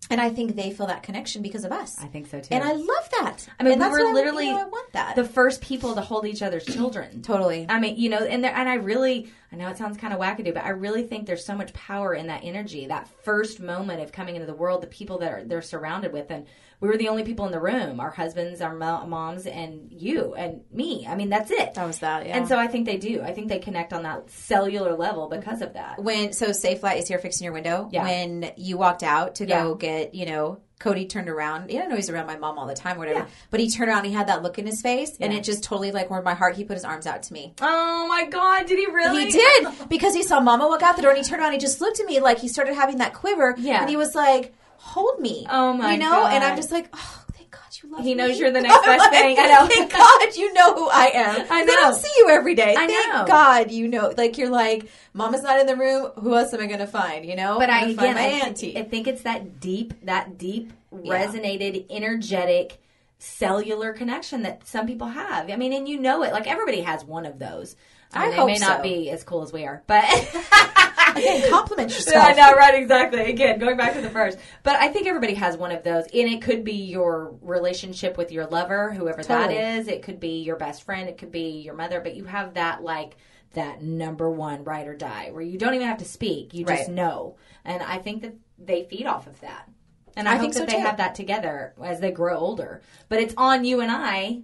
and 0.09 0.21
I 0.21 0.29
think 0.29 0.55
they 0.55 0.71
feel 0.71 0.87
that 0.87 1.03
connection 1.03 1.41
because 1.41 1.65
of 1.65 1.71
us. 1.73 1.97
I 2.01 2.05
think 2.07 2.27
so 2.27 2.39
too. 2.39 2.47
And 2.55 2.63
I 2.63 2.71
love 2.71 3.09
that. 3.19 3.45
I 3.59 3.63
mean, 3.63 3.73
and 3.73 3.81
we 3.81 3.85
that's 3.85 3.91
were 3.91 4.03
what 4.05 4.09
I- 4.11 4.13
literally 4.13 4.45
you 4.47 4.53
know, 4.53 4.61
I 4.61 4.63
want 4.65 4.93
that. 4.93 5.15
the 5.15 5.25
first 5.25 5.59
people 5.61 5.95
to 5.95 6.01
hold 6.01 6.25
each 6.25 6.41
other's 6.41 6.65
children. 6.65 7.21
totally. 7.21 7.65
I 7.67 7.79
mean, 7.79 7.97
you 7.97 8.09
know, 8.09 8.19
and 8.19 8.41
there, 8.43 8.55
and 8.55 8.69
I 8.69 8.75
really, 8.75 9.29
I 9.51 9.55
know 9.55 9.69
it 9.69 9.77
sounds 9.77 9.97
kind 9.97 10.13
of 10.13 10.19
wackadoo, 10.19 10.53
but 10.53 10.65
I 10.65 10.69
really 10.69 11.03
think 11.03 11.25
there's 11.25 11.45
so 11.45 11.55
much 11.55 11.73
power 11.73 12.13
in 12.13 12.27
that 12.27 12.41
energy, 12.43 12.87
that 12.87 13.07
first 13.23 13.59
moment 13.61 14.01
of 14.01 14.11
coming 14.11 14.35
into 14.35 14.45
the 14.45 14.53
world, 14.53 14.81
the 14.83 14.87
people 14.87 15.19
that 15.19 15.31
are 15.31 15.43
they're 15.45 15.61
surrounded 15.61 16.11
with, 16.11 16.29
and 16.31 16.45
we 16.81 16.89
were 16.89 16.97
the 16.97 17.07
only 17.07 17.23
people 17.23 17.45
in 17.45 17.51
the 17.51 17.59
room, 17.59 17.99
our 17.99 18.11
husbands, 18.11 18.61
our 18.61 18.75
moms, 18.75 19.47
and 19.47 19.91
you 19.91 20.35
and 20.35 20.61
me. 20.71 21.07
I 21.07 21.15
mean, 21.15 21.29
that's 21.29 21.49
it. 21.49 21.73
That 21.75 21.87
was 21.87 21.99
that, 21.99 22.27
yeah. 22.27 22.37
And 22.37 22.47
so 22.47 22.57
I 22.59 22.67
think 22.67 22.85
they 22.85 22.97
do. 22.97 23.21
I 23.21 23.31
think 23.33 23.47
they 23.47 23.59
connect 23.59 23.93
on 23.93 24.03
that 24.03 24.29
cellular 24.29 24.95
level 24.95 25.27
because 25.29 25.61
of 25.61 25.73
that. 25.73 26.03
when 26.03 26.33
so 26.33 26.47
Safelite 26.49 26.99
is 26.99 27.07
here 27.07 27.17
fixing 27.17 27.45
your 27.45 27.53
window. 27.53 27.89
Yeah. 27.91 28.03
When 28.03 28.51
you 28.57 28.77
walked 28.77 29.01
out 29.03 29.35
to 29.35 29.45
go 29.45 29.69
Yeah. 29.69 29.75
get, 29.79 30.13
you 30.13 30.25
know, 30.25 30.59
Cody 30.79 31.05
turned 31.07 31.27
around. 31.27 31.71
You 31.71 31.87
know, 31.87 31.95
he's 31.95 32.09
around 32.09 32.27
my 32.27 32.37
mom 32.37 32.59
all 32.59 32.67
the 32.67 32.75
time, 32.75 32.97
or 32.97 32.99
whatever. 32.99 33.19
Yeah. 33.21 33.25
But 33.49 33.59
he 33.59 33.69
turned 33.69 33.89
around. 33.89 34.05
He 34.05 34.11
had 34.13 34.27
that 34.27 34.43
look 34.43 34.59
in 34.59 34.65
his 34.67 34.81
face, 34.81 35.17
and 35.19 35.33
it 35.33 35.43
just 35.43 35.63
totally 35.63 35.91
like 35.91 36.09
warmed 36.09 36.25
my 36.25 36.35
heart. 36.35 36.55
He 36.55 36.63
put 36.63 36.75
his 36.75 36.85
arms 36.85 37.07
out 37.07 37.23
to 37.23 37.33
me. 37.33 37.53
Oh 37.61 38.07
my 38.07 38.25
God! 38.25 38.67
Did 38.67 38.77
he 38.77 38.85
really? 38.85 39.25
He 39.25 39.31
did 39.31 39.67
because 39.89 40.13
he 40.13 40.21
saw 40.23 40.39
Mama 40.39 40.67
walk 40.67 40.83
out 40.83 40.95
the 40.95 41.01
door, 41.01 41.11
and 41.11 41.17
he 41.17 41.23
turned 41.23 41.41
around. 41.41 41.53
and 41.53 41.61
He 41.61 41.65
just 41.65 41.81
looked 41.81 41.99
at 41.99 42.05
me 42.05 42.19
like 42.19 42.39
he 42.39 42.47
started 42.47 42.75
having 42.75 42.97
that 42.99 43.13
quiver. 43.13 43.55
Yeah. 43.57 43.81
and 43.81 43.89
he 43.89 43.97
was 43.97 44.13
like, 44.13 44.53
"Hold 44.77 45.19
me." 45.19 45.47
Oh, 45.49 45.73
my 45.73 45.83
god 45.83 45.91
You 45.93 45.97
know, 45.99 46.25
and 46.27 46.43
I'm 46.43 46.55
just 46.55 46.71
like, 46.71 46.89
"Oh, 46.93 47.23
thank 47.33 47.49
God 47.49 47.61
you 47.81 47.89
love 47.89 48.01
me. 48.01 48.05
He 48.09 48.13
me." 48.15 48.21
knows 48.21 48.39
you're 48.39 48.51
the 48.51 48.61
next 48.67 48.85
best 48.85 48.99
like, 48.99 49.11
thing. 49.11 49.37
I 49.39 49.47
know. 49.47 49.65
Thank 49.67 49.91
God 49.91 50.35
you 50.35 50.53
know 50.53 50.73
who 50.75 50.87
I 50.89 51.05
am. 51.13 51.45
I 51.49 51.65
They 51.65 51.73
know. 51.73 51.81
don't 51.81 51.95
see 51.95 52.11
you 52.17 52.29
every 52.29 52.53
day. 52.55 52.75
I 52.77 52.85
Thank 52.87 53.13
know. 53.13 53.25
God 53.25 53.71
you 53.71 53.87
know. 53.87 54.13
Like 54.15 54.37
you're 54.37 54.49
like, 54.49 54.89
Mama's 55.17 55.41
not 55.43 55.59
in 55.59 55.65
the 55.65 55.75
room. 55.75 56.11
Who 56.19 56.35
else 56.35 56.53
am 56.53 56.61
I 56.61 56.67
going 56.67 56.79
to 56.79 56.87
find? 56.87 57.25
You 57.25 57.35
know. 57.35 57.57
But 57.59 57.69
I'm 57.69 57.75
I 57.75 57.81
again, 57.87 57.95
find 57.95 58.15
my 58.15 58.21
I, 58.21 58.47
auntie. 58.47 58.77
I 58.77 58.83
think 58.83 59.07
it's 59.07 59.23
that 59.23 59.59
deep, 59.59 59.93
that 60.05 60.37
deep, 60.37 60.71
Yeah. 60.91 61.25
resonated, 61.25 61.87
energetic, 61.89 62.79
cellular 63.19 63.93
connection 63.93 64.43
that 64.43 64.67
some 64.67 64.85
people 64.85 65.07
have. 65.07 65.49
I 65.49 65.55
mean, 65.55 65.73
and 65.73 65.87
you 65.87 65.99
know 65.99 66.23
it. 66.23 66.31
Like 66.31 66.47
everybody 66.47 66.81
has 66.81 67.03
one 67.03 67.25
of 67.25 67.39
those. 67.39 67.75
I, 68.13 68.19
I 68.19 68.21
mean, 68.21 68.29
they 68.31 68.35
hope 68.37 68.47
may 68.47 68.57
not 68.59 68.83
be 68.83 69.09
as 69.09 69.23
cool 69.23 69.41
as 69.41 69.51
we 69.51 69.65
are, 69.65 69.83
but 69.85 70.05
Again, 71.15 71.49
compliment 71.49 71.91
yourself. 71.93 72.23
I 72.25 72.33
know, 72.33 72.53
right? 72.53 72.75
Exactly. 72.75 73.21
Again, 73.21 73.59
going 73.59 73.77
back 73.77 73.93
to 73.93 74.01
the 74.01 74.09
first, 74.09 74.37
but 74.63 74.75
I 74.75 74.89
think 74.89 75.07
everybody 75.07 75.33
has 75.35 75.57
one 75.57 75.71
of 75.71 75.83
those, 75.83 76.03
and 76.05 76.29
it 76.29 76.41
could 76.41 76.63
be 76.63 76.83
your 76.83 77.33
relationship 77.41 78.17
with 78.17 78.31
your 78.31 78.45
lover, 78.45 78.91
whoever 78.93 79.23
Totally. 79.23 79.55
that 79.55 79.77
is. 79.79 79.87
It 79.87 80.03
could 80.03 80.19
be 80.19 80.43
your 80.43 80.55
best 80.57 80.83
friend. 80.83 81.09
It 81.09 81.17
could 81.17 81.31
be 81.31 81.61
your 81.61 81.73
mother. 81.73 82.01
But 82.01 82.15
you 82.15 82.25
have 82.25 82.53
that 82.55 82.83
like 82.83 83.17
that 83.53 83.81
number 83.81 84.29
one 84.29 84.63
ride 84.63 84.87
or 84.87 84.95
die, 84.95 85.29
where 85.31 85.41
you 85.41 85.57
don't 85.57 85.73
even 85.73 85.87
have 85.87 85.97
to 85.99 86.05
speak; 86.05 86.53
you 86.53 86.65
just 86.65 86.87
Right. 86.87 86.89
know. 86.89 87.35
And 87.65 87.81
I 87.83 87.97
think 87.97 88.21
that 88.21 88.35
they 88.59 88.83
feed 88.83 89.05
off 89.05 89.27
of 89.27 89.39
that, 89.41 89.69
and 90.15 90.27
I, 90.27 90.33
I 90.33 90.35
hope 90.35 90.41
think 90.41 90.53
that 90.55 90.59
so, 90.59 90.65
they 90.65 90.81
too. 90.81 90.87
have 90.87 90.97
that 90.97 91.15
together 91.15 91.73
as 91.83 91.99
they 91.99 92.11
grow 92.11 92.37
older. 92.37 92.81
But 93.09 93.19
it's 93.19 93.33
on 93.37 93.65
you 93.65 93.81
and 93.81 93.91
I 93.91 94.41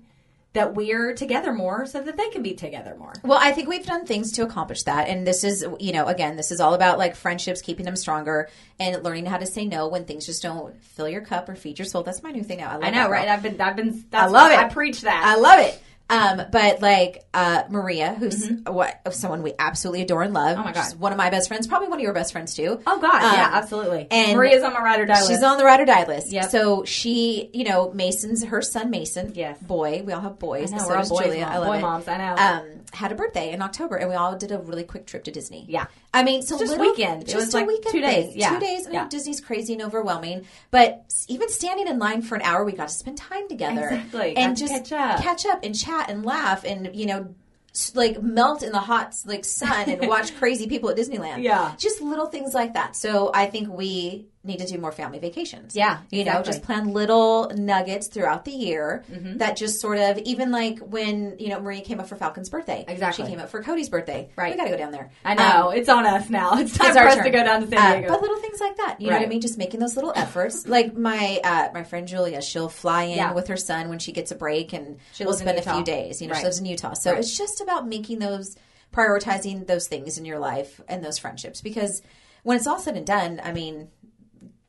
that 0.54 0.76
we're 0.76 1.16
together 1.16 1.52
more, 1.52 1.84
so 1.88 2.00
that 2.00 2.16
they 2.16 2.30
can 2.30 2.44
be 2.44 2.54
together 2.54 2.96
more. 2.96 3.12
Well, 3.24 3.40
I 3.42 3.54
think 3.54 3.68
we've 3.68 3.86
done 3.88 4.06
things 4.06 4.32
to 4.34 4.44
accomplish 4.44 4.84
that. 4.84 5.08
And 5.08 5.26
this 5.26 5.44
is, 5.44 5.66
you 5.80 5.92
know, 5.92 6.06
again, 6.06 6.36
this 6.36 6.52
is 6.52 6.60
all 6.60 6.76
about 6.76 7.00
like 7.00 7.16
friendships, 7.16 7.60
keeping 7.60 7.86
them 7.86 7.96
stronger 7.96 8.50
and 8.80 9.04
learning 9.04 9.26
how 9.26 9.38
to 9.38 9.48
say 9.48 9.66
no 9.66 9.88
when 9.88 10.06
things 10.06 10.28
just 10.28 10.44
don't 10.44 10.80
fill 10.84 11.10
your 11.10 11.22
cup 11.22 11.50
or 11.50 11.56
feed 11.56 11.80
your 11.80 11.88
soul. 11.88 12.04
That's 12.04 12.22
my 12.22 12.30
new 12.30 12.44
thing 12.44 12.60
now. 12.60 12.70
I, 12.70 12.74
love 12.76 12.84
I 12.84 12.90
know, 12.92 13.10
right? 13.10 13.28
I've 13.28 13.42
been, 13.42 13.60
I've 13.60 13.76
been. 13.76 14.06
That's 14.12 14.32
love 14.32 14.52
it. 14.52 14.60
I 14.60 14.70
preach 14.70 15.02
that. 15.02 15.24
I 15.26 15.40
love 15.40 15.60
it. 15.60 15.82
Um, 16.14 16.42
but 16.52 16.82
like 16.82 17.24
uh, 17.34 17.64
Maria, 17.70 18.14
who's 18.14 18.50
what 18.68 19.14
someone 19.14 19.42
we 19.44 19.54
absolutely 19.58 20.02
adore 20.04 20.24
and 20.24 20.34
love. 20.34 20.52
Mm-hmm. 20.58 20.62
Oh 20.62 20.66
my 20.66 20.72
God. 20.74 20.84
She's 20.84 20.96
one 20.96 21.12
of 21.12 21.18
my 21.18 21.30
best 21.30 21.48
friends, 21.48 21.68
probably 21.68 21.88
one 21.90 22.00
of 22.00 22.04
your 22.04 22.14
best 22.14 22.32
friends 22.32 22.54
too. 22.56 22.80
Oh 22.86 23.00
God, 23.00 23.24
Um, 23.24 23.34
yeah, 23.34 23.50
absolutely. 23.54 24.08
and 24.12 24.38
Maria's 24.38 24.64
on 24.64 24.74
my 24.74 24.82
ride 24.82 25.00
or 25.00 25.06
die 25.06 25.20
She's 25.22 25.30
list. 25.30 25.44
on 25.44 25.58
the 25.58 25.66
ride 25.66 25.80
or 25.80 25.86
die 25.86 26.06
list. 26.06 26.32
Yeah. 26.32 26.48
So 26.48 26.84
she, 26.86 27.50
you 27.54 27.64
know, 27.64 27.92
Mason's 27.94 28.44
her 28.46 28.62
son 28.62 28.90
Mason. 28.90 29.32
Yes. 29.36 29.58
Boy, 29.62 30.04
we 30.06 30.14
all 30.14 30.22
have 30.22 30.40
boys. 30.40 30.72
I 30.72 30.78
know, 30.78 30.84
so 30.84 30.90
we're 30.90 30.98
all 30.98 31.10
boys 31.10 31.26
Julia. 31.26 31.42
mom- 31.46 31.52
I 31.52 31.58
love 31.58 31.68
boy 31.68 31.78
it. 31.78 31.82
moms, 31.82 32.08
I 32.08 32.18
know. 32.18 32.36
Um, 32.38 32.70
had 32.94 33.12
a 33.12 33.16
birthday 33.16 33.52
in 33.52 33.62
October, 33.62 33.96
and 33.96 34.08
we 34.10 34.16
all 34.16 34.38
did 34.38 34.52
a 34.52 34.60
really 34.60 34.84
quick 34.84 35.06
trip 35.08 35.24
to 35.24 35.32
Disney. 35.32 35.66
Yeah. 35.68 35.86
I 36.14 36.24
mean, 36.24 36.44
so 36.44 36.60
Just 36.60 36.72
little, 36.72 36.86
weekend. 36.92 37.28
It 37.28 37.36
was 37.36 37.54
a 37.54 37.58
like 37.58 37.68
weekend 37.68 37.92
two 37.92 38.02
days. 38.02 38.26
thing. 38.28 38.40
Yeah. 38.40 38.50
Two 38.54 38.60
days. 38.60 38.82
I 38.86 38.90
mean, 38.90 38.94
Yeah. 38.96 39.08
Disney's 39.08 39.42
crazy 39.42 39.74
and 39.74 39.82
overwhelming, 39.82 40.46
but 40.70 41.06
even 41.28 41.50
standing 41.50 41.88
in 41.88 41.98
line 41.98 42.22
for 42.22 42.36
an 42.36 42.42
hour, 42.44 42.64
we 42.64 42.72
got 42.74 42.90
to 42.90 42.94
spend 42.94 43.18
time 43.18 43.48
together 43.50 43.88
Exactly. 43.90 44.38
and 44.38 44.56
Got 44.56 44.68
just 44.68 44.74
catch 44.74 44.92
up. 44.92 45.22
catch 45.24 45.46
up 45.48 45.60
and 45.64 45.74
chat 45.78 46.10
and 46.10 46.24
laugh 46.26 46.64
and 46.64 46.92
you 46.96 47.06
know. 47.08 47.34
Like 47.96 48.22
melt 48.22 48.62
in 48.62 48.72
the 48.72 48.78
hot 48.80 49.16
like 49.26 49.44
sun 49.44 49.90
and 49.90 50.08
watch 50.08 50.36
crazy 50.38 50.68
people 50.68 50.92
at 50.92 50.96
Disneyland. 50.96 51.42
Yeah. 51.42 51.74
just 51.80 52.02
little 52.04 52.28
things 52.28 52.54
like 52.54 52.76
that. 52.76 52.96
So 52.96 53.32
I 53.34 53.48
think 53.48 53.68
we 53.68 54.28
need 54.46 54.60
to 54.60 54.66
do 54.66 54.78
more 54.78 54.92
family 54.92 55.20
vacations. 55.20 55.76
Yeah, 55.76 56.00
you 56.12 56.26
know, 56.26 56.42
just 56.44 56.64
plan 56.64 56.90
little 56.92 57.50
nuggets 57.56 58.08
throughout 58.08 58.44
the 58.46 58.52
year 58.52 59.04
Mm-hmm. 59.10 59.38
that 59.38 59.56
just 59.56 59.80
sort 59.80 59.98
of 60.00 60.18
even 60.20 60.52
like 60.52 60.80
when 60.80 61.36
you 61.40 61.50
know 61.50 61.60
Marie 61.62 61.82
came 61.82 62.00
up 62.00 62.08
for 62.08 62.16
Falcon's 62.16 62.50
birthday. 62.50 62.84
Exactly. 62.88 63.26
she 63.26 63.30
came 63.32 63.40
up 63.40 63.50
for 63.50 63.62
Cody's 63.64 63.90
birthday. 63.90 64.30
Right. 64.36 64.52
we 64.52 64.58
got 64.58 64.66
to 64.66 64.70
go 64.72 64.78
down 64.78 64.92
there. 64.92 65.12
I 65.24 65.36
know 65.36 65.70
Um, 65.70 65.76
it's 65.76 65.88
on 65.90 66.06
us 66.06 66.30
now. 66.30 66.58
It's 66.58 66.78
time 66.78 66.90
it's 66.90 66.98
for 66.98 67.04
us 67.08 67.16
turn. 67.16 67.24
to 67.26 67.30
go 67.30 67.44
down 67.44 67.62
to 67.62 67.68
San 67.68 68.04
Uh, 68.04 68.08
but 68.10 68.22
little 68.22 68.38
things 68.38 68.60
like 68.60 68.76
that, 68.78 69.00
you 69.00 69.10
know 69.10 69.16
what 69.18 69.26
I 69.26 69.30
mean? 69.30 69.42
Just 69.42 69.58
making 69.58 69.80
those 69.80 69.96
little 69.96 70.14
efforts. 70.16 70.68
like 70.78 70.96
my 70.96 71.40
uh, 71.44 71.70
my 71.74 71.84
friend 71.84 72.08
Julia, 72.08 72.42
she'll 72.42 72.70
fly 72.70 73.04
in 73.04 73.18
Yeah. 73.18 73.34
with 73.34 73.48
her 73.48 73.58
son 73.58 73.90
when 73.90 74.00
she 74.00 74.12
gets 74.12 74.32
a 74.32 74.36
break, 74.36 74.74
and 74.74 74.98
She 75.14 75.24
we'll 75.26 75.34
spend 75.36 75.58
a 75.58 75.62
few 75.62 75.84
days. 75.84 76.22
You 76.22 76.28
know, 76.28 76.34
Right. 76.34 76.40
she 76.40 76.46
lives 76.46 76.60
in 76.60 76.66
Utah, 76.66 76.94
so 76.94 77.12
Right. 77.12 77.20
it's 77.20 77.38
just 77.38 77.62
about 77.62 77.88
making 77.88 78.20
those 78.20 78.58
prioritizing 78.94 79.68
those 79.68 79.88
things 79.88 80.18
in 80.18 80.26
your 80.26 80.40
life 80.40 80.80
and 80.88 81.04
those 81.04 81.18
friendships 81.18 81.62
because 81.62 82.02
when 82.44 82.58
it's 82.58 82.68
all 82.68 82.80
said 82.80 82.98
and 82.98 83.06
done, 83.06 83.40
I 83.44 83.52
mean. 83.52 83.90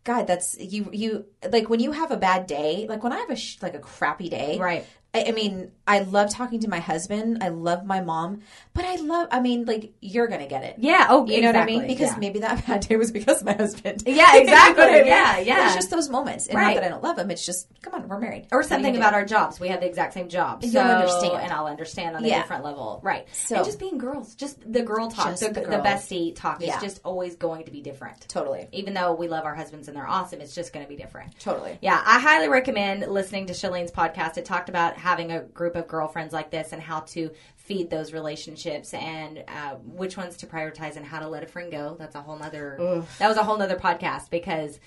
God, 0.04 0.26
that's 0.26 0.56
you. 0.58 0.88
You 0.92 1.24
like 1.50 1.68
when 1.70 1.80
you 1.80 1.92
have 1.92 2.10
a 2.10 2.16
bad 2.16 2.46
day. 2.46 2.86
Like 2.88 3.02
when 3.02 3.12
I 3.12 3.18
have 3.18 3.30
a 3.30 3.36
sh- 3.36 3.56
like 3.62 3.74
a 3.74 3.78
crappy 3.78 4.28
day, 4.28 4.58
Right. 4.58 4.86
I, 5.14 5.26
I 5.28 5.32
mean, 5.32 5.70
I 5.86 6.00
love 6.00 6.30
talking 6.30 6.60
to 6.60 6.68
my 6.68 6.80
husband. 6.80 7.38
I 7.42 7.48
love 7.48 7.84
my 7.84 8.00
mom, 8.00 8.40
but 8.72 8.84
I 8.84 8.96
love. 8.96 9.28
I 9.30 9.40
mean, 9.40 9.64
like 9.64 9.92
you're 10.00 10.26
gonna 10.26 10.46
get 10.48 10.64
it. 10.64 10.76
yeah. 10.78 11.06
Oh, 11.10 11.26
You 11.26 11.40
know 11.40 11.48
what 11.48 11.56
I 11.56 11.64
mean? 11.66 11.86
Because 11.86 12.10
Yeah. 12.12 12.18
maybe 12.18 12.40
that 12.40 12.66
bad 12.66 12.80
day 12.88 12.96
was 12.96 13.10
because 13.12 13.40
of 13.40 13.46
my 13.46 13.52
husband. 13.52 14.02
Yeah, 14.06 14.12
You 14.34 14.44
know 14.44 14.52
exactly. 14.52 14.84
I 14.84 14.92
mean? 14.92 15.06
Yeah, 15.06 15.38
yeah. 15.38 15.66
It's 15.66 15.74
just 15.76 15.90
those 15.90 16.08
moments, 16.08 16.46
and 16.48 16.56
Right. 16.56 16.74
not 16.74 16.80
that 16.80 16.84
I 16.84 16.88
don't 16.88 17.02
love 17.02 17.18
him. 17.18 17.30
It's 17.30 17.44
just, 17.46 17.68
come 17.82 17.94
on, 17.94 18.08
we're 18.08 18.18
married, 18.18 18.48
or 18.50 18.58
What 18.58 18.58
are 18.58 18.62
you 18.62 18.68
something 18.68 18.96
about 18.96 19.14
our 19.14 19.24
jobs. 19.24 19.60
We 19.60 19.68
have 19.68 19.80
the 19.80 19.86
exact 19.86 20.14
same 20.14 20.28
job. 20.28 20.62
You'll 20.62 20.72
so, 20.72 20.80
understand. 20.80 21.42
and 21.42 21.52
I'll 21.52 21.66
understand 21.66 22.16
on 22.16 22.24
a 22.24 22.28
Yeah. 22.28 22.40
different 22.42 22.64
level. 22.64 23.00
Right. 23.02 23.26
So- 23.32 23.56
and 23.56 23.64
just 23.64 23.78
being 23.78 23.98
girls, 23.98 24.34
just 24.34 24.58
the 24.70 24.82
girl 24.82 25.10
talk, 25.10 25.28
Just 25.28 25.42
the, 25.42 25.60
the 25.60 25.60
the, 25.68 25.76
bestie 25.76 26.34
talk 26.34 26.60
Yeah. 26.60 26.76
is 26.76 26.82
just 26.82 27.00
always 27.04 27.36
going 27.36 27.64
to 27.66 27.70
be 27.70 27.80
different. 27.82 28.26
totally, 28.28 28.68
Even 28.72 28.94
though 28.94 29.12
we 29.14 29.28
love 29.28 29.44
our 29.44 29.54
husbands 29.54 29.86
and 29.88 29.96
they're 29.96 30.08
awesome, 30.08 30.40
it's 30.40 30.54
just 30.54 30.72
going 30.72 30.84
to 30.84 30.88
be 30.88 30.96
different. 30.96 31.38
totally. 31.38 31.78
Yeah, 31.80 32.00
I 32.04 32.18
highly 32.18 32.48
recommend 32.48 33.06
listening 33.06 33.46
to 33.46 33.54
Chalene's 33.54 33.90
podcast. 33.92 34.38
It 34.38 34.44
talked 34.44 34.68
about 34.68 34.96
having 35.04 35.30
a 35.30 35.40
group 35.42 35.76
of 35.76 35.86
girlfriends 35.86 36.32
like 36.32 36.50
this 36.50 36.72
and 36.72 36.80
how 36.80 37.00
to 37.00 37.30
feed 37.56 37.90
those 37.90 38.12
relationships 38.12 38.92
and 38.94 39.44
uh, 39.46 39.74
which 39.84 40.16
ones 40.16 40.38
to 40.38 40.46
prioritize 40.46 40.96
and 40.96 41.04
how 41.04 41.20
to 41.20 41.28
let 41.28 41.42
a 41.42 41.46
friend 41.46 41.70
go. 41.70 41.94
That's 41.98 42.14
a 42.14 42.22
whole 42.22 42.38
nother. 42.38 42.76
That 43.18 43.28
was 43.28 43.36
a 43.36 43.44
whole 43.44 43.58
nother 43.58 43.76
podcast 43.76 44.30
because 44.30 44.80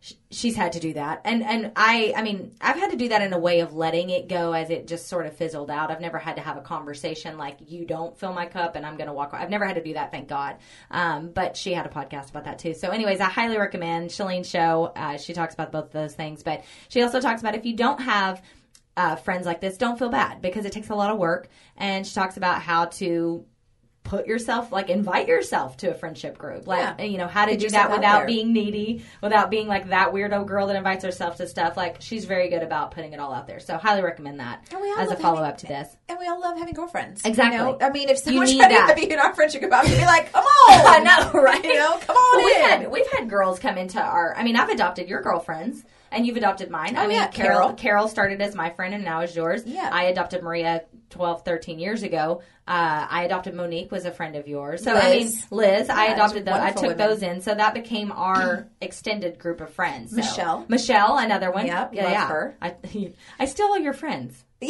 sh- 0.00 0.12
she's 0.30 0.56
had 0.56 0.72
to 0.72 0.80
do 0.80 0.92
that, 0.94 1.22
and 1.24 1.42
and 1.42 1.72
I 1.74 2.12
I 2.16 2.22
mean 2.22 2.52
I've 2.60 2.76
had 2.76 2.90
to 2.90 2.96
do 2.96 3.08
that 3.08 3.22
in 3.22 3.32
a 3.32 3.38
way 3.38 3.60
of 3.60 3.72
letting 3.74 4.10
it 4.10 4.28
go 4.28 4.52
as 4.52 4.68
it 4.70 4.86
just 4.86 5.08
sort 5.08 5.26
of 5.26 5.34
fizzled 5.36 5.70
out. 5.70 5.90
I've 5.90 6.00
never 6.00 6.18
had 6.18 6.36
to 6.36 6.42
have 6.42 6.56
a 6.58 6.60
conversation 6.60 7.38
like 7.38 7.56
you 7.66 7.84
don't 7.86 8.16
fill 8.18 8.32
my 8.34 8.46
cup 8.46 8.76
and 8.76 8.84
I'm 8.84 8.96
going 8.96 9.08
to 9.08 9.14
walk. 9.14 9.30
I've 9.32 9.50
never 9.50 9.66
had 9.66 9.76
to 9.76 9.82
do 9.82 9.94
that, 9.94 10.10
thank 10.10 10.28
God. 10.28 10.56
Um, 10.90 11.30
but 11.30 11.56
she 11.56 11.72
had 11.72 11.86
a 11.86 11.90
podcast 11.90 12.30
about 12.30 12.44
that 12.44 12.58
too. 12.58 12.74
So, 12.74 12.90
anyways, 12.90 13.20
I 13.20 13.30
highly 13.30 13.56
recommend 13.56 14.10
Chalene's 14.10 14.48
show. 14.48 14.92
Uh, 14.94 15.16
she 15.16 15.32
talks 15.32 15.54
about 15.54 15.72
both 15.72 15.86
of 15.86 15.92
those 15.92 16.14
things, 16.14 16.42
but 16.42 16.64
she 16.88 17.02
also 17.02 17.20
talks 17.20 17.40
about 17.40 17.54
if 17.54 17.64
you 17.64 17.74
don't 17.74 18.00
have 18.00 18.42
uh, 18.96 19.16
friends 19.16 19.46
like 19.46 19.60
this, 19.60 19.76
don't 19.76 19.98
feel 19.98 20.08
bad 20.08 20.42
because 20.42 20.64
it 20.64 20.72
takes 20.72 20.90
a 20.90 20.94
lot 20.94 21.10
of 21.10 21.18
work. 21.18 21.48
And 21.76 22.06
she 22.06 22.14
talks 22.14 22.36
about 22.36 22.62
how 22.62 22.86
to 22.86 23.44
put 24.04 24.26
yourself, 24.26 24.72
like 24.72 24.90
invite 24.90 25.28
yourself 25.28 25.76
to 25.78 25.90
a 25.90 25.94
friendship 25.94 26.36
group, 26.36 26.66
like 26.66 26.98
Yeah. 26.98 27.04
you 27.04 27.18
know 27.18 27.26
how 27.28 27.44
to 27.46 27.52
Put 27.52 27.60
do 27.60 27.68
that 27.70 27.90
without 27.90 28.26
being 28.26 28.52
needy, 28.52 29.04
without 29.22 29.48
being 29.50 29.68
like 29.68 29.88
that 29.90 30.12
weirdo 30.12 30.44
girl 30.46 30.66
that 30.66 30.76
invites 30.76 31.04
herself 31.04 31.36
to 31.36 31.46
stuff. 31.46 31.76
Like 31.76 31.96
she's 32.00 32.24
very 32.24 32.48
good 32.48 32.62
about 32.62 32.90
putting 32.90 33.12
it 33.12 33.20
all 33.20 33.32
out 33.32 33.46
there. 33.46 33.60
So 33.60 33.76
highly 33.78 34.02
recommend 34.02 34.40
that 34.40 34.66
And 34.72 34.80
we 34.80 34.90
all 34.90 34.98
as 34.98 35.10
a 35.10 35.16
follow 35.16 35.36
having- 35.36 35.50
up 35.50 35.58
to 35.58 35.66
this. 35.66 35.88
And 36.08 36.18
we 36.18 36.26
all 36.26 36.40
love 36.40 36.58
having 36.58 36.74
girlfriends. 36.74 37.22
Exactly. 37.24 37.56
You 37.58 37.64
know? 37.64 37.78
I 37.80 37.90
mean, 37.90 38.08
if 38.08 38.18
someone 38.18 38.46
tried 38.46 38.88
to 38.88 38.94
be 38.94 39.10
in 39.10 39.18
our 39.18 39.34
friendship 39.34 39.62
about 39.62 39.84
me, 39.86 39.94
be 39.96 40.04
like, 40.04 40.32
come 40.32 40.44
on. 40.68 40.86
I 40.86 40.98
know, 41.32 41.40
right? 41.40 41.64
You 41.64 41.74
know, 41.76 41.98
come 41.98 42.16
on 42.16 42.36
Well, 42.38 42.44
we've 42.44 42.56
in. 42.56 42.62
had 42.82 42.90
we've 42.90 43.10
had 43.12 43.30
girls 43.30 43.58
come 43.58 43.78
into 43.78 44.00
our. 44.00 44.34
I 44.36 44.42
mean, 44.42 44.56
I've 44.56 44.68
adopted 44.68 45.08
your 45.08 45.22
girlfriends, 45.22 45.82
and 46.10 46.26
you've 46.26 46.36
adopted 46.36 46.70
mine. 46.70 46.96
I 46.96 47.04
Oh, 47.04 47.08
mean, 47.08 47.16
yeah. 47.16 47.28
Carol. 47.28 47.72
Carol 47.74 48.08
started 48.08 48.42
as 48.42 48.54
my 48.54 48.70
friend, 48.70 48.92
and 48.94 49.04
now 49.04 49.20
is 49.22 49.34
yours. 49.34 49.62
Yeah. 49.64 49.88
I 49.90 50.04
adopted 50.04 50.42
Maria 50.42 50.82
12, 51.12 51.44
13 51.44 51.78
years 51.78 52.02
ago. 52.02 52.42
Uh, 52.66 53.06
I 53.08 53.24
adopted 53.24 53.54
Monique, 53.54 53.92
was 53.92 54.04
a 54.04 54.10
friend 54.10 54.34
of 54.36 54.48
yours. 54.48 54.82
So 54.82 54.94
I 54.94 55.10
mean, 55.10 55.26
Liz. 55.26 55.46
Liz, 55.50 55.88
I 55.90 56.06
adopted 56.06 56.44
those. 56.44 56.54
I 56.54 56.70
took 56.72 56.82
women. 56.82 56.98
those 56.98 57.22
in, 57.22 57.40
so 57.40 57.54
that 57.54 57.74
became 57.74 58.10
our 58.12 58.68
extended 58.80 59.38
group 59.38 59.60
of 59.60 59.72
friends. 59.72 60.10
So- 60.10 60.16
Michelle. 60.16 60.66
Michelle, 60.68 61.18
another 61.18 61.50
one. 61.50 61.66
Yep, 61.66 61.94
yeah, 61.94 62.02
love 62.04 62.12
yeah. 62.12 62.28
her. 62.28 62.56
I, 62.60 62.76
I 63.38 63.44
still 63.46 63.74
are 63.74 63.78
your 63.78 63.92
friends. 63.92 64.44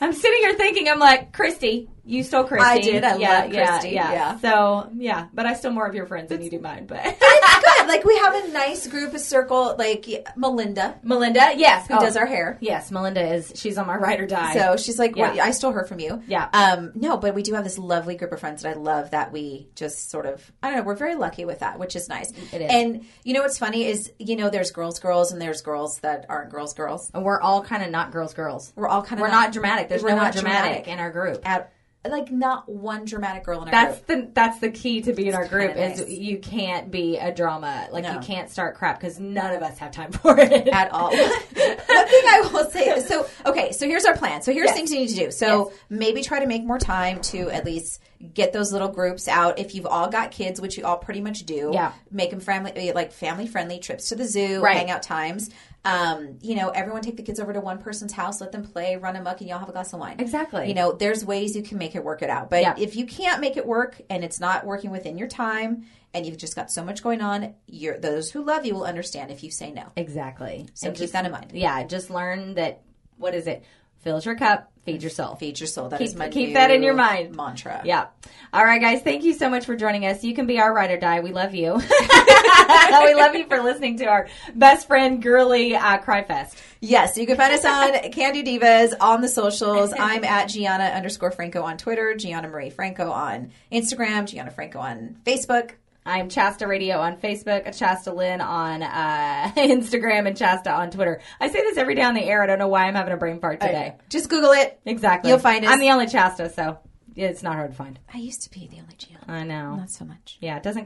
I'm 0.00 0.12
sitting 0.12 0.38
here 0.40 0.54
thinking, 0.54 0.88
I'm 0.88 0.98
like, 0.98 1.32
Christy, 1.32 1.88
you 2.06 2.22
stole 2.22 2.44
Christy. 2.44 2.64
I 2.64 2.78
did. 2.78 3.04
I 3.04 3.16
yeah, 3.16 3.40
love 3.40 3.52
yeah, 3.52 3.68
Christy. 3.68 3.90
Yeah, 3.90 4.12
Yeah. 4.12 4.38
So, 4.38 4.90
yeah, 4.96 5.26
but 5.34 5.44
I 5.44 5.54
still 5.54 5.72
more 5.72 5.86
of 5.86 5.94
your 5.94 6.06
friends 6.06 6.28
than 6.28 6.42
you 6.42 6.50
do 6.50 6.60
mine. 6.60 6.86
But 6.86 7.00
it's 7.04 7.18
good. 7.80 7.88
like 7.88 8.04
we 8.04 8.16
have 8.18 8.44
a 8.44 8.48
nice 8.52 8.86
group, 8.86 9.12
a 9.12 9.18
circle, 9.18 9.74
like 9.76 10.06
Melinda, 10.36 10.98
Melinda, 11.02 11.52
yes, 11.56 11.88
who 11.88 11.94
oh, 11.94 12.00
does 12.00 12.16
our 12.16 12.26
hair. 12.26 12.58
Yes, 12.60 12.90
Melinda 12.90 13.34
is. 13.34 13.52
She's 13.56 13.76
on 13.76 13.86
my 13.86 13.96
ride 13.96 14.20
or 14.20 14.26
die. 14.26 14.54
So 14.54 14.76
she's 14.76 14.98
like, 14.98 15.16
Yeah. 15.16 15.32
well, 15.32 15.40
I 15.46 15.50
stole 15.50 15.72
her 15.72 15.84
from 15.84 15.98
you. 16.00 16.22
Yeah. 16.28 16.48
Um, 16.52 16.92
no, 16.94 17.16
but 17.16 17.34
we 17.34 17.42
do 17.42 17.54
have 17.54 17.64
this 17.64 17.78
lovely 17.78 18.16
group 18.16 18.32
of 18.32 18.40
friends 18.40 18.62
that 18.62 18.76
I 18.76 18.78
love 18.78 19.10
that 19.10 19.32
we 19.32 19.68
just 19.74 20.10
sort 20.10 20.26
of, 20.26 20.50
I 20.62 20.68
don't 20.68 20.78
know, 20.78 20.84
we're 20.84 20.94
very 20.94 21.16
lucky 21.16 21.44
with 21.44 21.58
that, 21.60 21.78
which 21.78 21.96
is 21.96 22.08
nice. 22.08 22.30
It 22.52 22.60
is. 22.62 22.70
And 22.70 23.04
you 23.24 23.34
know 23.34 23.42
what's 23.42 23.58
funny 23.58 23.84
is, 23.86 24.12
you 24.18 24.36
know, 24.36 24.48
there's 24.48 24.70
girls, 24.70 25.00
girls, 25.00 25.32
and 25.32 25.42
there's 25.42 25.62
girls 25.62 25.98
that 26.00 26.26
aren't 26.28 26.50
girls, 26.50 26.74
girls. 26.74 27.10
and 27.12 27.24
we're 27.24 27.40
all 27.40 27.62
kind 27.62 27.82
of 27.82 27.90
not 27.90 28.12
girls, 28.12 28.34
girls. 28.34 28.72
We're 28.76 28.88
all 28.88 29.02
kind 29.02 29.20
of 29.20 29.22
We're 29.22 29.32
not 29.32 29.52
dramatic. 29.52 29.88
There's 29.88 30.02
we're 30.02 30.10
no 30.10 30.16
not 30.16 30.32
dramatic, 30.34 30.84
dramatic. 30.84 30.88
in 30.88 30.98
our 31.00 31.10
group. 31.10 31.42
At, 31.44 31.72
like 32.10 32.30
not 32.30 32.68
one 32.68 33.04
dramatic 33.04 33.44
girl 33.44 33.62
in 33.62 33.68
our 33.68 33.70
That's 33.72 34.00
group. 34.02 34.26
the 34.26 34.30
that's 34.32 34.58
the 34.60 34.70
key 34.70 35.02
to 35.02 35.12
be 35.12 35.28
in 35.28 35.34
our 35.34 35.46
group 35.46 35.74
kinda 35.74 36.02
is 36.02 36.10
you 36.10 36.38
can't 36.38 36.90
be 36.90 37.16
a 37.18 37.32
drama 37.34 37.88
like 37.90 38.04
No. 38.04 38.14
you 38.14 38.20
can't 38.20 38.50
start 38.50 38.76
crap 38.76 38.98
because 39.00 39.18
none 39.20 39.54
of 39.54 39.62
us 39.62 39.78
have 39.78 39.90
time 39.92 40.12
for 40.12 40.38
it 40.38 40.52
at 40.68 40.90
all. 40.92 41.10
One 41.10 42.06
thing 42.08 42.24
I 42.28 42.48
will 42.52 42.70
say 42.70 43.00
so 43.00 43.26
okay, 43.46 43.72
so 43.72 43.86
here's 43.86 44.04
our 44.04 44.16
plan. 44.16 44.42
So 44.42 44.52
here's 44.52 44.66
Yes. 44.66 44.74
things 44.76 44.92
you 44.92 44.98
need 45.00 45.08
to 45.08 45.14
do. 45.16 45.30
So 45.30 45.70
Yes. 45.70 45.78
maybe 45.90 46.22
try 46.22 46.40
to 46.40 46.46
make 46.46 46.64
more 46.64 46.78
time 46.78 47.20
to 47.22 47.50
at 47.50 47.64
least 47.64 48.00
get 48.34 48.52
those 48.52 48.72
little 48.72 48.88
groups 48.88 49.28
out. 49.28 49.58
If 49.58 49.74
you've 49.74 49.86
all 49.86 50.08
got 50.08 50.30
kids, 50.30 50.60
which 50.60 50.78
you 50.78 50.84
all 50.84 50.96
pretty 50.96 51.20
much 51.20 51.40
do, 51.40 51.70
Yeah. 51.72 51.92
make 52.10 52.30
them 52.30 52.40
family 52.40 52.72
eh, 52.74 52.92
like 52.94 53.12
family 53.12 53.46
friendly 53.46 53.78
trips 53.78 54.08
to 54.08 54.14
the 54.16 54.24
zoo, 54.24 54.60
Right. 54.62 54.76
hangout 54.76 55.02
times. 55.02 55.50
Um, 55.86 56.38
you 56.42 56.56
know, 56.56 56.70
everyone 56.70 57.02
take 57.02 57.16
the 57.16 57.22
kids 57.22 57.38
over 57.38 57.52
to 57.52 57.60
one 57.60 57.78
person's 57.78 58.12
house, 58.12 58.40
let 58.40 58.50
them 58.52 58.64
play, 58.64 58.96
run 58.96 59.14
amok, 59.16 59.40
and 59.40 59.48
y'all 59.48 59.60
have 59.60 59.68
a 59.68 59.72
glass 59.72 59.92
of 59.92 60.00
wine. 60.00 60.16
Exactly. 60.18 60.66
You 60.68 60.74
know, 60.74 60.92
there's 60.92 61.24
ways 61.24 61.54
you 61.54 61.62
can 61.62 61.78
make 61.78 61.94
it 61.94 62.02
work 62.02 62.22
it 62.22 62.30
out. 62.30 62.50
But 62.50 62.62
Yeah. 62.62 62.74
if 62.76 62.96
you 62.96 63.06
can't 63.06 63.40
make 63.40 63.56
it 63.56 63.64
work 63.64 64.00
and 64.10 64.24
it's 64.24 64.40
not 64.40 64.66
working 64.66 64.90
within 64.90 65.16
your 65.16 65.28
time 65.28 65.86
and 66.12 66.26
you've 66.26 66.38
just 66.38 66.56
got 66.56 66.70
so 66.72 66.82
much 66.84 67.02
going 67.02 67.20
on, 67.20 67.54
you're 67.66 67.98
those 67.98 68.30
who 68.30 68.42
love 68.42 68.66
you 68.66 68.74
will 68.74 68.84
understand 68.84 69.30
if 69.30 69.44
you 69.44 69.50
say 69.50 69.70
no. 69.70 69.84
exactly 69.96 70.66
So 70.74 70.88
And 70.88 70.96
keep 70.96 71.02
just- 71.04 71.12
that 71.12 71.24
in 71.24 71.30
mind. 71.32 71.52
yeah 71.54 71.84
just 71.84 72.10
learn 72.10 72.54
that 72.54 72.82
what 73.16 73.34
is 73.34 73.46
it 73.46 73.62
fills 74.00 74.24
your 74.26 74.34
cup 74.36 74.70
feed 74.84 75.02
your 75.02 75.10
soul 75.10 75.34
Feed 75.34 75.58
your 75.58 75.66
soul. 75.66 75.88
That 75.88 76.00
is 76.00 76.10
Keep- 76.10 76.18
my 76.18 76.28
keep 76.28 76.54
that 76.54 76.70
in 76.70 76.82
your 76.82 76.94
mind. 76.94 77.34
mantra. 77.36 77.80
yeah 77.84 78.06
all 78.52 78.64
right 78.64 78.80
guys 78.80 79.02
thank 79.02 79.24
you 79.24 79.32
so 79.34 79.48
much 79.50 79.64
for 79.66 79.74
joining 79.76 80.04
us 80.06 80.22
you 80.24 80.34
can 80.34 80.46
be 80.46 80.58
our 80.60 80.72
ride 80.72 80.90
or 80.90 80.96
die 80.98 81.20
we 81.20 81.32
love 81.32 81.54
you 81.54 81.80
we 83.04 83.14
love 83.14 83.34
you 83.34 83.46
for 83.46 83.62
listening 83.62 83.98
to 83.98 84.06
our 84.06 84.28
best 84.54 84.86
friend 84.86 85.22
girly 85.22 85.74
uh, 85.74 85.98
cry 85.98 86.22
fest 86.22 86.58
Yes, 86.80 87.16
you 87.16 87.26
can 87.26 87.36
find 87.36 87.52
us 87.52 87.64
on 87.64 88.10
Can 88.12 88.34
Do 88.34 88.44
Divas 88.44 88.94
on 89.00 89.20
the 89.20 89.28
socials. 89.28 89.92
I'm 89.98 90.24
at 90.24 90.48
Gianna 90.48 90.84
underscore 90.84 91.30
Franco 91.30 91.62
on 91.62 91.78
Twitter, 91.78 92.14
Gianna 92.14 92.48
Marie 92.48 92.70
Franco 92.70 93.10
on 93.10 93.50
Instagram, 93.72 94.26
Gianna 94.26 94.50
Franco 94.50 94.78
on 94.78 95.16
Facebook. 95.24 95.72
I'm 96.04 96.28
Chasta 96.28 96.68
Radio 96.68 96.98
on 96.98 97.16
Facebook, 97.16 97.66
a 97.66 97.72
Chasta 97.72 98.14
Lynn 98.14 98.40
on 98.40 98.84
uh, 98.84 99.50
Instagram, 99.56 100.28
and 100.28 100.36
Chasta 100.36 100.72
on 100.72 100.92
Twitter. 100.92 101.20
I 101.40 101.48
say 101.48 101.60
this 101.62 101.76
every 101.76 101.96
day 101.96 102.02
on 102.02 102.14
the 102.14 102.22
air. 102.22 102.40
I 102.42 102.46
don't 102.46 102.60
know 102.60 102.68
why 102.68 102.84
I'm 102.86 102.94
having 102.94 103.12
a 103.12 103.16
brain 103.16 103.40
fart 103.40 103.60
today. 103.60 103.96
Just 104.08 104.30
Google 104.30 104.52
it. 104.52 104.78
Exactly. 104.84 105.30
You'll 105.30 105.40
find 105.40 105.64
it. 105.64 105.70
I'm 105.70 105.80
the 105.80 105.90
only 105.90 106.06
Chasta, 106.06 106.54
so 106.54 106.78
it's 107.16 107.42
not 107.42 107.54
hard 107.54 107.70
to 107.70 107.76
find. 107.76 107.98
I 108.12 108.18
used 108.18 108.42
to 108.42 108.50
be 108.50 108.68
the 108.68 108.78
only 108.80 108.94
Gianna. 108.98 109.24
I 109.26 109.44
know. 109.44 109.76
Not 109.76 109.90
so 109.90 110.04
much. 110.04 110.36
Yeah, 110.40 110.60
doesn't 110.60 110.84